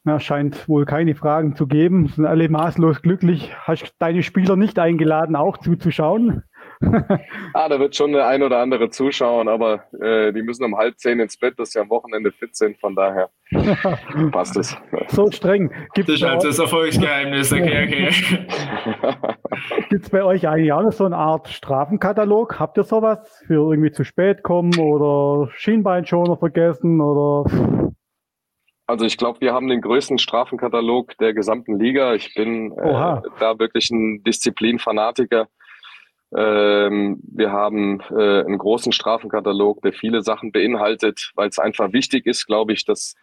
Ja, 0.04 0.18
scheint 0.18 0.68
wohl 0.68 0.86
keine 0.86 1.14
Fragen 1.14 1.56
zu 1.56 1.66
geben. 1.66 2.08
Sind 2.08 2.24
alle 2.24 2.48
maßlos 2.48 3.02
glücklich. 3.02 3.54
Hast 3.64 3.94
deine 3.98 4.22
Spieler 4.22 4.56
nicht 4.56 4.78
eingeladen, 4.78 5.36
auch 5.36 5.58
zuzuschauen? 5.58 6.42
ah, 7.54 7.68
da 7.68 7.78
wird 7.78 7.94
schon 7.94 8.12
der 8.12 8.26
ein 8.26 8.42
oder 8.42 8.58
andere 8.58 8.88
zuschauen, 8.90 9.48
aber 9.48 9.84
äh, 10.00 10.32
die 10.32 10.42
müssen 10.42 10.64
um 10.64 10.76
halb 10.76 10.98
zehn 10.98 11.20
ins 11.20 11.36
Bett, 11.36 11.58
dass 11.58 11.72
sie 11.72 11.80
am 11.80 11.90
Wochenende 11.90 12.32
fit 12.32 12.56
sind. 12.56 12.78
Von 12.78 12.94
daher 12.94 13.30
passt 14.32 14.56
es. 14.56 14.76
So 15.08 15.30
streng. 15.30 15.70
Gibt's 15.94 16.12
das 16.12 16.20
ist 16.20 16.24
also 16.24 16.48
das 16.48 16.58
Erfolgsgeheimnis. 16.58 17.52
Okay, 17.52 17.84
okay. 17.84 18.10
Gibt 19.90 20.04
es 20.04 20.10
bei 20.10 20.24
euch 20.24 20.48
eigentlich 20.48 20.72
auch 20.72 20.82
noch 20.82 20.92
so 20.92 21.04
eine 21.04 21.16
Art 21.16 21.48
Strafenkatalog? 21.48 22.58
Habt 22.58 22.78
ihr 22.78 22.84
sowas 22.84 23.42
für 23.46 23.70
irgendwie 23.70 23.92
zu 23.92 24.04
spät 24.04 24.42
kommen 24.42 24.78
oder 24.78 25.50
Schienbeinschoner 25.52 26.38
vergessen 26.38 27.00
oder? 27.00 27.44
Also 28.86 29.04
ich 29.04 29.18
glaube, 29.18 29.40
wir 29.40 29.52
haben 29.52 29.68
den 29.68 29.82
größten 29.82 30.18
Strafenkatalog 30.18 31.16
der 31.18 31.34
gesamten 31.34 31.78
Liga. 31.78 32.14
Ich 32.14 32.34
bin 32.34 32.72
äh, 32.72 33.20
da 33.38 33.58
wirklich 33.58 33.90
ein 33.90 34.22
Disziplinfanatiker. 34.24 35.46
Ähm, 36.36 37.20
wir 37.22 37.50
haben 37.50 38.00
äh, 38.10 38.44
einen 38.44 38.58
großen 38.58 38.92
Strafenkatalog, 38.92 39.82
der 39.82 39.92
viele 39.92 40.22
Sachen 40.22 40.52
beinhaltet, 40.52 41.32
weil 41.34 41.48
es 41.48 41.58
einfach 41.58 41.92
wichtig 41.92 42.26
ist, 42.26 42.46
glaube 42.46 42.72
ich, 42.72 42.84
dass 42.84 43.14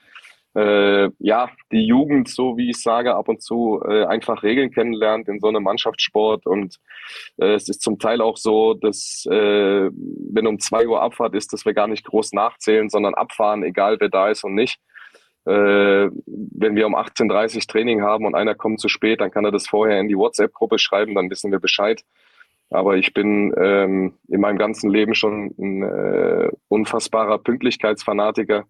äh, 0.55 1.09
ja 1.19 1.49
die 1.71 1.85
Jugend, 1.85 2.27
so 2.29 2.57
wie 2.57 2.71
ich 2.71 2.81
sage, 2.81 3.15
ab 3.15 3.29
und 3.29 3.41
zu 3.41 3.81
äh, 3.87 4.05
einfach 4.05 4.43
Regeln 4.43 4.71
kennenlernt 4.71 5.27
in 5.27 5.39
so 5.39 5.47
einem 5.47 5.63
Mannschaftssport. 5.63 6.45
Und 6.45 6.79
äh, 7.37 7.53
es 7.53 7.69
ist 7.69 7.81
zum 7.81 7.99
Teil 7.99 8.21
auch 8.21 8.37
so, 8.37 8.73
dass 8.73 9.25
äh, 9.29 9.89
wenn 9.91 10.47
um 10.47 10.59
zwei 10.59 10.87
Uhr 10.87 11.01
Abfahrt 11.01 11.35
ist, 11.35 11.53
dass 11.53 11.65
wir 11.65 11.73
gar 11.73 11.87
nicht 11.87 12.05
groß 12.05 12.33
nachzählen, 12.33 12.89
sondern 12.89 13.13
abfahren, 13.13 13.63
egal 13.63 13.97
wer 13.99 14.09
da 14.09 14.29
ist 14.29 14.43
und 14.43 14.55
nicht. 14.55 14.79
Äh, 15.45 16.09
wenn 16.25 16.75
wir 16.75 16.87
um 16.87 16.95
18.30 16.95 17.55
Uhr 17.55 17.61
Training 17.61 18.01
haben 18.01 18.25
und 18.25 18.35
einer 18.35 18.55
kommt 18.55 18.81
zu 18.81 18.89
spät, 18.89 19.21
dann 19.21 19.31
kann 19.31 19.45
er 19.45 19.51
das 19.51 19.67
vorher 19.67 19.99
in 19.99 20.09
die 20.09 20.17
WhatsApp-Gruppe 20.17 20.77
schreiben, 20.77 21.15
dann 21.15 21.29
wissen 21.29 21.51
wir 21.51 21.59
Bescheid. 21.59 22.03
Aber 22.69 22.97
ich 22.97 23.13
bin 23.13 23.53
ähm, 23.57 24.15
in 24.27 24.41
meinem 24.41 24.57
ganzen 24.57 24.89
Leben 24.89 25.15
schon 25.15 25.53
ein 25.57 25.83
äh, 25.83 26.49
unfassbarer 26.67 27.37
Pünktlichkeitsfanatiker. 27.37 28.65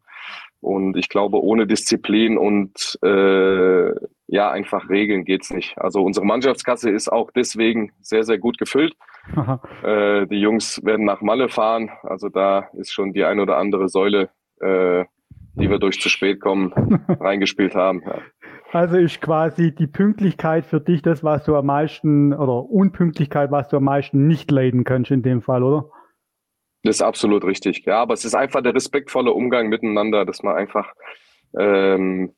Und 0.60 0.98
ich 0.98 1.10
glaube, 1.10 1.42
ohne 1.42 1.68
Disziplin 1.68 2.38
und 2.38 2.98
äh, 3.04 3.92
ja, 4.28 4.52
einfach 4.52 4.90
Regeln 4.90 5.24
geht's 5.24 5.52
nicht. 5.52 5.78
Also 5.78 6.04
unsere 6.04 6.26
Mannschaftskasse 6.26 6.90
ist 6.90 7.12
auch 7.12 7.32
deswegen 7.32 7.92
sehr, 8.02 8.24
sehr 8.24 8.38
gut 8.38 8.58
gefüllt. 8.58 8.94
Äh, 9.84 10.26
die 10.28 10.40
Jungs 10.40 10.84
werden 10.86 11.06
nach 11.06 11.22
Malle 11.22 11.50
fahren. 11.50 11.92
Also 12.04 12.30
da 12.30 12.70
ist 12.74 12.94
schon 12.94 13.14
die 13.14 13.24
ein 13.24 13.40
oder 13.40 13.58
andere 13.58 13.90
Säule, 13.90 14.30
äh, 14.62 15.06
die 15.56 15.70
wir 15.70 15.80
durch 15.80 16.00
zu 16.00 16.10
spät 16.10 16.40
kommen, 16.40 16.74
reingespielt 17.20 17.76
haben. 17.76 18.04
Ja. 18.06 18.22
Also 18.72 18.98
ist 18.98 19.22
quasi 19.22 19.74
die 19.74 19.88
Pünktlichkeit 19.88 20.66
für 20.66 20.82
dich 20.82 21.02
das, 21.02 21.24
was 21.24 21.46
du 21.46 21.56
am 21.56 21.68
meisten, 21.68 22.34
oder 22.34 22.70
Unpünktlichkeit, 22.70 23.52
was 23.52 23.70
du 23.70 23.78
am 23.78 23.86
meisten 23.86 24.28
nicht 24.28 24.52
leiden 24.52 24.84
kannst 24.84 25.12
in 25.12 25.22
dem 25.22 25.42
Fall, 25.42 25.64
oder? 25.64 25.90
Das 26.84 26.98
ist 26.98 27.02
absolut 27.02 27.44
richtig. 27.46 27.86
Ja, 27.86 28.02
aber 28.02 28.14
es 28.14 28.26
ist 28.26 28.36
einfach 28.36 28.62
der 28.62 28.76
respektvolle 28.76 29.32
Umgang 29.32 29.70
miteinander, 29.70 30.26
dass 30.26 30.44
man 30.44 30.56
einfach 30.56 30.94
ähm, 31.58 32.34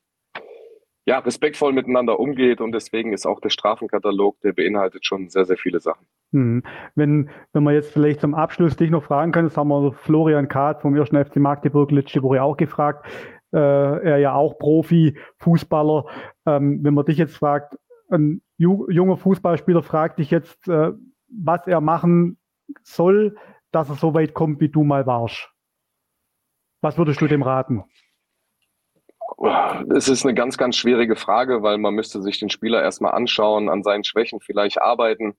ja, 1.10 1.18
respektvoll 1.18 1.74
miteinander 1.74 2.20
umgeht 2.20 2.62
und 2.62 2.72
deswegen 2.72 3.14
ist 3.14 3.26
auch 3.26 3.40
der 3.40 3.50
Strafenkatalog, 3.50 4.40
der 4.42 4.54
beinhaltet 4.54 5.06
schon 5.06 5.30
sehr, 5.30 5.44
sehr 5.46 5.58
viele 5.58 5.80
Sachen. 5.80 6.06
Hm. 6.34 6.62
Wenn, 6.94 7.32
wenn 7.52 7.64
man 7.64 7.74
jetzt 7.74 7.92
vielleicht 7.92 8.22
zum 8.22 8.36
Abschluss 8.36 8.78
dich 8.78 8.92
noch 8.92 9.04
fragen 9.04 9.32
kann, 9.32 9.46
das 9.46 9.58
haben 9.58 9.70
wir 9.70 9.92
Florian 9.92 10.48
Kahrt 10.48 10.84
vom 10.84 10.94
1. 10.94 11.10
FC 11.10 11.38
Magdeburg 11.38 11.90
letzte 11.90 12.22
Woche 12.22 12.44
auch 12.44 12.58
gefragt, 12.58 13.08
äh, 13.54 13.58
er 13.58 14.18
ja 14.18 14.34
auch 14.34 14.58
Profi, 14.58 15.18
Fußballer. 15.38 16.06
Ähm, 16.46 16.84
wenn 16.84 16.94
man 16.94 17.06
dich 17.06 17.18
jetzt 17.18 17.36
fragt, 17.36 17.78
ein 18.10 18.42
junger 18.58 19.18
Fußballspieler 19.18 19.84
fragt 19.84 20.20
dich 20.20 20.32
jetzt, 20.32 20.68
äh, 20.68 20.92
was 21.28 21.68
er 21.68 21.82
machen 21.82 22.38
soll, 22.84 23.38
dass 23.72 23.90
er 23.90 23.96
so 23.96 24.14
weit 24.14 24.34
kommt, 24.34 24.60
wie 24.62 24.70
du 24.70 24.84
mal 24.84 25.06
warst. 25.06 25.50
Was 26.82 26.98
würdest 26.98 27.22
du 27.22 27.28
dem 27.28 27.44
raten? 27.44 27.84
Es 29.96 30.08
ist 30.10 30.26
eine 30.26 30.34
ganz, 30.34 30.58
ganz 30.58 30.76
schwierige 30.76 31.16
Frage, 31.16 31.62
weil 31.62 31.78
man 31.78 31.94
müsste 31.94 32.22
sich 32.22 32.40
den 32.40 32.50
Spieler 32.50 32.82
erstmal 32.82 33.14
anschauen, 33.14 33.70
an 33.70 33.84
seinen 33.84 34.04
Schwächen 34.04 34.40
vielleicht 34.40 34.82
arbeiten. 34.82 35.36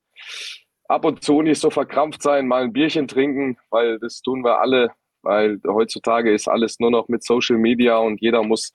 Ab 0.88 1.04
und 1.04 1.22
zu 1.22 1.42
nicht 1.42 1.60
so 1.60 1.70
verkrampft 1.70 2.22
sein, 2.22 2.46
mal 2.46 2.62
ein 2.62 2.72
Bierchen 2.72 3.08
trinken, 3.08 3.58
weil 3.70 3.98
das 3.98 4.22
tun 4.22 4.44
wir 4.44 4.60
alle 4.60 4.90
weil 5.22 5.60
heutzutage 5.66 6.32
ist 6.32 6.48
alles 6.48 6.80
nur 6.80 6.90
noch 6.90 7.08
mit 7.08 7.24
Social 7.24 7.58
Media 7.58 7.98
und 7.98 8.20
jeder 8.20 8.42
muss 8.42 8.72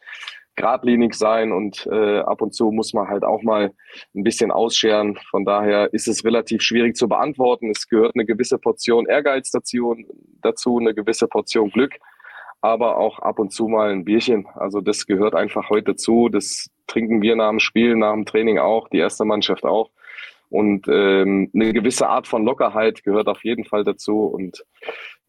geradlinig 0.55 1.13
sein 1.13 1.51
und 1.51 1.85
äh, 1.91 2.19
ab 2.19 2.41
und 2.41 2.53
zu 2.53 2.71
muss 2.71 2.93
man 2.93 3.07
halt 3.07 3.23
auch 3.23 3.43
mal 3.43 3.73
ein 4.15 4.23
bisschen 4.23 4.51
ausscheren. 4.51 5.17
Von 5.29 5.45
daher 5.45 5.93
ist 5.93 6.07
es 6.07 6.23
relativ 6.23 6.61
schwierig 6.61 6.95
zu 6.95 7.07
beantworten. 7.07 7.69
Es 7.69 7.87
gehört 7.87 8.15
eine 8.15 8.25
gewisse 8.25 8.57
Portion 8.57 9.05
Ehrgeiz 9.05 9.51
dazu, 9.51 9.95
dazu 10.41 10.79
eine 10.79 10.93
gewisse 10.93 11.27
Portion 11.27 11.71
Glück, 11.71 11.93
aber 12.61 12.97
auch 12.97 13.19
ab 13.19 13.39
und 13.39 13.51
zu 13.51 13.67
mal 13.67 13.91
ein 13.91 14.05
Bierchen. 14.05 14.47
Also 14.55 14.79
das 14.81 15.05
gehört 15.05 15.35
einfach 15.35 15.69
heute 15.69 15.95
zu. 15.95 16.29
Das 16.29 16.69
trinken 16.87 17.21
wir 17.21 17.35
nach 17.35 17.49
dem 17.49 17.59
Spiel, 17.59 17.95
nach 17.95 18.13
dem 18.13 18.25
Training 18.25 18.57
auch, 18.57 18.87
die 18.87 18.99
erste 18.99 19.25
Mannschaft 19.25 19.65
auch. 19.65 19.91
Und 20.49 20.87
ähm, 20.87 21.51
eine 21.53 21.73
gewisse 21.73 22.07
Art 22.07 22.27
von 22.27 22.45
Lockerheit 22.45 23.03
gehört 23.03 23.27
auf 23.27 23.43
jeden 23.43 23.65
Fall 23.65 23.83
dazu. 23.83 24.21
Und 24.21 24.63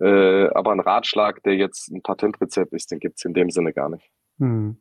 äh, 0.00 0.48
aber 0.48 0.72
ein 0.72 0.80
Ratschlag, 0.80 1.42
der 1.42 1.54
jetzt 1.54 1.90
ein 1.90 2.02
Patentrezept 2.02 2.72
ist, 2.72 2.90
den 2.90 2.98
gibt 2.98 3.18
es 3.18 3.24
in 3.24 3.34
dem 3.34 3.50
Sinne 3.50 3.72
gar 3.72 3.88
nicht. 3.88 4.10
Hm. 4.38 4.76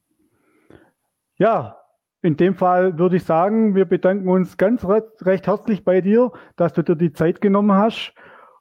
Ja, 1.38 1.78
in 2.22 2.38
dem 2.38 2.56
Fall 2.56 2.98
würde 2.98 3.18
ich 3.18 3.24
sagen, 3.24 3.76
wir 3.76 3.86
bedanken 3.86 4.28
uns 4.28 4.58
ganz 4.58 4.86
recht, 4.86 5.48
herzlich 5.48 5.84
bei 5.84 6.02
dir, 6.02 6.32
dass 6.56 6.74
du 6.74 6.82
dir 6.82 6.96
die 6.96 7.14
Zeit 7.14 7.40
genommen 7.40 7.74
hast. 7.74 8.14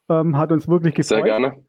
Ähm, 0.09 0.37
hat 0.37 0.53
uns 0.53 0.69
wirklich 0.69 0.95
gefreut. 0.95 1.17
Sehr 1.17 1.23
gerne. 1.23 1.65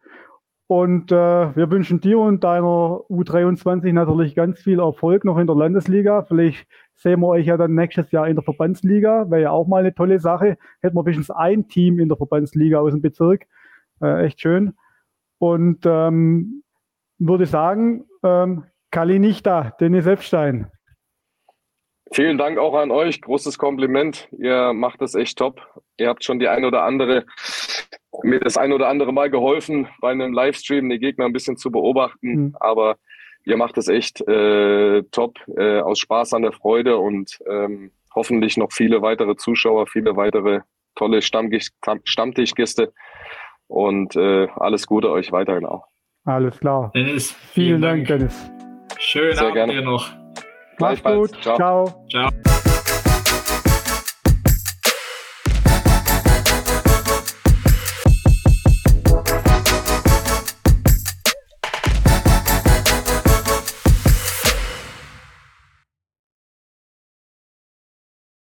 Und 0.67 1.11
äh, 1.11 1.15
wir 1.55 1.69
wünschen 1.69 2.01
dir 2.01 2.17
und 2.19 2.43
deiner 2.43 2.99
U23 3.09 3.93
natürlich 3.93 4.35
ganz 4.35 4.59
viel 4.59 4.79
Erfolg 4.79 5.23
noch 5.23 5.37
in 5.37 5.45
der 5.45 5.55
Landesliga. 5.55 6.23
Vielleicht 6.23 6.67
sehen 6.95 7.19
wir 7.21 7.27
euch 7.27 7.45
ja 7.45 7.55
dann 7.55 7.75
nächstes 7.75 8.11
Jahr 8.11 8.27
in 8.27 8.35
der 8.35 8.43
Verbandsliga. 8.43 9.29
Wäre 9.29 9.43
ja 9.43 9.51
auch 9.51 9.67
mal 9.67 9.81
eine 9.81 9.93
tolle 9.93 10.19
Sache. 10.19 10.57
Hätten 10.81 10.95
wir 10.95 11.05
wenigstens 11.05 11.29
ein 11.29 11.67
Team 11.67 11.99
in 11.99 12.09
der 12.09 12.17
Verbandsliga 12.17 12.79
aus 12.79 12.93
dem 12.93 13.01
Bezirk. 13.01 13.45
Äh, 14.01 14.25
echt 14.25 14.41
schön. 14.41 14.75
Und 15.39 15.85
ähm, 15.85 16.63
würde 17.17 17.45
sagen, 17.45 18.05
ähm, 18.23 18.65
Kali 18.91 19.19
nicht 19.19 19.45
da, 19.45 19.71
Dennis 19.79 20.05
Epstein. 20.05 20.71
Vielen 22.11 22.37
Dank 22.37 22.57
auch 22.57 22.75
an 22.75 22.91
euch. 22.91 23.21
Großes 23.21 23.57
Kompliment. 23.57 24.29
Ihr 24.37 24.73
macht 24.73 25.01
das 25.01 25.15
echt 25.15 25.37
top. 25.37 25.61
Ihr 25.97 26.07
habt 26.07 26.23
schon 26.23 26.39
die 26.39 26.47
ein 26.47 26.63
oder 26.63 26.83
andere, 26.83 27.25
mir 28.23 28.39
das 28.39 28.57
ein 28.57 28.71
oder 28.71 28.87
andere 28.87 29.11
Mal 29.11 29.29
geholfen, 29.29 29.87
bei 30.01 30.11
einem 30.11 30.31
Livestream 30.33 30.89
die 30.89 30.99
Gegner 30.99 31.25
ein 31.25 31.33
bisschen 31.33 31.57
zu 31.57 31.71
beobachten. 31.71 32.27
Mhm. 32.27 32.57
Aber 32.59 32.97
ihr 33.43 33.57
macht 33.57 33.77
es 33.77 33.87
echt 33.87 34.21
äh, 34.27 35.03
top, 35.11 35.39
äh, 35.57 35.79
aus 35.79 35.99
Spaß 35.99 36.33
an 36.33 36.43
der 36.43 36.51
Freude 36.51 36.97
und 36.97 37.39
ähm, 37.49 37.91
hoffentlich 38.13 38.55
noch 38.55 38.71
viele 38.71 39.01
weitere 39.01 39.35
Zuschauer, 39.35 39.87
viele 39.87 40.15
weitere 40.15 40.61
tolle 40.95 41.21
Stammtischgäste. 41.21 42.93
Und 43.67 44.15
äh, 44.15 44.47
alles 44.55 44.87
Gute 44.87 45.11
euch 45.11 45.31
weiterhin 45.31 45.65
auch. 45.65 45.87
Alles 46.25 46.59
klar. 46.59 46.91
Dennis, 46.95 47.31
vielen, 47.31 47.79
vielen 47.79 47.81
Dank, 47.81 48.07
Dank, 48.07 48.19
Dennis. 48.19 48.51
Schönen 48.97 49.33
Sehr 49.33 49.43
Abend 49.43 49.55
gerne. 49.55 49.73
dir 49.73 49.81
noch. 49.81 50.09
Mach's 50.79 51.03
gut. 51.03 51.31
Ciao. 51.41 51.55
Ciao. 51.57 52.05
Ciao. 52.09 52.29